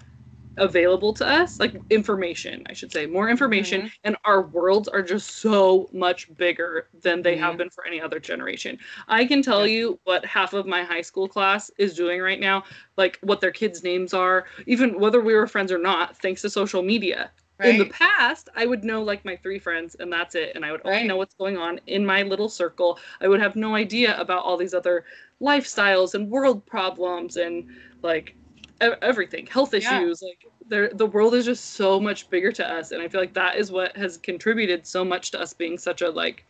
available 0.56 1.12
to 1.12 1.26
us 1.26 1.60
like 1.60 1.74
information 1.90 2.62
i 2.68 2.72
should 2.72 2.92
say 2.92 3.06
more 3.06 3.28
information 3.28 3.82
mm-hmm. 3.82 4.04
and 4.04 4.16
our 4.24 4.42
worlds 4.42 4.88
are 4.88 5.02
just 5.02 5.36
so 5.36 5.88
much 5.92 6.34
bigger 6.36 6.88
than 7.02 7.22
they 7.22 7.34
mm-hmm. 7.34 7.44
have 7.44 7.56
been 7.56 7.70
for 7.70 7.86
any 7.86 8.00
other 8.00 8.18
generation 8.18 8.78
i 9.08 9.24
can 9.24 9.42
tell 9.42 9.66
you 9.66 9.98
what 10.04 10.24
half 10.24 10.52
of 10.52 10.66
my 10.66 10.82
high 10.82 11.02
school 11.02 11.28
class 11.28 11.70
is 11.78 11.94
doing 11.94 12.20
right 12.20 12.40
now 12.40 12.62
like 12.96 13.18
what 13.22 13.40
their 13.40 13.50
kids 13.50 13.82
names 13.84 14.14
are 14.14 14.46
even 14.66 14.98
whether 14.98 15.20
we 15.20 15.34
were 15.34 15.46
friends 15.46 15.70
or 15.70 15.78
not 15.78 16.16
thanks 16.16 16.42
to 16.42 16.50
social 16.50 16.82
media 16.82 17.30
Right. 17.58 17.70
In 17.70 17.78
the 17.78 17.86
past, 17.86 18.50
I 18.54 18.66
would 18.66 18.84
know 18.84 19.02
like 19.02 19.24
my 19.24 19.34
three 19.36 19.58
friends 19.58 19.96
and 19.98 20.12
that's 20.12 20.34
it. 20.34 20.52
And 20.54 20.64
I 20.64 20.72
would 20.72 20.82
only 20.84 20.98
right. 20.98 21.06
know 21.06 21.16
what's 21.16 21.34
going 21.34 21.56
on 21.56 21.80
in 21.86 22.04
my 22.04 22.22
little 22.22 22.50
circle. 22.50 22.98
I 23.22 23.28
would 23.28 23.40
have 23.40 23.56
no 23.56 23.74
idea 23.74 24.18
about 24.20 24.44
all 24.44 24.58
these 24.58 24.74
other 24.74 25.06
lifestyles 25.40 26.14
and 26.14 26.30
world 26.30 26.66
problems 26.66 27.36
and 27.36 27.66
like 28.02 28.36
everything, 28.80 29.46
health 29.46 29.74
issues. 29.74 30.22
Yeah. 30.22 30.80
Like 30.82 30.96
the 30.96 31.06
world 31.06 31.34
is 31.34 31.44
just 31.44 31.74
so 31.74 32.00
much 32.00 32.28
bigger 32.30 32.52
to 32.52 32.68
us. 32.68 32.92
And 32.92 33.02
I 33.02 33.08
feel 33.08 33.20
like 33.20 33.34
that 33.34 33.56
is 33.56 33.70
what 33.70 33.96
has 33.96 34.16
contributed 34.16 34.86
so 34.86 35.04
much 35.04 35.30
to 35.32 35.40
us 35.40 35.52
being 35.52 35.78
such 35.78 36.02
a 36.02 36.10
like, 36.10 36.44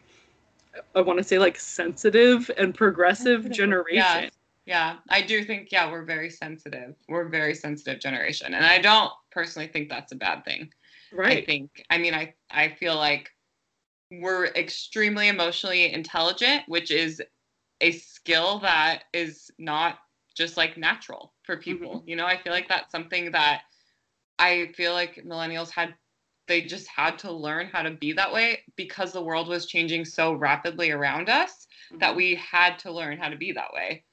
I 0.95 1.01
want 1.01 1.19
to 1.19 1.25
say 1.25 1.39
like 1.39 1.59
sensitive 1.59 2.51
and 2.57 2.75
progressive 2.75 3.51
generation. 3.51 3.97
Yeah. 3.97 4.29
Yeah, 4.69 4.97
I 5.11 5.23
do 5.23 5.45
think, 5.45 5.71
yeah, 5.71 5.89
we're 5.89 6.03
very 6.03 6.29
sensitive. 6.29 6.97
We're 7.09 7.29
a 7.29 7.31
very 7.31 7.55
sensitive 7.55 8.01
generation. 8.01 8.53
And 8.53 8.67
I 8.67 8.79
don't 8.79 9.13
personally 9.31 9.69
think 9.69 9.89
that's 9.89 10.11
a 10.11 10.17
bad 10.17 10.45
thing. 10.45 10.73
Right. 11.13 11.39
I 11.39 11.47
think. 11.47 11.85
I 11.89 11.99
mean, 11.99 12.15
I 12.15 12.35
I 12.51 12.71
feel 12.71 12.97
like 12.97 13.31
we're 14.11 14.47
extremely 14.47 15.29
emotionally 15.29 15.93
intelligent, 15.93 16.65
which 16.67 16.91
is 16.91 17.23
a 17.81 17.93
skill 17.93 18.59
that 18.59 19.05
is 19.13 19.53
not 19.57 19.99
just 20.37 20.57
like 20.57 20.77
natural 20.77 21.33
for 21.43 21.57
people. 21.57 21.97
Mm-hmm. 21.97 22.09
You 22.09 22.17
know, 22.17 22.27
I 22.27 22.41
feel 22.41 22.53
like 22.53 22.69
that's 22.69 22.93
something 22.93 23.33
that 23.33 23.63
I 24.39 24.71
feel 24.77 24.93
like 24.93 25.25
millennials 25.27 25.71
had 25.71 25.95
they 26.47 26.63
just 26.63 26.87
had 26.87 27.19
to 27.19 27.33
learn 27.33 27.67
how 27.67 27.83
to 27.83 27.91
be 27.91 28.13
that 28.13 28.33
way 28.33 28.61
because 28.77 29.13
the 29.13 29.23
world 29.23 29.49
was 29.49 29.67
changing 29.67 30.05
so 30.05 30.33
rapidly 30.33 30.93
around 30.93 31.29
us 31.29 31.67
mm-hmm. 31.91 31.99
that 31.99 32.15
we 32.15 32.37
had 32.37 32.79
to 32.79 32.93
learn 32.93 33.19
how 33.19 33.29
to 33.29 33.37
be 33.37 33.51
that 33.51 33.73
way. 33.75 34.05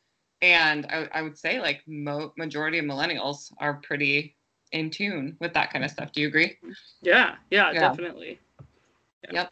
And 0.42 0.88
I, 0.88 1.08
I 1.14 1.22
would 1.22 1.38
say 1.38 1.60
like 1.60 1.82
mo- 1.86 2.34
majority 2.38 2.80
of 2.80 2.86
millennials 2.86 3.52
are 3.60 3.76
pretty 3.84 4.36
in 4.72 4.90
tune 4.90 5.38
with 5.40 5.54
that 5.54 5.72
kind 5.72 5.86
of 5.86 5.92
stuff. 5.92 6.12
Do 6.12 6.22
you 6.22 6.28
agree? 6.28 6.58
Yeah, 7.02 7.36
yeah, 7.52 7.72
yeah. 7.72 7.80
definitely. 7.80 8.40
Yeah. 9.26 9.32
Yep. 9.34 9.52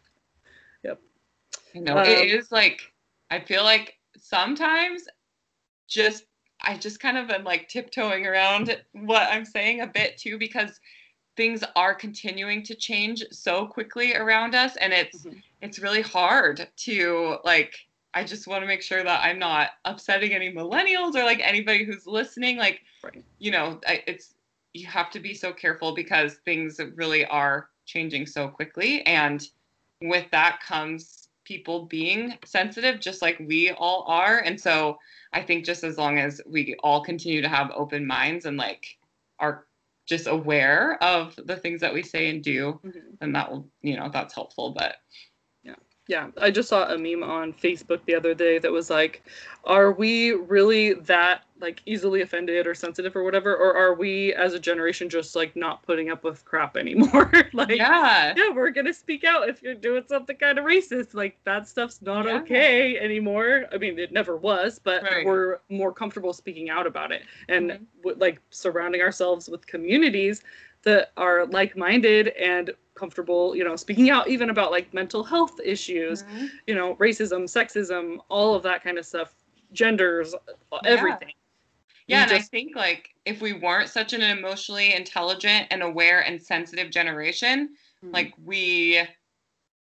Yep. 0.82 1.00
You 1.74 1.80
know, 1.82 1.98
um, 1.98 2.06
it 2.06 2.30
is 2.30 2.50
like 2.50 2.80
I 3.30 3.40
feel 3.40 3.62
like 3.62 3.94
sometimes 4.18 5.04
just 5.88 6.24
I 6.62 6.76
just 6.76 7.00
kind 7.00 7.18
of 7.18 7.30
am 7.30 7.44
like 7.44 7.68
tiptoeing 7.68 8.26
around 8.26 8.80
what 8.92 9.28
I'm 9.30 9.44
saying 9.44 9.80
a 9.80 9.86
bit 9.86 10.16
too 10.16 10.38
because 10.38 10.80
things 11.36 11.64
are 11.76 11.94
continuing 11.94 12.62
to 12.64 12.74
change 12.74 13.24
so 13.30 13.66
quickly 13.66 14.14
around 14.14 14.54
us 14.54 14.76
and 14.76 14.92
it's 14.92 15.24
mm-hmm. 15.24 15.38
it's 15.60 15.78
really 15.78 16.02
hard 16.02 16.68
to 16.76 17.38
like 17.44 17.74
I 18.14 18.24
just 18.24 18.46
want 18.46 18.62
to 18.62 18.66
make 18.66 18.82
sure 18.82 19.02
that 19.02 19.24
I'm 19.24 19.38
not 19.38 19.70
upsetting 19.86 20.32
any 20.32 20.52
millennials 20.52 21.14
or 21.14 21.24
like 21.24 21.40
anybody 21.42 21.84
who's 21.84 22.06
listening 22.06 22.58
like 22.58 22.80
right. 23.02 23.24
you 23.38 23.50
know 23.50 23.80
I, 23.86 24.02
it's 24.06 24.34
you 24.74 24.86
have 24.86 25.10
to 25.10 25.20
be 25.20 25.34
so 25.34 25.52
careful 25.52 25.94
because 25.94 26.34
things 26.44 26.80
really 26.94 27.24
are 27.26 27.68
changing 27.86 28.26
so 28.26 28.48
quickly 28.48 29.04
and 29.06 29.46
with 30.02 30.26
that 30.30 30.60
comes 30.66 31.21
people 31.52 31.84
being 31.84 32.32
sensitive 32.46 32.98
just 32.98 33.20
like 33.20 33.38
we 33.46 33.70
all 33.72 34.06
are 34.08 34.38
and 34.38 34.58
so 34.58 34.96
i 35.34 35.42
think 35.42 35.66
just 35.66 35.84
as 35.84 35.98
long 35.98 36.18
as 36.18 36.40
we 36.46 36.74
all 36.82 37.04
continue 37.04 37.42
to 37.42 37.48
have 37.48 37.70
open 37.74 38.06
minds 38.06 38.46
and 38.46 38.56
like 38.56 38.96
are 39.38 39.66
just 40.08 40.26
aware 40.26 40.96
of 41.02 41.38
the 41.44 41.56
things 41.56 41.82
that 41.82 41.92
we 41.92 42.02
say 42.02 42.30
and 42.30 42.42
do 42.42 42.80
mm-hmm. 42.82 42.98
then 43.20 43.32
that 43.32 43.50
will 43.50 43.68
you 43.82 43.98
know 43.98 44.08
that's 44.10 44.34
helpful 44.34 44.74
but 44.74 44.96
yeah 46.08 46.28
I 46.40 46.50
just 46.50 46.68
saw 46.68 46.92
a 46.92 46.98
meme 46.98 47.22
on 47.22 47.52
Facebook 47.52 48.00
the 48.06 48.14
other 48.14 48.34
day 48.34 48.58
that 48.58 48.72
was 48.72 48.90
like, 48.90 49.22
are 49.64 49.92
we 49.92 50.32
really 50.32 50.94
that 50.94 51.42
like 51.60 51.80
easily 51.86 52.22
offended 52.22 52.66
or 52.66 52.74
sensitive 52.74 53.14
or 53.14 53.22
whatever 53.22 53.54
or 53.54 53.72
are 53.76 53.94
we 53.94 54.34
as 54.34 54.52
a 54.52 54.58
generation 54.58 55.08
just 55.08 55.36
like 55.36 55.54
not 55.54 55.80
putting 55.84 56.10
up 56.10 56.24
with 56.24 56.44
crap 56.44 56.76
anymore? 56.84 57.30
like 57.52 57.70
yeah. 57.76 58.34
yeah, 58.36 58.48
we're 58.52 58.70
going 58.70 58.86
to 58.86 58.92
speak 58.92 59.22
out 59.22 59.48
if 59.48 59.62
you're 59.62 59.74
doing 59.76 60.02
something 60.08 60.36
kind 60.36 60.58
of 60.58 60.64
racist. 60.64 61.14
Like 61.14 61.38
that 61.44 61.68
stuff's 61.68 62.02
not 62.02 62.24
Yeah. 62.26 62.38
okay 62.40 62.98
anymore. 62.98 63.66
I 63.72 63.78
mean, 63.78 63.96
it 63.98 64.10
never 64.10 64.36
was, 64.36 64.80
but 64.82 65.04
Right. 65.04 65.24
we're 65.24 65.58
more 65.68 65.92
comfortable 65.92 66.32
speaking 66.32 66.68
out 66.68 66.86
about 66.88 67.12
it 67.12 67.22
and 67.48 67.70
Mhm. 67.70 67.80
w- 68.02 68.16
like 68.18 68.40
surrounding 68.50 69.00
ourselves 69.02 69.48
with 69.48 69.64
communities 69.68 70.42
that 70.82 71.12
are 71.16 71.46
like-minded 71.46 72.28
and 72.28 72.70
comfortable, 72.94 73.56
you 73.56 73.64
know, 73.64 73.76
speaking 73.76 74.10
out 74.10 74.28
even 74.28 74.50
about 74.50 74.70
like 74.70 74.92
mental 74.92 75.24
health 75.24 75.58
issues 75.64 76.24
Mhm. 76.24 76.50
you 76.66 76.74
know, 76.74 76.94
racism, 76.96 77.44
sexism, 77.44 78.18
all 78.28 78.54
of 78.54 78.62
that 78.64 78.82
kind 78.82 78.98
of 78.98 79.06
stuff, 79.06 79.34
genders, 79.72 80.34
everything. 80.84 81.32
Yeah, 82.06 82.18
We 82.18 82.22
and 82.24 82.32
I 82.32 82.38
just- 82.38 82.50
think 82.50 82.76
like 82.76 83.14
if 83.24 83.40
we 83.40 83.52
weren't 83.54 83.88
such 83.88 84.12
an 84.12 84.20
emotionally 84.22 84.94
intelligent 84.94 85.68
and 85.70 85.82
aware 85.82 86.20
and 86.20 86.40
sensitive 86.42 86.90
generation, 86.90 87.76
Mm-hmm. 88.04 88.14
like 88.14 88.34
we 88.44 89.00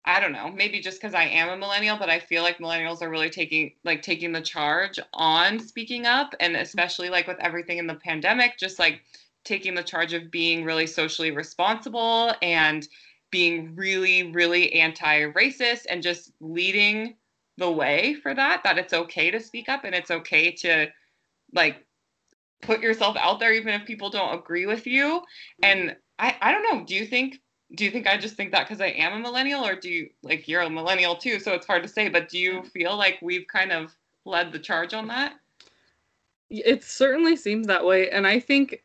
I 0.07 0.19
don't 0.19 0.33
know, 0.33 0.51
maybe 0.51 0.79
just 0.81 1.01
because 1.01 1.15
I 1.15 1.23
am 1.23 1.49
a 1.49 1.57
millennial, 1.57 1.97
but 1.97 2.11
I 2.11 2.19
feel 2.19 2.43
like 2.43 2.59
millennials 2.59 3.01
are 3.01 3.09
really 3.09 3.31
taking 3.31 3.73
like 3.83 4.03
taking 4.03 4.31
the 4.31 4.41
charge 4.41 4.99
on 5.13 5.59
speaking 5.59 6.05
up 6.05 6.35
and 6.39 6.55
especially 6.55 7.09
like 7.09 7.25
with 7.25 7.39
everything 7.39 7.79
in 7.79 7.87
the 7.87 7.95
pandemic, 7.95 8.55
just 8.59 8.77
like 8.77 9.01
taking 9.45 9.75
the 9.75 9.83
charge 9.83 10.13
of 10.13 10.31
being 10.31 10.63
really 10.63 10.87
socially 10.87 11.31
responsible 11.31 12.33
and 12.41 12.87
being 13.31 13.75
really, 13.75 14.31
really 14.31 14.73
anti-racist 14.73 15.85
and 15.89 16.03
just 16.03 16.31
leading 16.41 17.15
the 17.57 17.71
way 17.71 18.15
for 18.15 18.33
that, 18.33 18.61
that 18.63 18.77
it's 18.77 18.93
okay 18.93 19.31
to 19.31 19.39
speak 19.39 19.69
up 19.69 19.83
and 19.83 19.95
it's 19.95 20.11
okay 20.11 20.51
to 20.51 20.87
like 21.53 21.85
put 22.61 22.81
yourself 22.81 23.15
out 23.17 23.39
there 23.39 23.53
even 23.53 23.73
if 23.73 23.85
people 23.85 24.09
don't 24.09 24.37
agree 24.37 24.65
with 24.65 24.85
you. 24.85 25.21
And 25.63 25.95
I, 26.19 26.35
I 26.41 26.51
don't 26.51 26.63
know, 26.63 26.85
do 26.85 26.95
you 26.95 27.05
think 27.05 27.39
do 27.73 27.83
you 27.83 27.89
think 27.89 28.07
I 28.07 28.15
just 28.17 28.35
think 28.35 28.51
that 28.51 28.67
because 28.67 28.79
I 28.79 28.89
am 28.89 29.13
a 29.13 29.19
millennial, 29.19 29.65
or 29.65 29.75
do 29.75 29.89
you 29.89 30.09
like 30.21 30.47
you're 30.47 30.61
a 30.61 30.69
millennial 30.69 31.15
too? 31.15 31.39
So 31.39 31.53
it's 31.53 31.65
hard 31.65 31.81
to 31.81 31.89
say, 31.89 32.09
but 32.09 32.29
do 32.29 32.37
you 32.37 32.61
feel 32.61 32.95
like 32.95 33.17
we've 33.23 33.47
kind 33.47 33.71
of 33.71 33.93
led 34.23 34.51
the 34.51 34.59
charge 34.59 34.93
on 34.93 35.07
that? 35.07 35.33
it 36.49 36.83
certainly 36.83 37.35
seems 37.35 37.67
that 37.67 37.85
way. 37.85 38.09
And 38.09 38.27
I 38.27 38.39
think, 38.39 38.83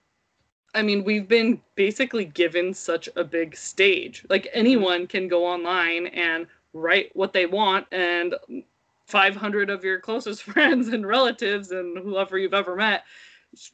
I 0.74 0.82
mean, 0.82 1.04
we've 1.04 1.26
been 1.28 1.60
basically 1.74 2.24
given 2.24 2.72
such 2.74 3.08
a 3.16 3.24
big 3.24 3.56
stage. 3.56 4.24
Like 4.30 4.48
anyone 4.52 5.06
can 5.06 5.28
go 5.28 5.44
online 5.44 6.06
and 6.08 6.46
write 6.72 7.10
what 7.14 7.32
they 7.32 7.46
want, 7.46 7.86
and 7.92 8.34
500 9.06 9.70
of 9.70 9.82
your 9.84 9.98
closest 9.98 10.42
friends 10.44 10.88
and 10.88 11.06
relatives 11.06 11.72
and 11.72 11.98
whoever 11.98 12.38
you've 12.38 12.54
ever 12.54 12.76
met 12.76 13.04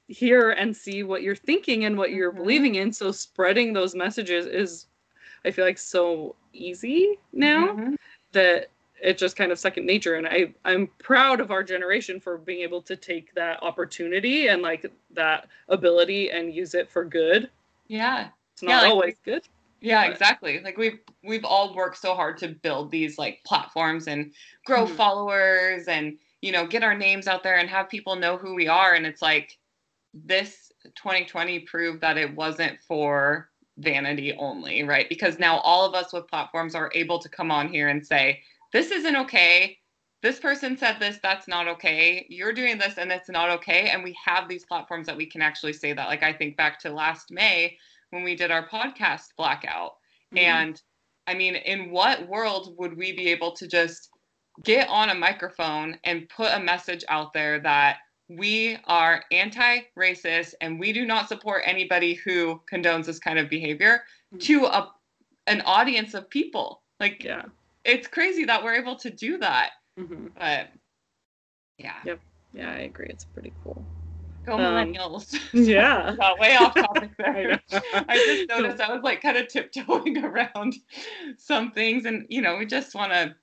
hear 0.09 0.53
and 0.53 0.75
see 0.75 1.03
what 1.03 1.23
you're 1.23 1.37
thinking 1.37 1.85
and 1.85 1.99
what 1.99 2.11
you're 2.11 2.33
Mhm. 2.33 2.37
believing 2.37 2.75
in. 2.77 2.93
So 2.93 3.13
spreading 3.13 3.75
those 3.75 3.95
messages 3.95 4.47
is, 4.47 4.87
I 5.45 5.51
feel 5.51 5.65
like, 5.67 5.79
so 5.79 6.35
easy 6.55 7.19
now 7.33 7.77
Mhm. 7.77 7.97
that 8.33 8.69
it's 9.03 9.21
just 9.21 9.37
kind 9.37 9.53
of 9.53 9.59
second 9.59 9.85
nature 9.87 10.15
and 10.15 10.27
i 10.27 10.53
i'm 10.65 10.89
proud 10.99 11.41
of 11.41 11.51
our 11.51 11.63
generation 11.63 12.19
for 12.21 12.39
being 12.39 12.61
able 12.63 12.81
to 12.83 12.97
take 12.97 13.35
that 13.35 13.63
opportunity 13.63 14.49
and 14.49 14.63
like 14.63 14.87
that 15.11 15.49
ability 15.69 16.31
and 16.31 16.55
use 16.55 16.75
it 16.75 16.91
for 16.91 17.05
good 17.05 17.51
Yeah. 17.89 18.29
it's 18.53 18.63
Yeah, 18.63 18.69
not 18.69 18.83
like- 18.85 18.93
always 18.93 19.17
good 19.25 19.43
Yeah, 19.81 20.05
But- 20.07 20.13
exactly. 20.13 20.61
Like 20.61 20.79
we've 20.79 20.99
we've 21.23 21.45
all 21.45 21.75
worked 21.75 21.99
so 21.99 22.15
hard 22.15 22.39
to 22.39 22.49
build 22.49 22.91
these 22.91 23.19
like 23.19 23.45
platforms 23.45 24.09
and 24.09 24.33
grow 24.65 24.87
Mhm. 24.87 24.97
followers 24.97 25.87
and 25.87 26.19
you 26.41 26.51
know 26.51 26.67
get 26.67 26.83
our 26.83 26.95
names 26.97 27.29
out 27.29 27.43
there 27.43 27.59
and 27.59 27.69
have 27.69 27.91
people 27.91 28.17
know 28.17 28.39
who 28.39 28.55
we 28.55 28.67
are 28.69 28.95
and 28.95 29.05
it's 29.07 29.21
like 29.21 29.59
this 30.15 30.73
2020 30.95 31.61
proved 31.61 32.01
that 32.01 32.17
it 32.17 32.35
wasn't 32.35 32.81
for 32.89 33.51
vanity 33.79 34.33
only, 34.39 34.83
right? 34.83 35.07
Because 35.11 35.39
now 35.39 35.59
all 35.59 35.85
of 35.85 35.95
us 35.95 36.11
with 36.15 36.27
platforms 36.27 36.75
are 36.75 36.91
able 36.95 37.19
to 37.19 37.29
come 37.29 37.51
on 37.51 37.69
here 37.69 37.89
and 37.89 38.05
say 38.05 38.43
this 38.73 38.91
isn't 38.91 39.17
okay. 39.17 39.79
This 40.23 40.41
person 40.41 40.77
said 40.77 40.97
this, 40.99 41.19
that's 41.23 41.47
not 41.47 41.69
okay. 41.69 42.27
You're 42.29 42.53
doing 42.53 42.79
this 42.79 42.99
and 42.99 43.13
it's 43.13 43.29
not 43.29 43.51
okay 43.51 43.91
and 43.91 44.03
we 44.03 44.17
have 44.25 44.49
these 44.49 44.65
platforms 44.65 45.07
that 45.07 45.17
we 45.17 45.27
can 45.27 45.43
actually 45.43 45.73
say 45.73 45.93
that. 45.93 46.09
Like 46.09 46.23
I 46.23 46.33
think 46.33 46.57
back 46.57 46.81
to 46.81 46.91
last 46.91 47.31
May 47.31 47.77
when 48.11 48.23
we 48.23 48.35
did 48.35 48.51
our 48.51 48.67
podcast 48.69 49.29
blackout. 49.37 49.93
Mm-hmm. 50.35 50.39
And 50.39 50.83
I 51.27 51.35
mean, 51.35 51.57
in 51.57 51.91
what 51.91 52.27
world 52.29 52.75
would 52.79 52.97
we 52.97 53.13
be 53.13 53.29
able 53.29 53.53
to 53.53 53.67
just 53.67 54.11
get 54.65 54.89
on 54.89 55.11
a 55.11 55.15
microphone 55.15 55.99
and 56.05 56.29
put 56.29 56.53
a 56.53 56.61
message 56.61 57.05
out 57.09 57.33
there 57.33 57.61
that 57.61 57.99
we 58.29 58.79
are 58.87 59.23
anti 59.31 59.81
racist 59.97 60.55
and 60.61 60.81
we 60.81 60.93
do 60.93 61.05
not 61.05 61.29
support 61.29 61.63
anybody 61.65 62.15
who 62.15 62.61
condones 62.73 63.05
this 63.05 63.19
kind 63.19 63.39
of 63.39 63.49
behavior 63.49 64.03
Mhm. 64.35 64.41
to 64.41 64.65
a, 64.67 64.93
an 65.47 65.61
audience 65.63 66.15
of 66.15 66.29
people? 66.31 66.83
Like, 66.99 67.23
yeah 67.23 67.43
it's 67.87 68.09
crazy 68.09 68.45
that 68.45 68.63
we're 68.65 68.75
able 68.75 68.97
to 68.97 69.11
do 69.11 69.39
that. 69.39 69.71
hmm 69.99 70.27
But 70.39 70.69
yeah, 71.79 71.95
Yep. 72.05 72.21
yeah 72.55 72.71
i 72.71 72.79
agree 72.81 73.07
it's 73.11 73.25
pretty 73.25 73.53
cool 73.63 73.85
go 74.47 74.55
Um, 74.55 74.61
millennials. 74.61 75.35
yeah 75.53 76.15
Got 76.17 76.39
way 76.41 76.57
off 76.57 76.75
topic 76.75 77.11
I 77.27 77.33
there. 77.33 77.61
know. 77.73 77.81
I 78.09 78.19
just 78.19 78.49
noticed 78.49 78.81
I 78.81 78.93
was 78.93 79.03
like 79.03 79.21
kind 79.21 79.37
of 79.37 79.49
tiptoeing 79.49 80.25
around 80.25 80.77
some 81.37 81.73
things, 81.73 82.05
and 82.07 82.25
you 82.29 82.41
know, 82.41 82.57
we 82.57 82.65
just 82.67 82.95
want 82.95 83.13
to 83.13 83.35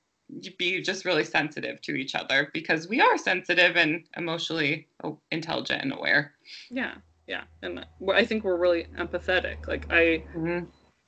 be 0.57 0.81
just 0.81 1.05
really 1.05 1.23
sensitive 1.23 1.81
to 1.81 1.95
each 1.95 2.15
other 2.15 2.49
because 2.53 2.87
we 2.87 3.01
are 3.01 3.17
sensitive 3.17 3.75
and 3.75 4.05
emotionally 4.17 4.87
oh, 5.03 5.19
intelligent 5.31 5.81
and 5.83 5.93
aware. 5.93 6.33
yeah 6.71 6.95
yeah 7.27 7.43
and 7.61 7.85
i 8.15 8.25
think 8.25 8.43
we're 8.43 8.57
really 8.57 8.87
empathetic 8.97 9.67
like 9.67 9.85
i 9.91 10.23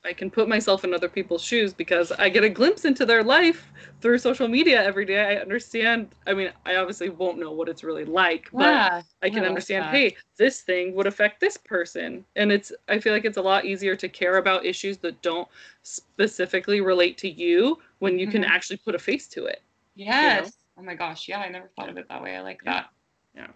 I 0.06 0.14
can 0.14 0.30
put 0.30 0.48
myself 0.48 0.84
in 0.84 0.94
other 0.94 1.10
people's 1.10 1.42
shoes 1.42 1.74
because 1.74 2.12
I 2.12 2.30
get 2.30 2.44
a 2.44 2.50
glimpse 2.50 2.86
into 2.86 3.06
their 3.06 3.24
life 3.24 3.72
through 4.02 4.20
social 4.20 4.48
media 4.48 4.84
every 4.84 5.06
day. 5.06 5.20
I 5.38 5.42
understand. 5.42 6.10
I 6.28 6.34
mean, 6.34 6.52
I 6.66 6.76
obviously 6.76 7.10
won't 7.10 7.40
know 7.40 7.52
what 7.52 7.68
it's 7.70 7.84
really 7.84 8.06
like, 8.06 8.50
but 8.54 8.66
Yeah, 8.66 9.02
I 9.24 9.30
can 9.30 9.44
understand, 9.46 9.86
hey, 9.86 10.16
this 10.38 10.62
thing 10.62 10.94
would 10.96 11.08
affect 11.08 11.40
this 11.40 11.58
person. 11.58 12.24
And 12.36 12.52
it's 12.52 12.72
I 12.88 13.00
feel 13.00 13.14
like 13.14 13.26
it's 13.26 13.38
a 13.38 13.42
lot 13.42 13.66
easier 13.66 13.96
to 13.96 14.08
care 14.08 14.38
about 14.38 14.66
issues 14.66 14.98
that 15.00 15.22
don't 15.22 15.48
specifically 15.82 16.82
relate 16.82 17.18
to 17.20 17.30
you 17.30 17.80
when 18.00 18.20
you 18.20 18.28
can 18.28 18.44
Mhm. 18.44 18.50
actually 18.50 18.78
put 18.78 18.96
a 18.96 19.00
face 19.00 19.28
to 19.30 19.46
it. 19.46 19.62
yes. 19.96 20.58
Oh 20.78 20.84
my 20.84 20.94
gosh, 20.94 21.28
yeah, 21.30 21.40
I 21.40 21.50
never 21.50 21.70
thought 21.70 21.90
of 21.90 21.98
it 21.98 22.08
that 22.10 22.22
way. 22.22 22.36
I 22.36 22.42
like 22.42 22.62
that. 22.66 22.90
Yeah. 23.34 23.48
that. 23.48 23.56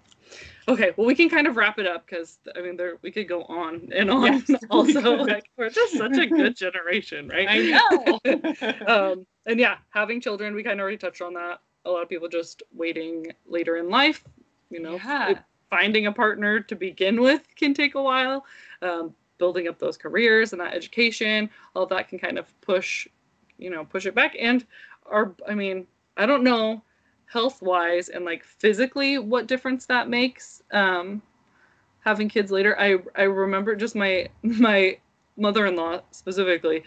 Okay, 0.69 0.91
well 0.95 1.07
we 1.07 1.15
can 1.15 1.29
kind 1.29 1.47
of 1.47 1.57
wrap 1.57 1.79
it 1.79 1.87
up 1.87 2.05
because 2.05 2.37
I 2.55 2.61
mean 2.61 2.77
there 2.77 2.97
we 3.01 3.11
could 3.11 3.27
go 3.27 3.43
on 3.45 3.89
and 3.93 4.09
on 4.11 4.23
Yes, 4.47 4.63
also 4.69 5.01
could. 5.01 5.19
like 5.27 5.49
we're 5.57 5.69
just 5.69 5.97
such 5.97 6.17
a 6.17 6.27
good 6.27 6.55
generation, 6.55 7.27
right? 7.27 7.47
I 7.49 7.57
know. 7.59 8.19
um, 8.87 9.25
and 9.47 9.59
yeah, 9.59 9.77
having 9.89 10.21
children, 10.21 10.53
we 10.53 10.63
kind 10.63 10.79
of 10.79 10.83
already 10.83 10.97
touched 10.97 11.21
on 11.21 11.33
that. 11.33 11.59
A 11.85 11.89
lot 11.89 12.03
of 12.03 12.09
people 12.09 12.27
just 12.27 12.61
waiting 12.73 13.25
later 13.47 13.77
in 13.77 13.89
life, 13.89 14.23
you 14.69 14.79
know, 14.79 14.95
Yeah. 15.03 15.31
it- 15.31 15.37
finding 15.71 16.07
a 16.07 16.11
partner 16.11 16.59
to 16.59 16.75
begin 16.75 17.21
with 17.21 17.47
can 17.55 17.73
take 17.75 17.93
a 17.95 18.01
while. 18.01 18.45
Um, 18.81 19.13
building 19.37 19.67
up 19.67 19.77
those 19.79 19.97
careers 19.97 20.51
and 20.51 20.59
that 20.61 20.73
education, 20.73 21.49
all 21.75 21.85
that 21.85 22.07
can 22.09 22.19
kind 22.19 22.37
of 22.37 22.59
push, 22.61 23.07
you 23.57 23.69
know, 23.69 23.85
push 23.85 24.05
it 24.05 24.13
back. 24.15 24.35
And 24.39 24.65
our, 25.05 25.33
I 25.47 25.53
mean, 25.55 25.87
I 26.17 26.25
don't 26.25 26.43
know 26.43 26.81
health 27.29 27.61
wise 27.61 28.09
and 28.09 28.25
like 28.25 28.43
physically 28.43 29.17
what 29.19 29.47
difference 29.47 29.85
that 29.85 30.09
makes. 30.09 30.63
Um, 30.71 31.21
having 32.01 32.27
kids 32.29 32.51
later, 32.51 32.79
I 32.79 32.97
I 33.15 33.23
remember 33.23 33.75
just 33.75 33.95
my 33.95 34.27
my 34.41 34.97
mother-in-law 35.37 36.01
specifically 36.11 36.83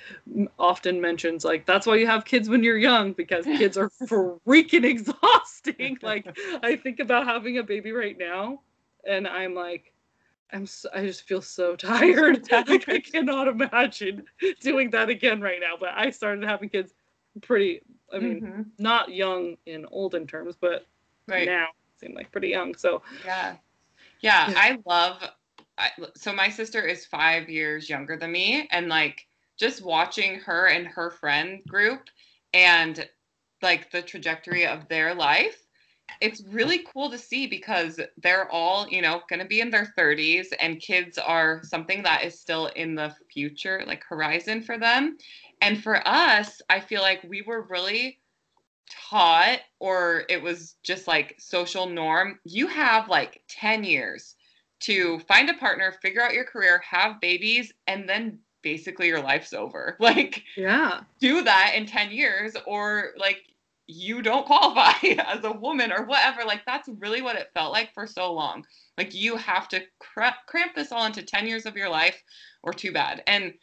often 0.59 1.01
mentions 1.01 1.43
like 1.43 1.65
that's 1.65 1.87
why 1.87 1.95
you 1.97 2.07
have 2.07 2.25
kids 2.25 2.51
when 2.51 2.63
you're 2.63 2.77
young 2.77 3.13
because 3.15 3.45
kids 3.59 3.79
are 3.79 3.91
freaking 4.07 4.85
exhausting. 4.85 5.97
Like 6.03 6.27
i 6.63 6.77
think 6.77 7.01
about 7.01 7.27
having 7.27 7.59
a 7.59 7.63
baby 7.63 7.93
right 7.93 8.17
now 8.19 8.61
and 9.07 9.27
i'm 9.27 9.55
like 9.55 9.93
i'm 10.53 10.67
so, 10.67 10.89
i 10.95 11.03
just 11.07 11.23
feel 11.23 11.41
so 11.59 11.77
tired. 11.77 12.47
Like 12.51 12.89
i 12.89 12.99
cannot 12.99 13.49
imagine 13.49 14.25
doing 14.61 14.91
that 14.91 15.09
again 15.09 15.41
right 15.41 15.61
now 15.61 15.75
but 15.79 15.91
i 15.95 16.11
started 16.11 16.45
having 16.45 16.69
kids 16.69 16.93
pretty 17.41 17.81
i 18.13 18.19
mean 18.19 18.41
Mhm. 18.43 18.67
not 18.79 19.13
young 19.13 19.57
in 19.67 19.87
olden 19.91 20.27
terms 20.27 20.57
but 20.61 20.87
right. 21.27 21.47
now 21.47 21.67
seem 21.97 22.15
like 22.15 22.31
pretty 22.33 22.49
young 22.49 22.75
so 22.75 23.03
Yeah. 23.25 23.57
Yeah, 24.21 24.51
Yeah. 24.51 24.55
I 24.57 24.79
love 24.87 25.23
I, 25.79 25.91
so 26.17 26.33
my 26.33 26.49
sister 26.49 26.83
is 26.83 27.07
5 27.07 27.49
years 27.49 27.89
younger 27.89 28.17
than 28.17 28.33
me 28.33 28.69
and 28.71 28.89
like 28.89 29.27
just 29.59 29.85
watching 29.85 30.39
her 30.41 30.67
and 30.67 30.87
her 30.87 31.11
friend 31.11 31.61
group 31.67 32.09
and 32.53 33.09
like 33.63 33.91
the 33.91 34.03
trajectory 34.03 34.67
of 34.67 34.89
their 34.89 35.15
life 35.15 35.62
it's 36.21 36.43
really 36.51 36.85
cool 36.93 37.11
to 37.11 37.19
see 37.19 37.47
because 37.47 38.01
they're 38.19 38.51
all, 38.51 38.89
you 38.89 39.03
know, 39.03 39.23
going 39.29 39.41
to 39.41 39.47
be 39.47 39.61
in 39.61 39.71
their 39.71 39.93
30s 39.97 40.49
and 40.61 40.81
kids 40.81 41.19
are 41.19 41.63
something 41.65 42.03
that 42.03 42.25
is 42.25 42.39
still 42.39 42.67
in 42.69 42.95
the 42.95 43.15
future, 43.33 43.83
like 43.87 44.03
horizon 44.05 44.63
for 44.63 44.79
them. 44.79 45.17
And 45.61 45.83
for 45.83 46.07
us, 46.07 46.61
I 46.69 46.81
feel 46.81 47.03
like 47.03 47.23
we 47.25 47.43
were 47.43 47.63
really 47.63 48.19
taught 48.91 49.61
or 49.79 50.25
it 50.29 50.43
was 50.43 50.77
just 50.83 51.07
like 51.07 51.37
social 51.39 51.87
norm, 51.87 52.39
you 52.45 52.67
have 52.67 53.09
like 53.09 53.43
10 53.49 53.85
years 53.85 54.35
to 54.81 55.21
find 55.21 55.49
a 55.49 55.55
partner, 55.55 55.95
figure 56.03 56.23
out 56.23 56.35
your 56.35 56.45
career, 56.45 56.83
have 56.89 57.21
babies, 57.21 57.73
and 57.87 58.09
then 58.09 58.39
basically 58.63 59.07
your 59.07 59.23
life's 59.23 59.53
over. 59.53 59.97
Like, 60.01 60.43
yeah, 60.57 61.01
do 61.21 61.43
that 61.43 61.75
in 61.77 61.87
10 61.87 62.11
years, 62.11 62.55
or 62.67 63.11
like 63.17 63.45
you 63.87 64.23
don't 64.23 64.47
qualify 64.47 64.93
as 65.27 65.45
a 65.45 65.53
woman 65.53 65.93
or 65.93 66.05
whatever. 66.05 66.45
Like, 66.45 66.65
that's 66.67 66.89
really 66.99 67.23
what 67.23 67.37
it 67.37 67.51
felt 67.55 67.73
like 67.73 67.93
for 67.95 68.07
so 68.07 68.33
long. 68.33 68.65
Like, 68.97 69.15
you 69.15 69.37
have 69.37 69.69
to 69.69 69.83
cra- 69.99 70.37
cramp 70.47 70.75
this 70.75 70.93
all 70.93 71.07
into 71.07 71.23
10 71.23 71.47
years 71.47 71.67
of 71.67 71.77
your 71.77 71.89
life, 71.89 72.23
or 72.63 72.73
too 72.73 72.93
bad. 72.93 73.23
And 73.27 73.55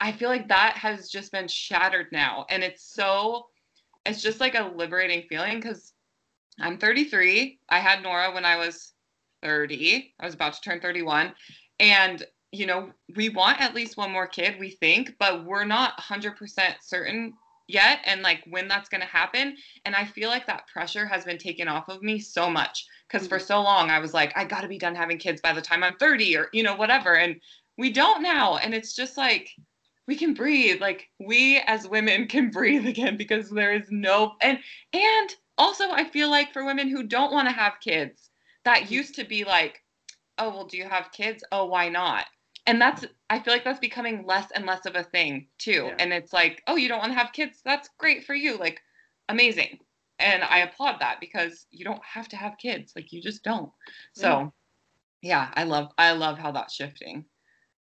I 0.00 0.12
feel 0.12 0.28
like 0.28 0.48
that 0.48 0.76
has 0.76 1.08
just 1.08 1.32
been 1.32 1.48
shattered 1.48 2.06
now. 2.12 2.46
And 2.50 2.62
it's 2.62 2.82
so, 2.82 3.46
it's 4.04 4.22
just 4.22 4.40
like 4.40 4.54
a 4.54 4.72
liberating 4.74 5.24
feeling 5.28 5.60
because 5.60 5.92
I'm 6.60 6.76
33. 6.78 7.58
I 7.68 7.78
had 7.78 8.02
Nora 8.02 8.32
when 8.32 8.44
I 8.44 8.56
was 8.56 8.92
30. 9.42 10.14
I 10.20 10.24
was 10.24 10.34
about 10.34 10.54
to 10.54 10.60
turn 10.60 10.80
31. 10.80 11.32
And, 11.80 12.24
you 12.50 12.66
know, 12.66 12.90
we 13.16 13.28
want 13.28 13.60
at 13.60 13.74
least 13.74 13.96
one 13.96 14.12
more 14.12 14.26
kid, 14.26 14.56
we 14.58 14.70
think, 14.70 15.14
but 15.18 15.44
we're 15.44 15.64
not 15.64 15.98
100% 15.98 16.74
certain 16.82 17.34
yet 17.68 18.00
and 18.04 18.22
like 18.22 18.42
when 18.48 18.68
that's 18.68 18.88
going 18.88 19.00
to 19.00 19.06
happen. 19.06 19.56
And 19.84 19.94
I 19.94 20.04
feel 20.04 20.28
like 20.28 20.46
that 20.46 20.66
pressure 20.68 21.06
has 21.06 21.24
been 21.24 21.38
taken 21.38 21.68
off 21.68 21.88
of 21.88 22.02
me 22.02 22.18
so 22.18 22.50
much 22.50 22.86
because 23.08 23.26
for 23.26 23.38
mm. 23.38 23.46
so 23.46 23.62
long 23.62 23.90
I 23.90 23.98
was 23.98 24.14
like, 24.14 24.32
I 24.36 24.44
got 24.44 24.60
to 24.62 24.68
be 24.68 24.78
done 24.78 24.94
having 24.94 25.18
kids 25.18 25.40
by 25.40 25.52
the 25.52 25.62
time 25.62 25.82
I'm 25.82 25.96
30 25.96 26.36
or, 26.36 26.48
you 26.52 26.62
know, 26.62 26.76
whatever. 26.76 27.14
And 27.14 27.40
we 27.78 27.90
don't 27.90 28.22
now. 28.22 28.56
And 28.56 28.74
it's 28.74 28.94
just 28.94 29.16
like, 29.16 29.50
we 30.06 30.16
can 30.16 30.34
breathe 30.34 30.80
like 30.80 31.08
we 31.20 31.58
as 31.66 31.88
women 31.88 32.26
can 32.28 32.50
breathe 32.50 32.86
again 32.86 33.16
because 33.16 33.50
there 33.50 33.72
is 33.72 33.86
no 33.90 34.34
and 34.40 34.58
and 34.92 35.36
also 35.58 35.90
i 35.90 36.04
feel 36.04 36.30
like 36.30 36.52
for 36.52 36.64
women 36.64 36.88
who 36.88 37.02
don't 37.02 37.32
want 37.32 37.48
to 37.48 37.54
have 37.54 37.74
kids 37.80 38.30
that 38.64 38.82
mm-hmm. 38.82 38.94
used 38.94 39.14
to 39.14 39.24
be 39.24 39.44
like 39.44 39.82
oh 40.38 40.48
well 40.48 40.66
do 40.66 40.76
you 40.76 40.84
have 40.84 41.12
kids 41.12 41.44
oh 41.52 41.66
why 41.66 41.88
not 41.88 42.26
and 42.66 42.80
that's 42.80 43.04
i 43.30 43.38
feel 43.38 43.52
like 43.52 43.64
that's 43.64 43.80
becoming 43.80 44.24
less 44.26 44.50
and 44.54 44.66
less 44.66 44.86
of 44.86 44.94
a 44.94 45.02
thing 45.02 45.46
too. 45.58 45.86
Yeah. 45.88 45.96
and 45.98 46.12
it's 46.12 46.32
like 46.32 46.62
oh 46.66 46.76
you 46.76 46.88
don't 46.88 46.98
want 46.98 47.12
to 47.12 47.18
have 47.18 47.32
kids? 47.32 47.60
That's 47.64 47.88
great 47.98 48.24
for 48.24 48.34
you. 48.34 48.56
Like 48.56 48.80
amazing. 49.28 49.78
And 50.18 50.42
i 50.44 50.58
applaud 50.58 51.00
that 51.00 51.20
because 51.20 51.66
you 51.70 51.84
don't 51.84 52.02
have 52.04 52.28
to 52.28 52.36
have 52.36 52.58
kids. 52.58 52.92
Like 52.94 53.12
you 53.12 53.20
just 53.20 53.42
don't. 53.42 53.70
So 54.12 54.52
yeah, 55.20 55.48
yeah 55.48 55.50
i 55.54 55.64
love 55.64 55.92
i 55.98 56.12
love 56.12 56.38
how 56.38 56.52
that's 56.52 56.74
shifting. 56.74 57.24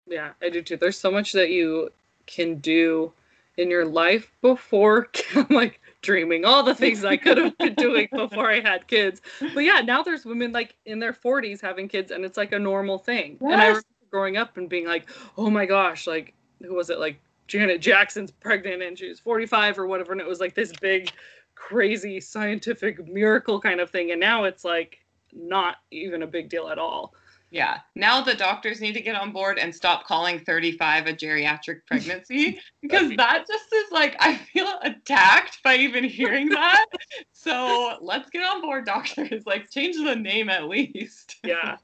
Yeah 0.06 0.32
i 0.42 0.48
do 0.48 0.62
too. 0.62 0.76
There's 0.76 0.98
so 0.98 1.10
much 1.10 1.32
that 1.32 1.50
you 1.50 1.90
can 2.26 2.56
do 2.56 3.12
in 3.56 3.70
your 3.70 3.84
life 3.84 4.30
before 4.40 5.08
like 5.50 5.80
dreaming 6.00 6.44
all 6.44 6.62
the 6.62 6.74
things 6.74 7.04
I 7.04 7.16
could 7.16 7.36
have 7.38 7.58
been 7.58 7.74
doing 7.74 8.08
before 8.14 8.50
I 8.50 8.60
had 8.60 8.86
kids. 8.86 9.20
But 9.40 9.64
yeah, 9.64 9.80
now 9.80 10.02
there's 10.02 10.24
women 10.24 10.52
like 10.52 10.76
in 10.86 11.00
their 11.00 11.12
40s 11.12 11.60
having 11.60 11.88
kids 11.88 12.12
and 12.12 12.24
it's 12.24 12.36
like 12.36 12.52
a 12.52 12.58
normal 12.58 12.98
thing. 12.98 13.38
Yes. 13.40 13.52
And 13.52 13.60
I 13.60 13.66
remember 13.66 13.82
growing 14.10 14.36
up 14.36 14.56
and 14.56 14.68
being 14.68 14.86
like, 14.86 15.08
"Oh 15.36 15.50
my 15.50 15.66
gosh, 15.66 16.06
like 16.06 16.34
who 16.62 16.74
was 16.74 16.90
it 16.90 16.98
like 16.98 17.20
Janet 17.46 17.80
Jackson's 17.80 18.30
pregnant 18.30 18.82
and 18.82 18.98
she 18.98 19.08
was 19.08 19.20
45 19.20 19.78
or 19.78 19.86
whatever 19.86 20.12
and 20.12 20.20
it 20.20 20.26
was 20.26 20.40
like 20.40 20.54
this 20.54 20.72
big 20.80 21.10
crazy 21.54 22.20
scientific 22.20 23.06
miracle 23.08 23.60
kind 23.60 23.80
of 23.80 23.90
thing 23.90 24.10
and 24.10 24.20
now 24.20 24.44
it's 24.44 24.64
like 24.64 24.98
not 25.32 25.76
even 25.90 26.22
a 26.22 26.26
big 26.26 26.48
deal 26.48 26.68
at 26.68 26.78
all. 26.78 27.14
Yeah. 27.50 27.78
Now 27.94 28.20
the 28.20 28.34
doctors 28.34 28.80
need 28.80 28.92
to 28.92 29.00
get 29.00 29.16
on 29.16 29.32
board 29.32 29.58
and 29.58 29.74
stop 29.74 30.06
calling 30.06 30.38
35 30.40 31.06
a 31.06 31.12
geriatric 31.14 31.86
pregnancy 31.86 32.60
because 32.82 33.10
that 33.16 33.46
just 33.46 33.72
is 33.72 33.90
like, 33.90 34.16
I 34.20 34.36
feel 34.36 34.70
attacked 34.82 35.62
by 35.62 35.76
even 35.76 36.04
hearing 36.04 36.50
that. 36.50 36.86
so 37.32 37.96
let's 38.02 38.28
get 38.30 38.42
on 38.42 38.60
board, 38.60 38.84
doctors. 38.84 39.44
Like, 39.46 39.70
change 39.70 39.96
the 39.96 40.14
name 40.14 40.50
at 40.50 40.68
least. 40.68 41.36
yeah. 41.42 41.76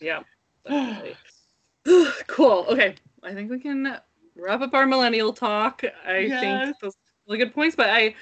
Yeah. 0.00 0.22
cool. 2.26 2.66
Okay. 2.68 2.94
I 3.22 3.32
think 3.32 3.50
we 3.50 3.58
can 3.58 3.98
wrap 4.36 4.60
up 4.60 4.74
our 4.74 4.86
millennial 4.86 5.32
talk. 5.32 5.82
I 6.06 6.18
yes. 6.18 6.40
think 6.40 6.76
those 6.80 6.92
are 6.94 7.26
really 7.26 7.38
good 7.38 7.54
points. 7.54 7.76
But 7.76 7.90
I, 7.90 8.14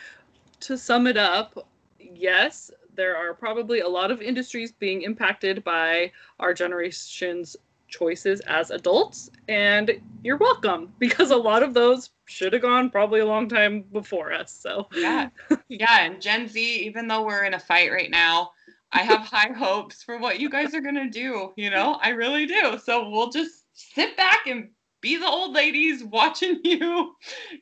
to 0.60 0.78
sum 0.78 1.06
it 1.06 1.16
up, 1.16 1.66
yes, 1.98 2.70
there 2.94 3.16
are 3.16 3.34
probably 3.34 3.80
a 3.80 3.88
lot 3.88 4.10
of 4.10 4.20
industries 4.22 4.72
being 4.72 5.02
impacted 5.02 5.64
by 5.64 6.12
our 6.40 6.54
generation's 6.54 7.56
choices 7.88 8.40
as 8.46 8.70
adults 8.70 9.30
and 9.48 9.90
you're 10.24 10.38
welcome 10.38 10.90
because 10.98 11.30
a 11.30 11.36
lot 11.36 11.62
of 11.62 11.74
those 11.74 12.08
should 12.24 12.54
have 12.54 12.62
gone 12.62 12.88
probably 12.88 13.20
a 13.20 13.26
long 13.26 13.46
time 13.46 13.82
before 13.92 14.32
us 14.32 14.50
so 14.50 14.88
yeah 14.96 15.28
yeah 15.68 16.00
and 16.00 16.20
gen 16.20 16.48
z 16.48 16.86
even 16.86 17.06
though 17.06 17.22
we're 17.22 17.44
in 17.44 17.52
a 17.52 17.58
fight 17.58 17.92
right 17.92 18.10
now 18.10 18.50
i 18.92 19.02
have 19.02 19.20
high 19.20 19.52
hopes 19.52 20.02
for 20.02 20.18
what 20.18 20.40
you 20.40 20.48
guys 20.48 20.74
are 20.74 20.80
going 20.80 20.94
to 20.94 21.08
do 21.08 21.52
you 21.56 21.70
know 21.70 21.98
i 22.02 22.10
really 22.10 22.46
do 22.46 22.78
so 22.82 23.08
we'll 23.08 23.30
just 23.30 23.64
sit 23.74 24.16
back 24.16 24.46
and 24.46 24.68
be 25.02 25.16
the 25.16 25.26
old 25.26 25.52
ladies 25.52 26.02
watching 26.02 26.60
you 26.64 27.14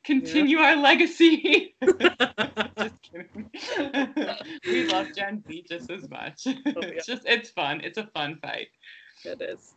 continue 0.04 0.58
yeah. 0.58 0.66
our 0.66 0.76
legacy. 0.76 1.74
just 1.82 3.02
kidding. 3.02 3.50
we 4.66 4.86
love 4.86 5.08
Gen 5.16 5.42
Z 5.48 5.64
just 5.68 5.90
as 5.90 6.08
much. 6.08 6.42
Oh, 6.46 6.52
yeah. 6.66 6.82
It's 6.82 7.06
just 7.06 7.22
it's 7.26 7.50
fun. 7.50 7.80
It's 7.82 7.98
a 7.98 8.06
fun 8.14 8.36
fight. 8.36 8.68
It 9.24 9.40
is. 9.40 9.74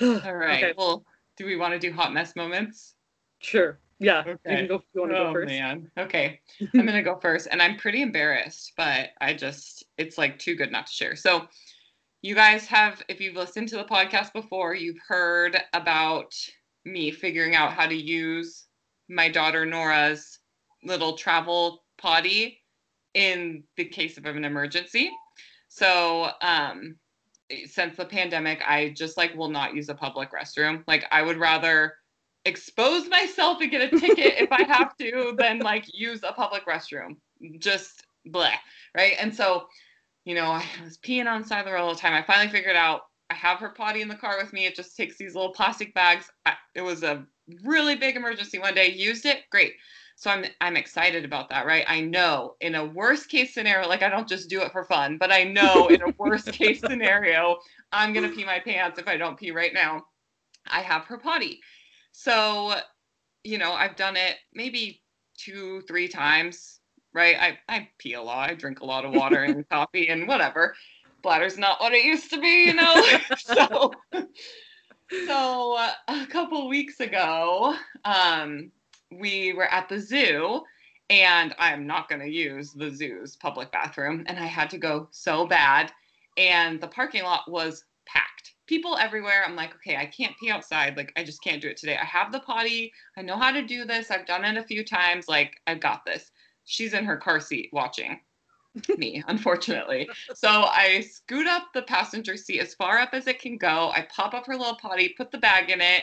All 0.00 0.34
right. 0.34 0.64
Okay. 0.64 0.74
Well, 0.78 1.04
do 1.36 1.44
we 1.44 1.56
want 1.56 1.74
to 1.74 1.78
do 1.78 1.92
hot 1.92 2.14
mess 2.14 2.34
moments? 2.36 2.94
Sure. 3.40 3.78
Yeah. 3.98 4.20
Okay. 4.26 4.38
You 4.46 4.56
can 4.56 4.66
go. 4.66 4.78
To 4.78 4.84
oh, 4.96 5.06
go 5.06 5.32
first? 5.32 5.46
man. 5.46 5.90
Okay. 5.98 6.40
I'm 6.74 6.86
gonna 6.86 7.02
go 7.02 7.18
first, 7.20 7.48
and 7.50 7.62
I'm 7.62 7.76
pretty 7.76 8.02
embarrassed, 8.02 8.72
but 8.76 9.10
I 9.20 9.34
just 9.34 9.84
it's 9.98 10.18
like 10.18 10.38
too 10.38 10.54
good 10.54 10.72
not 10.72 10.86
to 10.86 10.92
share. 10.92 11.16
So. 11.16 11.46
You 12.22 12.34
guys 12.34 12.64
have, 12.68 13.02
if 13.10 13.20
you've 13.20 13.36
listened 13.36 13.68
to 13.68 13.76
the 13.76 13.84
podcast 13.84 14.32
before, 14.32 14.74
you've 14.74 14.96
heard 15.06 15.60
about 15.74 16.32
me 16.86 17.10
figuring 17.10 17.54
out 17.54 17.74
how 17.74 17.86
to 17.86 17.94
use 17.94 18.64
my 19.10 19.28
daughter 19.28 19.66
Nora's 19.66 20.38
little 20.82 21.16
travel 21.16 21.84
potty 21.98 22.62
in 23.14 23.64
the 23.76 23.84
case 23.84 24.18
of 24.18 24.26
an 24.26 24.44
emergency. 24.44 25.10
So, 25.68 26.30
um, 26.40 26.96
since 27.66 27.96
the 27.96 28.04
pandemic, 28.04 28.62
I 28.66 28.90
just 28.96 29.16
like 29.16 29.34
will 29.34 29.50
not 29.50 29.74
use 29.74 29.88
a 29.88 29.94
public 29.94 30.30
restroom. 30.32 30.82
Like, 30.86 31.04
I 31.10 31.22
would 31.22 31.36
rather 31.36 31.94
expose 32.44 33.08
myself 33.08 33.60
and 33.60 33.70
get 33.70 33.92
a 33.92 33.98
ticket 33.98 34.34
if 34.38 34.52
I 34.52 34.62
have 34.64 34.96
to 34.98 35.34
than 35.38 35.60
like 35.60 35.86
use 35.92 36.22
a 36.22 36.32
public 36.32 36.66
restroom. 36.66 37.16
Just 37.58 38.06
blah, 38.26 38.50
right? 38.96 39.14
And 39.18 39.34
so, 39.34 39.66
you 40.24 40.34
know, 40.34 40.46
I 40.46 40.64
was 40.82 40.98
peeing 40.98 41.26
on 41.26 41.42
the 41.42 41.48
side 41.48 41.60
of 41.60 41.66
the 41.66 41.72
road 41.72 41.82
all 41.82 41.94
the 41.94 42.00
time. 42.00 42.14
I 42.14 42.22
finally 42.22 42.50
figured 42.50 42.76
out 42.76 43.02
I 43.30 43.34
have 43.34 43.58
her 43.58 43.70
potty 43.70 44.02
in 44.02 44.08
the 44.08 44.14
car 44.14 44.36
with 44.40 44.52
me. 44.52 44.66
It 44.66 44.76
just 44.76 44.96
takes 44.96 45.16
these 45.16 45.34
little 45.34 45.52
plastic 45.52 45.94
bags. 45.94 46.30
I, 46.46 46.54
it 46.74 46.82
was 46.82 47.02
a 47.02 47.26
really 47.64 47.96
big 47.96 48.16
emergency 48.16 48.58
one 48.58 48.74
day. 48.74 48.90
Used 48.90 49.26
it, 49.26 49.44
great. 49.50 49.74
So 50.16 50.30
I'm 50.30 50.44
I'm 50.60 50.76
excited 50.76 51.24
about 51.24 51.48
that, 51.48 51.66
right? 51.66 51.84
I 51.88 52.00
know 52.00 52.54
in 52.60 52.76
a 52.76 52.84
worst 52.84 53.28
case 53.28 53.52
scenario, 53.52 53.88
like 53.88 54.02
I 54.02 54.08
don't 54.08 54.28
just 54.28 54.48
do 54.48 54.60
it 54.62 54.70
for 54.70 54.84
fun, 54.84 55.18
but 55.18 55.32
I 55.32 55.44
know 55.44 55.88
in 55.88 56.02
a 56.02 56.12
worst 56.18 56.52
case 56.52 56.80
scenario, 56.86 57.58
I'm 57.90 58.12
gonna 58.12 58.28
pee 58.28 58.44
my 58.44 58.60
pants 58.60 58.98
if 58.98 59.08
I 59.08 59.16
don't 59.16 59.38
pee 59.38 59.50
right 59.50 59.74
now. 59.74 60.04
I 60.66 60.80
have 60.82 61.04
her 61.06 61.18
potty. 61.18 61.60
So, 62.16 62.74
you 63.42 63.58
know, 63.58 63.72
I've 63.72 63.96
done 63.96 64.16
it 64.16 64.36
maybe 64.54 65.02
two, 65.36 65.82
three 65.82 66.08
times, 66.08 66.80
right? 67.12 67.36
I, 67.38 67.58
I 67.68 67.88
pee 67.98 68.14
a 68.14 68.22
lot, 68.22 68.50
I 68.50 68.54
drink 68.54 68.80
a 68.80 68.86
lot 68.86 69.04
of 69.04 69.12
water 69.12 69.42
and 69.44 69.68
coffee 69.68 70.08
and 70.08 70.26
whatever 70.26 70.74
bladder's 71.24 71.58
not 71.58 71.80
what 71.80 71.92
it 71.92 72.04
used 72.04 72.30
to 72.30 72.40
be, 72.40 72.66
you 72.66 72.74
know. 72.74 73.02
so, 73.38 73.92
so 75.26 75.76
uh, 75.76 75.92
a 76.06 76.26
couple 76.26 76.68
weeks 76.68 77.00
ago, 77.00 77.74
um, 78.04 78.70
we 79.10 79.52
were 79.54 79.66
at 79.72 79.88
the 79.88 79.98
zoo, 79.98 80.62
and 81.10 81.54
I'm 81.58 81.86
not 81.86 82.08
going 82.08 82.20
to 82.20 82.30
use 82.30 82.72
the 82.72 82.90
zoo's 82.90 83.34
public 83.34 83.72
bathroom, 83.72 84.22
and 84.26 84.38
I 84.38 84.46
had 84.46 84.70
to 84.70 84.78
go 84.78 85.08
so 85.10 85.46
bad, 85.46 85.90
and 86.36 86.80
the 86.80 86.88
parking 86.88 87.24
lot 87.24 87.50
was 87.50 87.84
packed. 88.06 88.53
People 88.66 88.96
everywhere. 88.96 89.44
I'm 89.46 89.56
like, 89.56 89.74
okay, 89.76 89.96
I 89.96 90.06
can't 90.06 90.34
pee 90.38 90.50
outside. 90.50 90.96
Like, 90.96 91.12
I 91.16 91.24
just 91.24 91.42
can't 91.42 91.60
do 91.60 91.68
it 91.68 91.76
today. 91.76 91.98
I 92.00 92.04
have 92.04 92.32
the 92.32 92.40
potty. 92.40 92.92
I 93.16 93.22
know 93.22 93.36
how 93.36 93.50
to 93.50 93.62
do 93.62 93.84
this. 93.84 94.10
I've 94.10 94.26
done 94.26 94.44
it 94.44 94.56
a 94.56 94.64
few 94.64 94.84
times. 94.84 95.28
Like, 95.28 95.60
I've 95.66 95.80
got 95.80 96.04
this. 96.06 96.30
She's 96.64 96.94
in 96.94 97.04
her 97.04 97.18
car 97.18 97.40
seat 97.40 97.68
watching 97.72 98.20
me, 98.96 99.22
unfortunately. 99.28 100.08
So 100.34 100.48
I 100.48 101.00
scoot 101.00 101.46
up 101.46 101.68
the 101.74 101.82
passenger 101.82 102.36
seat 102.36 102.60
as 102.60 102.74
far 102.74 102.98
up 102.98 103.10
as 103.12 103.26
it 103.26 103.40
can 103.40 103.58
go. 103.58 103.90
I 103.94 104.06
pop 104.14 104.34
up 104.34 104.46
her 104.46 104.56
little 104.56 104.76
potty, 104.76 105.10
put 105.10 105.30
the 105.30 105.38
bag 105.38 105.70
in 105.70 105.80
it. 105.80 106.02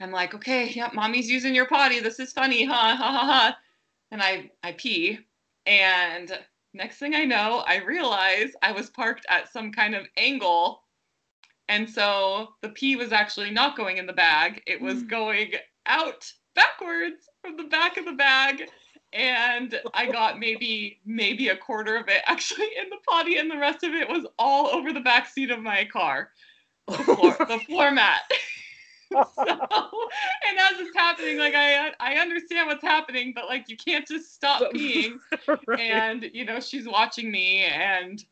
I'm 0.00 0.10
like, 0.10 0.34
okay, 0.34 0.68
yep, 0.70 0.92
mommy's 0.94 1.30
using 1.30 1.54
your 1.54 1.66
potty. 1.66 2.00
This 2.00 2.18
is 2.18 2.32
funny, 2.32 2.64
huh? 2.64 2.96
Ha 2.96 2.96
ha 2.96 3.26
ha. 3.26 3.58
And 4.10 4.22
I 4.22 4.50
I 4.62 4.72
pee. 4.72 5.20
And 5.66 6.36
next 6.74 6.98
thing 6.98 7.14
I 7.14 7.24
know, 7.24 7.64
I 7.66 7.76
realize 7.76 8.50
I 8.60 8.72
was 8.72 8.90
parked 8.90 9.24
at 9.28 9.52
some 9.52 9.72
kind 9.72 9.94
of 9.94 10.06
angle. 10.16 10.82
And 11.68 11.88
so 11.88 12.48
the 12.60 12.68
pee 12.68 12.96
was 12.96 13.12
actually 13.12 13.50
not 13.50 13.76
going 13.76 13.96
in 13.96 14.06
the 14.06 14.12
bag. 14.12 14.62
It 14.66 14.80
was 14.80 15.02
mm. 15.02 15.08
going 15.08 15.52
out 15.86 16.30
backwards 16.54 17.28
from 17.40 17.56
the 17.56 17.64
back 17.64 17.96
of 17.96 18.04
the 18.04 18.12
bag 18.12 18.68
and 19.14 19.80
I 19.94 20.10
got 20.10 20.38
maybe 20.38 21.00
maybe 21.06 21.48
a 21.48 21.56
quarter 21.56 21.96
of 21.96 22.08
it 22.08 22.22
actually 22.26 22.68
in 22.80 22.90
the 22.90 22.98
potty, 23.08 23.38
and 23.38 23.50
the 23.50 23.58
rest 23.58 23.84
of 23.84 23.94
it 23.94 24.08
was 24.08 24.26
all 24.38 24.66
over 24.66 24.92
the 24.92 25.00
back 25.00 25.28
seat 25.28 25.50
of 25.50 25.60
my 25.60 25.86
car, 25.90 26.30
the 26.88 26.98
floor, 26.98 27.36
the 27.48 27.60
floor 27.66 27.90
mat. 27.90 28.22
so, 29.12 29.22
and 29.46 30.58
as 30.58 30.80
it's 30.80 30.96
happening, 30.96 31.38
like 31.38 31.54
I 31.54 31.92
I 32.00 32.16
understand 32.16 32.66
what's 32.66 32.82
happening, 32.82 33.32
but 33.34 33.46
like 33.46 33.68
you 33.68 33.76
can't 33.76 34.06
just 34.06 34.34
stop 34.34 34.72
peeing. 34.72 35.18
right. 35.66 35.80
And 35.80 36.30
you 36.32 36.44
know 36.44 36.60
she's 36.60 36.86
watching 36.86 37.30
me, 37.30 37.60
and 37.60 38.22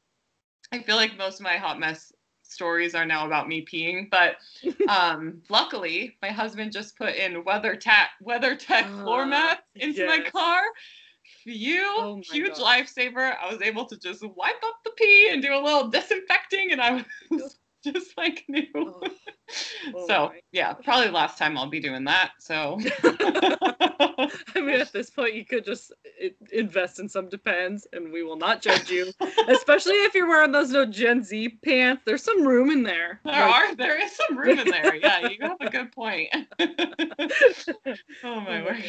I 0.73 0.81
feel 0.81 0.97
like 0.97 1.17
most 1.17 1.39
of 1.39 1.45
my 1.45 1.57
hot 1.57 1.79
mess 1.79 2.13
stories 2.53 2.95
are 2.95 3.07
now 3.07 3.27
about 3.27 3.49
me 3.49 3.65
peeing. 3.65 4.11
But 4.11 4.37
um, 4.89 5.43
luckily, 5.49 6.17
my 6.23 6.29
husband 6.31 6.73
just 6.73 6.97
put 6.97 7.15
in 7.15 7.45
weather 7.45 7.77
WeatherTech 7.77 8.07
WeatherTech 8.25 8.85
uh, 8.85 9.03
floor 9.03 9.27
mats 9.27 9.63
into 9.75 10.01
yes. 10.01 10.09
my 10.09 10.31
car. 10.31 10.63
Phew, 11.45 11.85
oh 11.85 12.23
huge 12.25 12.57
God. 12.57 12.87
lifesaver. 12.87 13.35
I 13.37 13.53
was 13.53 13.63
able 13.63 13.87
to 13.87 13.97
just 13.99 14.23
wipe 14.23 14.63
up 14.65 14.77
the 14.85 14.91
pee 14.97 15.31
and 15.31 15.43
do 15.43 15.55
a 15.55 15.61
little 15.61 15.89
disinfecting, 15.89 16.73
and 16.73 16.81
I 16.81 17.05
was 17.31 17.59
just 17.93 18.17
like 18.17 18.45
new. 18.49 18.67
Oh. 18.75 19.03
Oh 19.95 20.07
so 20.07 20.33
yeah, 20.53 20.73
probably 20.73 21.11
last 21.11 21.37
time 21.37 21.59
I'll 21.59 21.69
be 21.69 21.81
doing 21.81 22.05
that. 22.05 22.31
So 22.39 22.79
I 23.03 24.31
mean, 24.57 24.81
at 24.81 24.93
this 24.93 25.11
point, 25.11 25.35
you 25.35 25.45
could 25.45 25.63
just 25.63 25.93
invest 26.51 26.99
in 27.01 27.09
some 27.09 27.29
Depends, 27.29 27.87
and 27.93 28.11
we 28.11 28.23
will 28.23 28.37
not 28.37 28.63
judge 28.63 28.89
you. 28.91 29.13
Especially 29.49 29.97
if 30.05 30.15
you're 30.15 30.29
wearing 30.29 30.53
those 30.53 30.71
no 30.71 30.87
Gen 30.87 31.23
Z 31.23 31.59
pants. 31.63 32.03
There's 32.07 32.23
some 32.23 32.47
room 32.47 32.71
in 32.71 32.83
there. 32.83 33.21
There 33.27 33.35
like... 33.35 33.53
are. 33.53 33.75
There 33.75 34.03
is 34.03 34.17
some 34.17 34.39
room 34.39 34.59
in 34.59 34.71
there. 34.71 34.95
Yeah, 34.95 35.29
you 35.29 35.37
have 35.43 35.61
a 35.61 35.69
good 35.69 35.93
point. 35.93 36.29
Oh, 36.59 37.95
oh 38.25 38.41
my 38.41 38.63
word. 38.63 38.85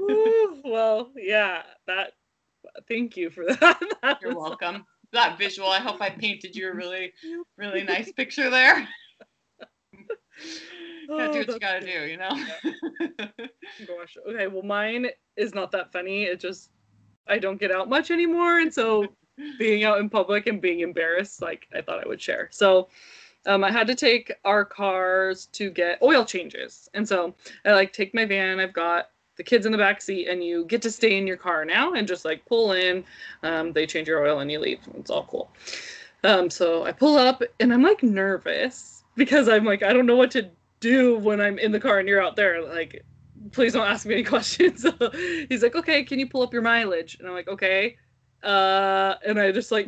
Ooh, 0.00 0.60
well, 0.64 1.12
yeah. 1.14 1.62
That. 1.86 2.14
Thank 2.88 3.16
you 3.16 3.30
for 3.30 3.44
that. 3.46 3.80
that 4.02 4.18
You're 4.20 4.36
welcome 4.36 4.84
that 5.12 5.38
visual. 5.38 5.68
I 5.68 5.78
hope 5.78 6.00
I 6.00 6.10
painted 6.10 6.54
you 6.54 6.70
a 6.70 6.74
really, 6.74 7.12
really 7.56 7.82
nice 7.82 8.12
picture 8.12 8.50
there. 8.50 8.88
gotta 11.08 11.32
do 11.32 11.38
what 11.38 11.48
you 11.48 11.58
gotta 11.58 11.80
do, 11.80 12.06
you 12.06 12.16
know? 12.16 12.30
Gosh. 13.86 14.16
Okay, 14.28 14.46
well 14.46 14.62
mine 14.62 15.08
is 15.36 15.54
not 15.54 15.72
that 15.72 15.92
funny. 15.92 16.24
It 16.24 16.40
just 16.40 16.70
I 17.26 17.38
don't 17.38 17.60
get 17.60 17.70
out 17.70 17.88
much 17.88 18.10
anymore. 18.10 18.58
And 18.58 18.72
so 18.72 19.06
being 19.58 19.84
out 19.84 19.98
in 19.98 20.08
public 20.08 20.46
and 20.46 20.60
being 20.60 20.80
embarrassed, 20.80 21.42
like 21.42 21.66
I 21.74 21.80
thought 21.80 22.04
I 22.04 22.08
would 22.08 22.20
share. 22.20 22.48
So 22.50 22.88
um, 23.46 23.64
I 23.64 23.70
had 23.70 23.86
to 23.86 23.94
take 23.94 24.32
our 24.44 24.64
cars 24.64 25.46
to 25.52 25.70
get 25.70 26.02
oil 26.02 26.24
changes. 26.24 26.88
And 26.94 27.08
so 27.08 27.34
I 27.64 27.72
like 27.72 27.92
take 27.92 28.14
my 28.14 28.24
van. 28.24 28.60
I've 28.60 28.72
got 28.72 29.10
the 29.38 29.44
kids 29.44 29.64
in 29.64 29.72
the 29.72 29.78
back 29.78 30.02
seat 30.02 30.28
and 30.28 30.44
you 30.44 30.66
get 30.66 30.82
to 30.82 30.90
stay 30.90 31.16
in 31.16 31.26
your 31.26 31.38
car 31.38 31.64
now 31.64 31.94
and 31.94 32.06
just 32.06 32.24
like 32.24 32.44
pull 32.44 32.72
in 32.72 33.02
um, 33.42 33.72
they 33.72 33.86
change 33.86 34.06
your 34.06 34.26
oil 34.26 34.40
and 34.40 34.50
you 34.52 34.58
leave. 34.58 34.80
It's 34.98 35.10
all 35.10 35.24
cool. 35.24 35.50
Um, 36.24 36.50
so 36.50 36.84
i 36.84 36.90
pull 36.90 37.16
up 37.16 37.42
and 37.60 37.72
i'm 37.72 37.82
like 37.82 38.02
nervous 38.02 39.04
because 39.14 39.48
i'm 39.48 39.64
like 39.64 39.84
i 39.84 39.92
don't 39.92 40.04
know 40.04 40.16
what 40.16 40.32
to 40.32 40.50
do 40.80 41.16
when 41.16 41.40
i'm 41.40 41.60
in 41.60 41.70
the 41.70 41.78
car 41.78 42.00
and 42.00 42.08
you're 42.08 42.20
out 42.20 42.34
there 42.34 42.60
like 42.60 43.04
please 43.52 43.72
don't 43.72 43.86
ask 43.86 44.04
me 44.04 44.14
any 44.14 44.24
questions. 44.34 44.82
So 44.82 44.92
he's 45.48 45.62
like 45.62 45.76
okay 45.76 46.02
can 46.02 46.18
you 46.18 46.28
pull 46.28 46.42
up 46.42 46.52
your 46.52 46.62
mileage? 46.62 47.16
And 47.20 47.28
i'm 47.28 47.34
like 47.34 47.48
okay. 47.48 47.96
Uh 48.42 49.14
and 49.24 49.38
i 49.38 49.52
just 49.52 49.70
like 49.70 49.86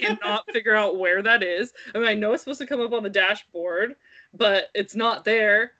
cannot 0.00 0.44
figure 0.52 0.74
out 0.74 0.98
where 0.98 1.22
that 1.22 1.44
is. 1.44 1.72
I 1.94 1.98
mean 1.98 2.08
i 2.08 2.14
know 2.14 2.32
it's 2.32 2.42
supposed 2.42 2.60
to 2.60 2.66
come 2.66 2.80
up 2.80 2.92
on 2.92 3.04
the 3.04 3.10
dashboard 3.10 3.94
but 4.34 4.68
it's 4.74 4.96
not 4.96 5.24
there 5.24 5.74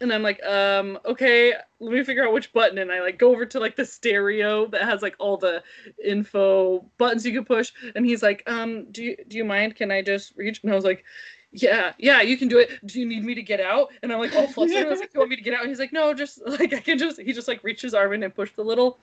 and 0.00 0.12
I'm 0.12 0.22
like, 0.22 0.42
um, 0.44 0.98
okay, 1.04 1.54
let 1.78 1.92
me 1.92 2.02
figure 2.02 2.26
out 2.26 2.32
which 2.32 2.52
button. 2.52 2.78
And 2.78 2.90
I 2.90 3.00
like 3.00 3.18
go 3.18 3.30
over 3.30 3.46
to 3.46 3.60
like 3.60 3.76
the 3.76 3.84
stereo 3.84 4.66
that 4.68 4.82
has 4.82 5.02
like 5.02 5.14
all 5.18 5.36
the 5.36 5.62
info 6.04 6.84
buttons 6.98 7.24
you 7.24 7.32
can 7.32 7.44
push. 7.44 7.72
And 7.94 8.04
he's 8.04 8.22
like, 8.22 8.42
um, 8.46 8.90
do 8.90 9.04
you 9.04 9.16
do 9.28 9.36
you 9.36 9.44
mind? 9.44 9.76
Can 9.76 9.90
I 9.90 10.02
just 10.02 10.36
reach? 10.36 10.60
And 10.62 10.72
I 10.72 10.74
was 10.74 10.84
like, 10.84 11.04
yeah, 11.52 11.92
yeah, 11.98 12.22
you 12.22 12.36
can 12.36 12.48
do 12.48 12.58
it. 12.58 12.84
Do 12.86 12.98
you 12.98 13.06
need 13.06 13.24
me 13.24 13.34
to 13.34 13.42
get 13.42 13.60
out? 13.60 13.92
And 14.02 14.12
I'm 14.12 14.18
like, 14.18 14.34
all 14.34 14.48
flustered. 14.48 14.86
I 14.86 14.90
was 14.90 14.98
like, 14.98 15.12
Do 15.12 15.18
you 15.18 15.20
want 15.20 15.30
me 15.30 15.36
to 15.36 15.42
get 15.42 15.54
out? 15.54 15.60
And 15.60 15.68
he's 15.68 15.78
like, 15.78 15.92
no, 15.92 16.12
just 16.12 16.40
like 16.46 16.72
I 16.72 16.80
can 16.80 16.98
just. 16.98 17.20
He 17.20 17.32
just 17.32 17.46
like 17.46 17.62
reaches 17.62 17.94
arm 17.94 18.12
in 18.14 18.22
and 18.24 18.34
pushed 18.34 18.56
the 18.56 18.64
little 18.64 18.98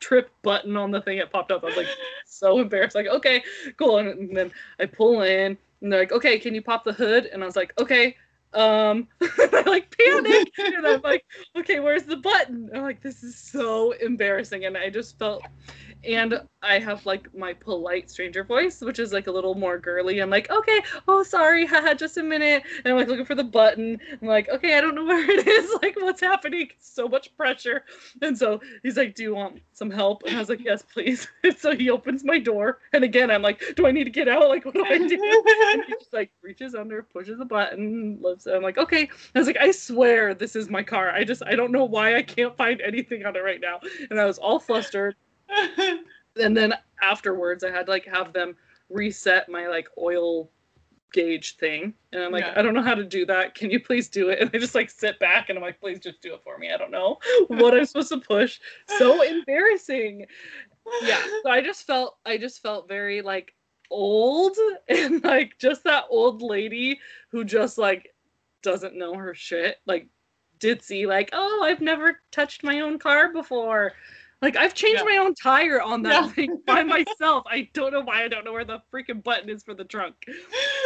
trip 0.00 0.30
button 0.42 0.76
on 0.76 0.90
the 0.90 1.00
thing. 1.00 1.18
It 1.18 1.30
popped 1.30 1.52
up. 1.52 1.62
I 1.62 1.66
was 1.66 1.76
like, 1.76 1.88
so 2.26 2.58
embarrassed. 2.58 2.96
Like, 2.96 3.06
okay, 3.06 3.44
cool. 3.78 3.98
And, 3.98 4.08
and 4.08 4.36
then 4.36 4.50
I 4.80 4.86
pull 4.86 5.22
in. 5.22 5.56
And 5.80 5.92
they're 5.92 6.00
like, 6.00 6.12
okay, 6.12 6.38
can 6.38 6.54
you 6.54 6.62
pop 6.62 6.82
the 6.82 6.92
hood? 6.92 7.26
And 7.26 7.42
I 7.42 7.46
was 7.46 7.56
like, 7.56 7.72
okay 7.78 8.16
um 8.54 9.08
I 9.20 9.62
like 9.66 9.96
panic 9.98 10.48
and 10.58 10.86
I'm 10.86 11.00
like, 11.02 11.24
okay, 11.56 11.80
where's 11.80 12.04
the 12.04 12.16
button? 12.16 12.70
I'm 12.74 12.82
like, 12.82 13.02
this 13.02 13.22
is 13.22 13.36
so 13.36 13.92
embarrassing. 13.92 14.64
And 14.64 14.76
I 14.76 14.90
just 14.90 15.18
felt 15.18 15.44
and 16.06 16.40
I 16.62 16.78
have 16.78 17.04
like 17.04 17.32
my 17.34 17.52
polite 17.52 18.10
stranger 18.10 18.42
voice, 18.42 18.80
which 18.80 18.98
is 18.98 19.12
like 19.12 19.26
a 19.26 19.30
little 19.30 19.54
more 19.54 19.78
girly. 19.78 20.20
I'm 20.20 20.30
like, 20.30 20.50
okay, 20.50 20.82
oh 21.06 21.22
sorry, 21.22 21.66
haha, 21.74 21.94
just 21.94 22.16
a 22.16 22.22
minute. 22.22 22.62
And 22.84 22.92
I'm 22.92 22.98
like 22.98 23.08
looking 23.08 23.26
for 23.26 23.34
the 23.34 23.44
button. 23.44 23.98
I'm 24.20 24.28
like, 24.28 24.48
okay, 24.48 24.76
I 24.78 24.80
don't 24.80 24.94
know 24.94 25.04
where 25.06 25.30
it 25.30 25.46
is. 25.46 25.70
Like, 25.82 25.96
what's 25.96 26.20
happening? 26.20 26.68
So 26.78 27.08
much 27.08 27.36
pressure. 27.36 27.84
And 28.22 28.38
so 28.38 28.60
he's 28.82 28.96
like, 28.96 29.14
Do 29.14 29.22
you 29.22 29.34
want 29.34 29.60
some 29.72 29.90
help? 29.90 30.22
And 30.24 30.36
I 30.36 30.38
was 30.38 30.48
like, 30.48 30.64
Yes, 30.64 30.82
please. 30.82 31.26
And 31.42 31.56
so 31.56 31.76
he 31.76 31.90
opens 31.90 32.24
my 32.24 32.38
door. 32.38 32.78
And 32.92 33.04
again, 33.04 33.30
I'm 33.30 33.42
like, 33.42 33.62
Do 33.76 33.86
I 33.86 33.90
need 33.90 34.04
to 34.04 34.10
get 34.10 34.28
out? 34.28 34.48
Like, 34.48 34.64
what 34.64 34.72
do 34.74 34.84
I 34.84 34.98
do? 34.98 35.44
And 35.74 35.84
he 35.84 35.92
just 35.98 36.12
like 36.12 36.30
reaches 36.42 36.74
under, 36.74 37.02
pushes 37.02 37.38
the 37.38 37.44
button, 37.44 38.18
lifts 38.22 38.46
it. 38.46 38.54
I'm 38.54 38.62
like, 38.62 38.78
okay. 38.78 39.08
I 39.34 39.38
was 39.38 39.46
like, 39.46 39.58
I 39.58 39.72
swear 39.72 40.34
this 40.34 40.56
is 40.56 40.70
my 40.70 40.82
car. 40.82 41.10
I 41.10 41.24
just 41.24 41.42
I 41.44 41.54
don't 41.54 41.72
know 41.72 41.84
why 41.84 42.16
I 42.16 42.22
can't 42.22 42.56
find 42.56 42.80
anything 42.80 43.26
on 43.26 43.36
it 43.36 43.40
right 43.40 43.60
now. 43.60 43.80
And 44.10 44.20
I 44.20 44.24
was 44.24 44.38
all 44.38 44.58
flustered 44.58 45.16
and 46.36 46.56
then 46.56 46.74
afterwards, 47.02 47.64
I 47.64 47.70
had 47.70 47.86
to 47.86 47.92
like 47.92 48.06
have 48.06 48.32
them 48.32 48.56
reset 48.90 49.48
my 49.48 49.68
like 49.68 49.88
oil 49.98 50.50
gauge 51.12 51.56
thing. 51.56 51.94
And 52.12 52.22
I'm 52.22 52.32
like, 52.32 52.44
yeah. 52.44 52.54
I 52.56 52.62
don't 52.62 52.74
know 52.74 52.82
how 52.82 52.94
to 52.94 53.04
do 53.04 53.24
that. 53.26 53.54
Can 53.54 53.70
you 53.70 53.80
please 53.80 54.08
do 54.08 54.28
it? 54.28 54.40
And 54.40 54.50
I 54.52 54.58
just 54.58 54.74
like 54.74 54.90
sit 54.90 55.18
back 55.18 55.48
and 55.48 55.56
I'm 55.56 55.62
like, 55.62 55.80
please 55.80 56.00
just 56.00 56.20
do 56.20 56.34
it 56.34 56.42
for 56.42 56.58
me. 56.58 56.70
I 56.72 56.76
don't 56.76 56.90
know 56.90 57.18
what 57.48 57.74
I'm 57.74 57.86
supposed 57.86 58.10
to 58.10 58.18
push. 58.18 58.60
So 58.98 59.22
embarrassing. 59.22 60.26
Yeah. 61.02 61.22
So 61.42 61.50
I 61.50 61.62
just 61.62 61.86
felt 61.86 62.18
I 62.26 62.36
just 62.36 62.60
felt 62.60 62.88
very 62.88 63.22
like 63.22 63.54
old 63.90 64.56
and 64.88 65.22
like 65.24 65.56
just 65.58 65.84
that 65.84 66.04
old 66.10 66.42
lady 66.42 67.00
who 67.30 67.44
just 67.44 67.78
like 67.78 68.14
doesn't 68.62 68.96
know 68.96 69.14
her 69.14 69.34
shit. 69.34 69.76
Like 69.86 70.08
ditzy, 70.58 71.06
like, 71.06 71.30
oh, 71.32 71.62
I've 71.64 71.80
never 71.80 72.20
touched 72.32 72.64
my 72.64 72.80
own 72.80 72.98
car 72.98 73.32
before. 73.32 73.92
Like 74.44 74.56
I've 74.56 74.74
changed 74.74 74.98
yeah. 74.98 75.16
my 75.16 75.24
own 75.24 75.34
tire 75.34 75.80
on 75.80 76.02
that 76.02 76.24
yeah. 76.24 76.28
thing 76.28 76.62
by 76.66 76.82
myself. 76.82 77.44
I 77.46 77.70
don't 77.72 77.94
know 77.94 78.02
why 78.02 78.24
I 78.24 78.28
don't 78.28 78.44
know 78.44 78.52
where 78.52 78.66
the 78.66 78.82
freaking 78.92 79.24
button 79.24 79.48
is 79.48 79.62
for 79.62 79.72
the 79.72 79.84
trunk. 79.84 80.16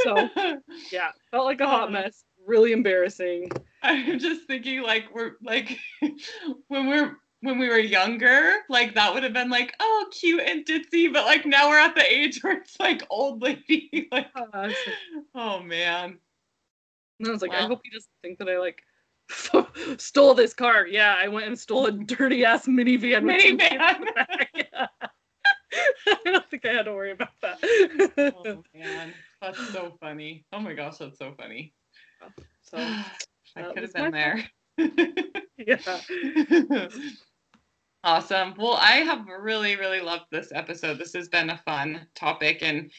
So 0.05 0.29
yeah, 0.93 1.11
felt 1.33 1.47
like 1.47 1.61
a 1.61 1.67
hot 1.67 1.91
mess. 1.91 2.23
Really 2.47 2.71
embarrassing. 2.71 3.51
I'm 3.83 4.21
just 4.21 4.47
thinking 4.47 4.83
like 4.83 5.13
we're 5.13 5.33
like 5.43 5.77
when 6.69 6.87
we're 6.87 7.17
when 7.41 7.59
we 7.59 7.69
were 7.69 7.81
younger, 7.81 8.59
like 8.69 8.95
that 8.95 9.13
would 9.13 9.25
have 9.25 9.33
been 9.33 9.51
like, 9.51 9.75
oh, 9.81 10.07
cute 10.13 10.43
and 10.43 10.65
ditzy, 10.65 11.13
but 11.13 11.25
like 11.25 11.45
now 11.45 11.69
we're 11.69 11.81
at 11.81 11.97
the 11.97 12.13
age 12.13 12.41
where 12.45 12.59
it's 12.59 12.79
like 12.79 13.03
old 13.11 13.43
lady. 13.43 14.07
like, 14.13 14.29
uh, 14.37 14.71
oh 15.35 15.59
man. 15.65 16.17
And 17.19 17.29
I 17.29 17.33
was 17.33 17.43
like, 17.43 17.51
well, 17.51 17.65
I 17.65 17.67
hope 17.67 17.81
he 17.83 17.91
doesn't 17.91 18.09
think 18.23 18.39
that 18.39 18.49
I 18.49 18.59
like 18.59 18.79
stole 19.99 20.35
this 20.35 20.55
car. 20.55 20.87
Yeah, 20.87 21.17
I 21.19 21.29
went 21.29 21.47
and 21.47 21.59
stole 21.59 21.87
a 21.87 21.93
dirty 21.93 22.45
ass 22.45 22.67
minivan. 22.67 23.25
Minivan. 23.25 24.05
I 26.07 26.17
don't 26.25 26.51
think 26.51 26.65
I 26.65 26.73
had 26.73 26.85
to 26.85 26.93
worry 26.93 27.13
about 27.13 27.29
that. 27.43 27.59
oh 28.19 28.63
man, 28.75 29.13
that's 29.43 29.69
so 29.69 29.97
funny. 30.01 30.45
Oh 30.53 30.61
my 30.61 30.73
gosh, 30.73 30.99
that's 30.99 31.19
so 31.19 31.35
funny. 31.37 31.75
So 32.63 32.79
I 33.57 33.63
could 33.75 33.83
have 33.83 33.93
been 33.93 34.13
there. 34.13 34.45
yeah. 35.59 36.89
Awesome. 38.05 38.55
Well, 38.57 38.79
I 38.81 38.99
have 38.99 39.27
really, 39.27 39.77
really 39.77 40.01
loved 40.01 40.27
this 40.31 40.53
episode. 40.55 40.99
This 40.99 41.13
has 41.15 41.29
been 41.29 41.51
a 41.51 41.59
fun 41.59 42.07
topic. 42.15 42.63
And 42.63 42.91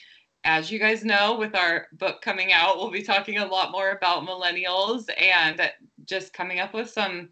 as 0.44 0.70
you 0.70 0.78
guys 0.78 1.06
know, 1.06 1.38
with 1.38 1.56
our 1.56 1.88
book 1.94 2.22
coming 2.22 2.52
out, 2.52 2.78
we'll 2.78 2.92
be 2.92 3.02
talking 3.02 3.38
a 3.38 3.46
lot 3.46 3.72
more 3.72 3.92
about 3.92 4.28
millennials 4.28 5.06
and 5.18 5.62
just 6.06 6.34
coming 6.34 6.60
up 6.60 6.74
with 6.74 6.90
some 6.90 7.30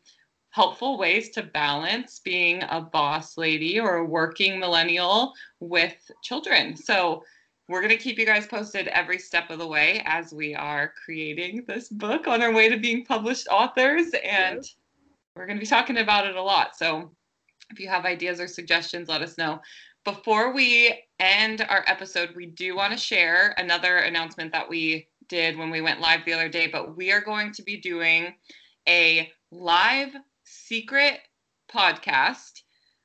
helpful 0.49 0.97
ways 0.97 1.29
to 1.29 1.43
balance 1.43 2.19
being 2.23 2.63
a 2.69 2.81
boss 2.81 3.37
lady 3.37 3.79
or 3.79 3.97
a 3.97 4.05
working 4.05 4.59
millennial 4.59 5.33
with 5.59 5.95
children. 6.23 6.75
So, 6.75 7.23
we're 7.69 7.81
going 7.81 7.89
to 7.89 8.01
keep 8.01 8.17
you 8.17 8.25
guys 8.25 8.47
posted 8.47 8.87
every 8.87 9.19
step 9.19 9.49
of 9.49 9.59
the 9.59 9.67
way 9.67 10.01
as 10.05 10.33
we 10.33 10.55
are 10.55 10.93
creating 11.03 11.65
this 11.67 11.89
book 11.89 12.25
on 12.25 12.41
our 12.41 12.53
way 12.53 12.69
to 12.69 12.77
being 12.77 13.03
published 13.03 13.49
authors. 13.51 14.07
And 14.23 14.57
yes. 14.57 14.75
we're 15.35 15.45
going 15.45 15.57
to 15.57 15.61
be 15.61 15.67
talking 15.67 15.97
about 15.97 16.25
it 16.25 16.37
a 16.37 16.41
lot. 16.41 16.77
So, 16.77 17.11
if 17.69 17.79
you 17.79 17.89
have 17.89 18.05
ideas 18.05 18.39
or 18.39 18.47
suggestions, 18.47 19.09
let 19.09 19.21
us 19.21 19.37
know. 19.37 19.59
Before 20.05 20.53
we 20.53 21.03
end 21.19 21.65
our 21.67 21.83
episode, 21.87 22.33
we 22.35 22.45
do 22.45 22.77
want 22.77 22.93
to 22.93 22.97
share 22.97 23.53
another 23.57 23.97
announcement 23.97 24.53
that 24.53 24.69
we 24.69 25.07
did 25.29 25.57
when 25.57 25.69
we 25.69 25.81
went 25.81 26.01
live 26.01 26.21
the 26.25 26.33
other 26.33 26.49
day, 26.49 26.67
but 26.67 26.95
we 26.95 27.11
are 27.11 27.21
going 27.21 27.51
to 27.53 27.63
be 27.63 27.79
doing 27.79 28.33
a 28.87 29.31
live 29.51 30.13
secret 30.43 31.19
podcast 31.71 32.61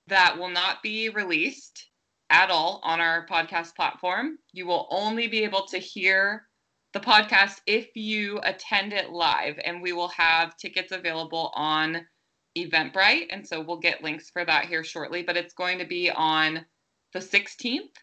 that 0.06 0.38
will 0.38 0.48
not 0.48 0.82
be 0.82 1.08
released 1.08 1.88
at 2.30 2.50
all 2.50 2.80
on 2.82 3.00
our 3.00 3.26
podcast 3.26 3.74
platform. 3.74 4.38
You 4.52 4.66
will 4.66 4.88
only 4.90 5.28
be 5.28 5.44
able 5.44 5.66
to 5.66 5.78
hear 5.78 6.46
the 6.92 7.00
podcast 7.00 7.60
if 7.66 7.88
you 7.94 8.40
attend 8.42 8.92
it 8.92 9.10
live, 9.10 9.58
and 9.64 9.82
we 9.82 9.92
will 9.92 10.08
have 10.08 10.56
tickets 10.56 10.92
available 10.92 11.52
on 11.54 12.06
Eventbrite. 12.56 13.26
And 13.30 13.46
so 13.46 13.60
we'll 13.60 13.80
get 13.80 14.02
links 14.02 14.30
for 14.30 14.44
that 14.44 14.66
here 14.66 14.84
shortly, 14.84 15.22
but 15.22 15.36
it's 15.36 15.54
going 15.54 15.78
to 15.78 15.86
be 15.86 16.10
on 16.10 16.64
the 17.12 17.18
16th. 17.18 17.96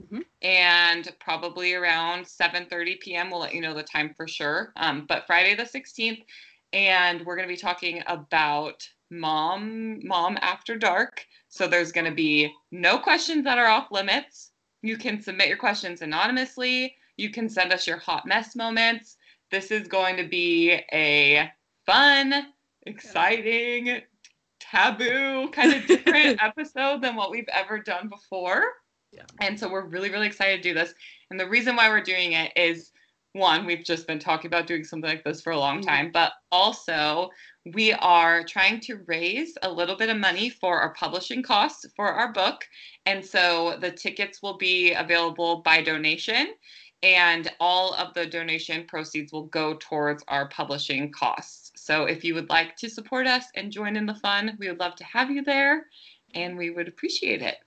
Mhm. 0.00 0.24
And 0.42 1.14
probably 1.20 1.74
around 1.74 2.24
7:30 2.26 3.00
p.m. 3.00 3.30
We'll 3.30 3.40
let 3.40 3.54
you 3.54 3.60
know 3.60 3.74
the 3.74 3.82
time 3.82 4.14
for 4.14 4.26
sure. 4.26 4.72
Um, 4.76 5.06
but 5.06 5.26
Friday 5.26 5.54
the 5.54 5.66
16th, 5.66 6.24
and 6.72 7.24
we're 7.24 7.36
going 7.36 7.48
to 7.48 7.52
be 7.52 7.60
talking 7.60 8.02
about 8.06 8.88
mom 9.10 10.04
mom 10.06 10.38
after 10.40 10.76
dark. 10.76 11.26
So 11.48 11.66
there's 11.66 11.92
going 11.92 12.06
to 12.06 12.14
be 12.14 12.52
no 12.70 12.98
questions 12.98 13.44
that 13.44 13.58
are 13.58 13.66
off 13.66 13.90
limits. 13.90 14.52
You 14.82 14.96
can 14.96 15.20
submit 15.20 15.48
your 15.48 15.58
questions 15.58 16.02
anonymously. 16.02 16.96
You 17.16 17.30
can 17.30 17.48
send 17.48 17.72
us 17.72 17.86
your 17.86 17.98
hot 17.98 18.26
mess 18.26 18.56
moments. 18.56 19.16
This 19.50 19.70
is 19.70 19.86
going 19.86 20.16
to 20.16 20.26
be 20.26 20.80
a 20.92 21.50
fun, 21.84 22.46
exciting, 22.86 24.00
taboo, 24.58 25.48
kind 25.50 25.74
of 25.74 25.86
different 25.86 26.38
episode 26.42 27.02
than 27.02 27.16
what 27.16 27.30
we've 27.30 27.48
ever 27.52 27.78
done 27.78 28.08
before. 28.08 28.64
Yeah. 29.12 29.24
And 29.40 29.58
so 29.58 29.68
we're 29.68 29.86
really, 29.86 30.10
really 30.10 30.26
excited 30.26 30.62
to 30.62 30.68
do 30.68 30.74
this. 30.74 30.94
And 31.30 31.38
the 31.38 31.48
reason 31.48 31.76
why 31.76 31.88
we're 31.88 32.02
doing 32.02 32.32
it 32.32 32.52
is 32.56 32.92
one, 33.34 33.64
we've 33.64 33.84
just 33.84 34.06
been 34.06 34.18
talking 34.18 34.48
about 34.48 34.66
doing 34.66 34.84
something 34.84 35.08
like 35.08 35.24
this 35.24 35.40
for 35.40 35.52
a 35.52 35.58
long 35.58 35.80
Mhm. 35.80 35.86
time, 35.86 36.10
but 36.12 36.32
also 36.50 37.30
we 37.64 37.92
are 37.92 38.44
trying 38.44 38.80
to 38.80 38.96
raise 39.06 39.56
a 39.62 39.70
little 39.70 39.96
bit 39.96 40.10
of 40.10 40.16
money 40.18 40.50
for 40.50 40.80
our 40.80 40.92
publishing 40.94 41.42
costs 41.42 41.86
for 41.94 42.08
our 42.08 42.32
book. 42.32 42.66
And 43.06 43.24
so 43.24 43.78
the 43.78 43.90
tickets 43.90 44.42
will 44.42 44.58
be 44.58 44.92
available 44.92 45.62
by 45.62 45.80
donation, 45.82 46.54
and 47.02 47.52
all 47.58 47.94
of 47.94 48.12
the 48.14 48.26
donation 48.26 48.86
proceeds 48.86 49.32
will 49.32 49.46
go 49.46 49.74
towards 49.74 50.22
our 50.28 50.48
publishing 50.48 51.10
costs. 51.10 51.72
So 51.74 52.04
if 52.04 52.24
you 52.24 52.34
would 52.34 52.50
like 52.50 52.76
to 52.76 52.90
support 52.90 53.26
us 53.26 53.46
and 53.54 53.72
join 53.72 53.96
in 53.96 54.06
the 54.06 54.14
fun, 54.16 54.56
we 54.58 54.68
would 54.68 54.78
love 54.78 54.94
to 54.96 55.04
have 55.04 55.30
you 55.30 55.42
there, 55.42 55.86
and 56.34 56.56
we 56.56 56.70
would 56.70 56.88
appreciate 56.88 57.42
it. 57.42 57.58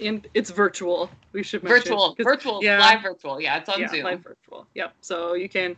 And 0.00 0.26
it's 0.34 0.50
virtual. 0.50 1.10
We 1.32 1.42
should 1.42 1.62
mention, 1.62 1.92
Virtual, 1.92 2.16
virtual, 2.18 2.62
yeah. 2.62 2.78
live 2.78 3.02
virtual. 3.02 3.40
Yeah, 3.40 3.58
it's 3.58 3.68
on 3.68 3.80
yeah, 3.80 3.88
Zoom. 3.88 4.04
live 4.04 4.20
virtual. 4.20 4.66
Yep. 4.74 4.94
So 5.00 5.34
you 5.34 5.48
can 5.48 5.76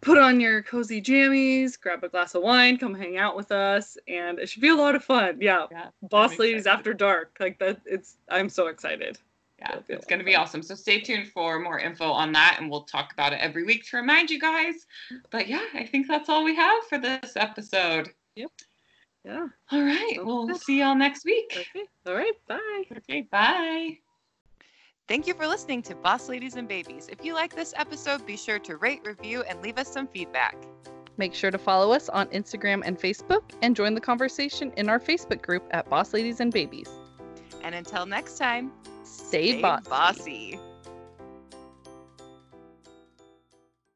put 0.00 0.18
on 0.18 0.40
your 0.40 0.62
cozy 0.62 1.00
jammies, 1.00 1.80
grab 1.80 2.02
a 2.02 2.08
glass 2.08 2.34
of 2.34 2.42
wine, 2.42 2.78
come 2.78 2.94
hang 2.94 3.16
out 3.16 3.36
with 3.36 3.52
us, 3.52 3.96
and 4.08 4.38
it 4.38 4.48
should 4.48 4.62
be 4.62 4.68
a 4.68 4.74
lot 4.74 4.94
of 4.94 5.04
fun. 5.04 5.38
Yeah. 5.40 5.66
Yeah, 5.70 5.86
Boss 6.02 6.38
ladies 6.38 6.66
after 6.66 6.92
dark. 6.94 7.36
Like 7.38 7.58
that. 7.60 7.80
It's. 7.86 8.16
I'm 8.28 8.48
so 8.48 8.66
excited. 8.68 9.18
Yeah, 9.58 9.72
It'll 9.72 9.82
be 9.82 9.92
a 9.92 9.96
it's 9.96 10.06
going 10.06 10.18
to 10.20 10.24
be 10.24 10.36
awesome. 10.36 10.62
So 10.62 10.74
stay 10.74 11.00
tuned 11.00 11.28
for 11.28 11.58
more 11.58 11.78
info 11.78 12.10
on 12.10 12.32
that, 12.32 12.56
and 12.58 12.70
we'll 12.70 12.84
talk 12.84 13.12
about 13.12 13.32
it 13.32 13.40
every 13.40 13.64
week 13.64 13.88
to 13.90 13.98
remind 13.98 14.30
you 14.30 14.40
guys. 14.40 14.86
But 15.30 15.48
yeah, 15.48 15.64
I 15.74 15.84
think 15.84 16.08
that's 16.08 16.28
all 16.28 16.44
we 16.44 16.56
have 16.56 16.84
for 16.88 16.98
this 16.98 17.36
episode. 17.36 18.10
Yeah. 19.24 19.46
All 19.70 19.82
right, 19.82 20.12
Sounds 20.16 20.26
we'll 20.26 20.46
good. 20.46 20.60
see 20.62 20.80
y'all 20.80 20.94
next 20.94 21.24
week. 21.24 21.52
Okay. 21.52 21.84
All 22.06 22.14
right. 22.14 22.32
Bye. 22.48 22.84
Okay, 22.98 23.22
bye. 23.30 23.98
Thank 25.08 25.26
you 25.26 25.34
for 25.34 25.46
listening 25.46 25.82
to 25.82 25.94
Boss 25.96 26.28
Ladies 26.28 26.54
and 26.54 26.66
Babies. 26.68 27.08
If 27.10 27.24
you 27.24 27.34
like 27.34 27.54
this 27.54 27.74
episode, 27.76 28.24
be 28.26 28.36
sure 28.36 28.58
to 28.60 28.76
rate, 28.76 29.00
review, 29.04 29.42
and 29.42 29.60
leave 29.60 29.76
us 29.76 29.92
some 29.92 30.06
feedback. 30.06 30.56
Make 31.16 31.34
sure 31.34 31.50
to 31.50 31.58
follow 31.58 31.92
us 31.92 32.08
on 32.08 32.28
Instagram 32.28 32.82
and 32.84 32.98
Facebook 32.98 33.42
and 33.60 33.76
join 33.76 33.94
the 33.94 34.00
conversation 34.00 34.72
in 34.76 34.88
our 34.88 35.00
Facebook 35.00 35.42
group 35.42 35.64
at 35.72 35.90
Boss 35.90 36.14
Ladies 36.14 36.40
and 36.40 36.52
Babies. 36.52 36.88
And 37.62 37.74
until 37.74 38.06
next 38.06 38.38
time, 38.38 38.72
Stay, 39.02 39.52
stay 39.52 39.60
bossy. 39.60 39.90
bossy. 39.90 40.60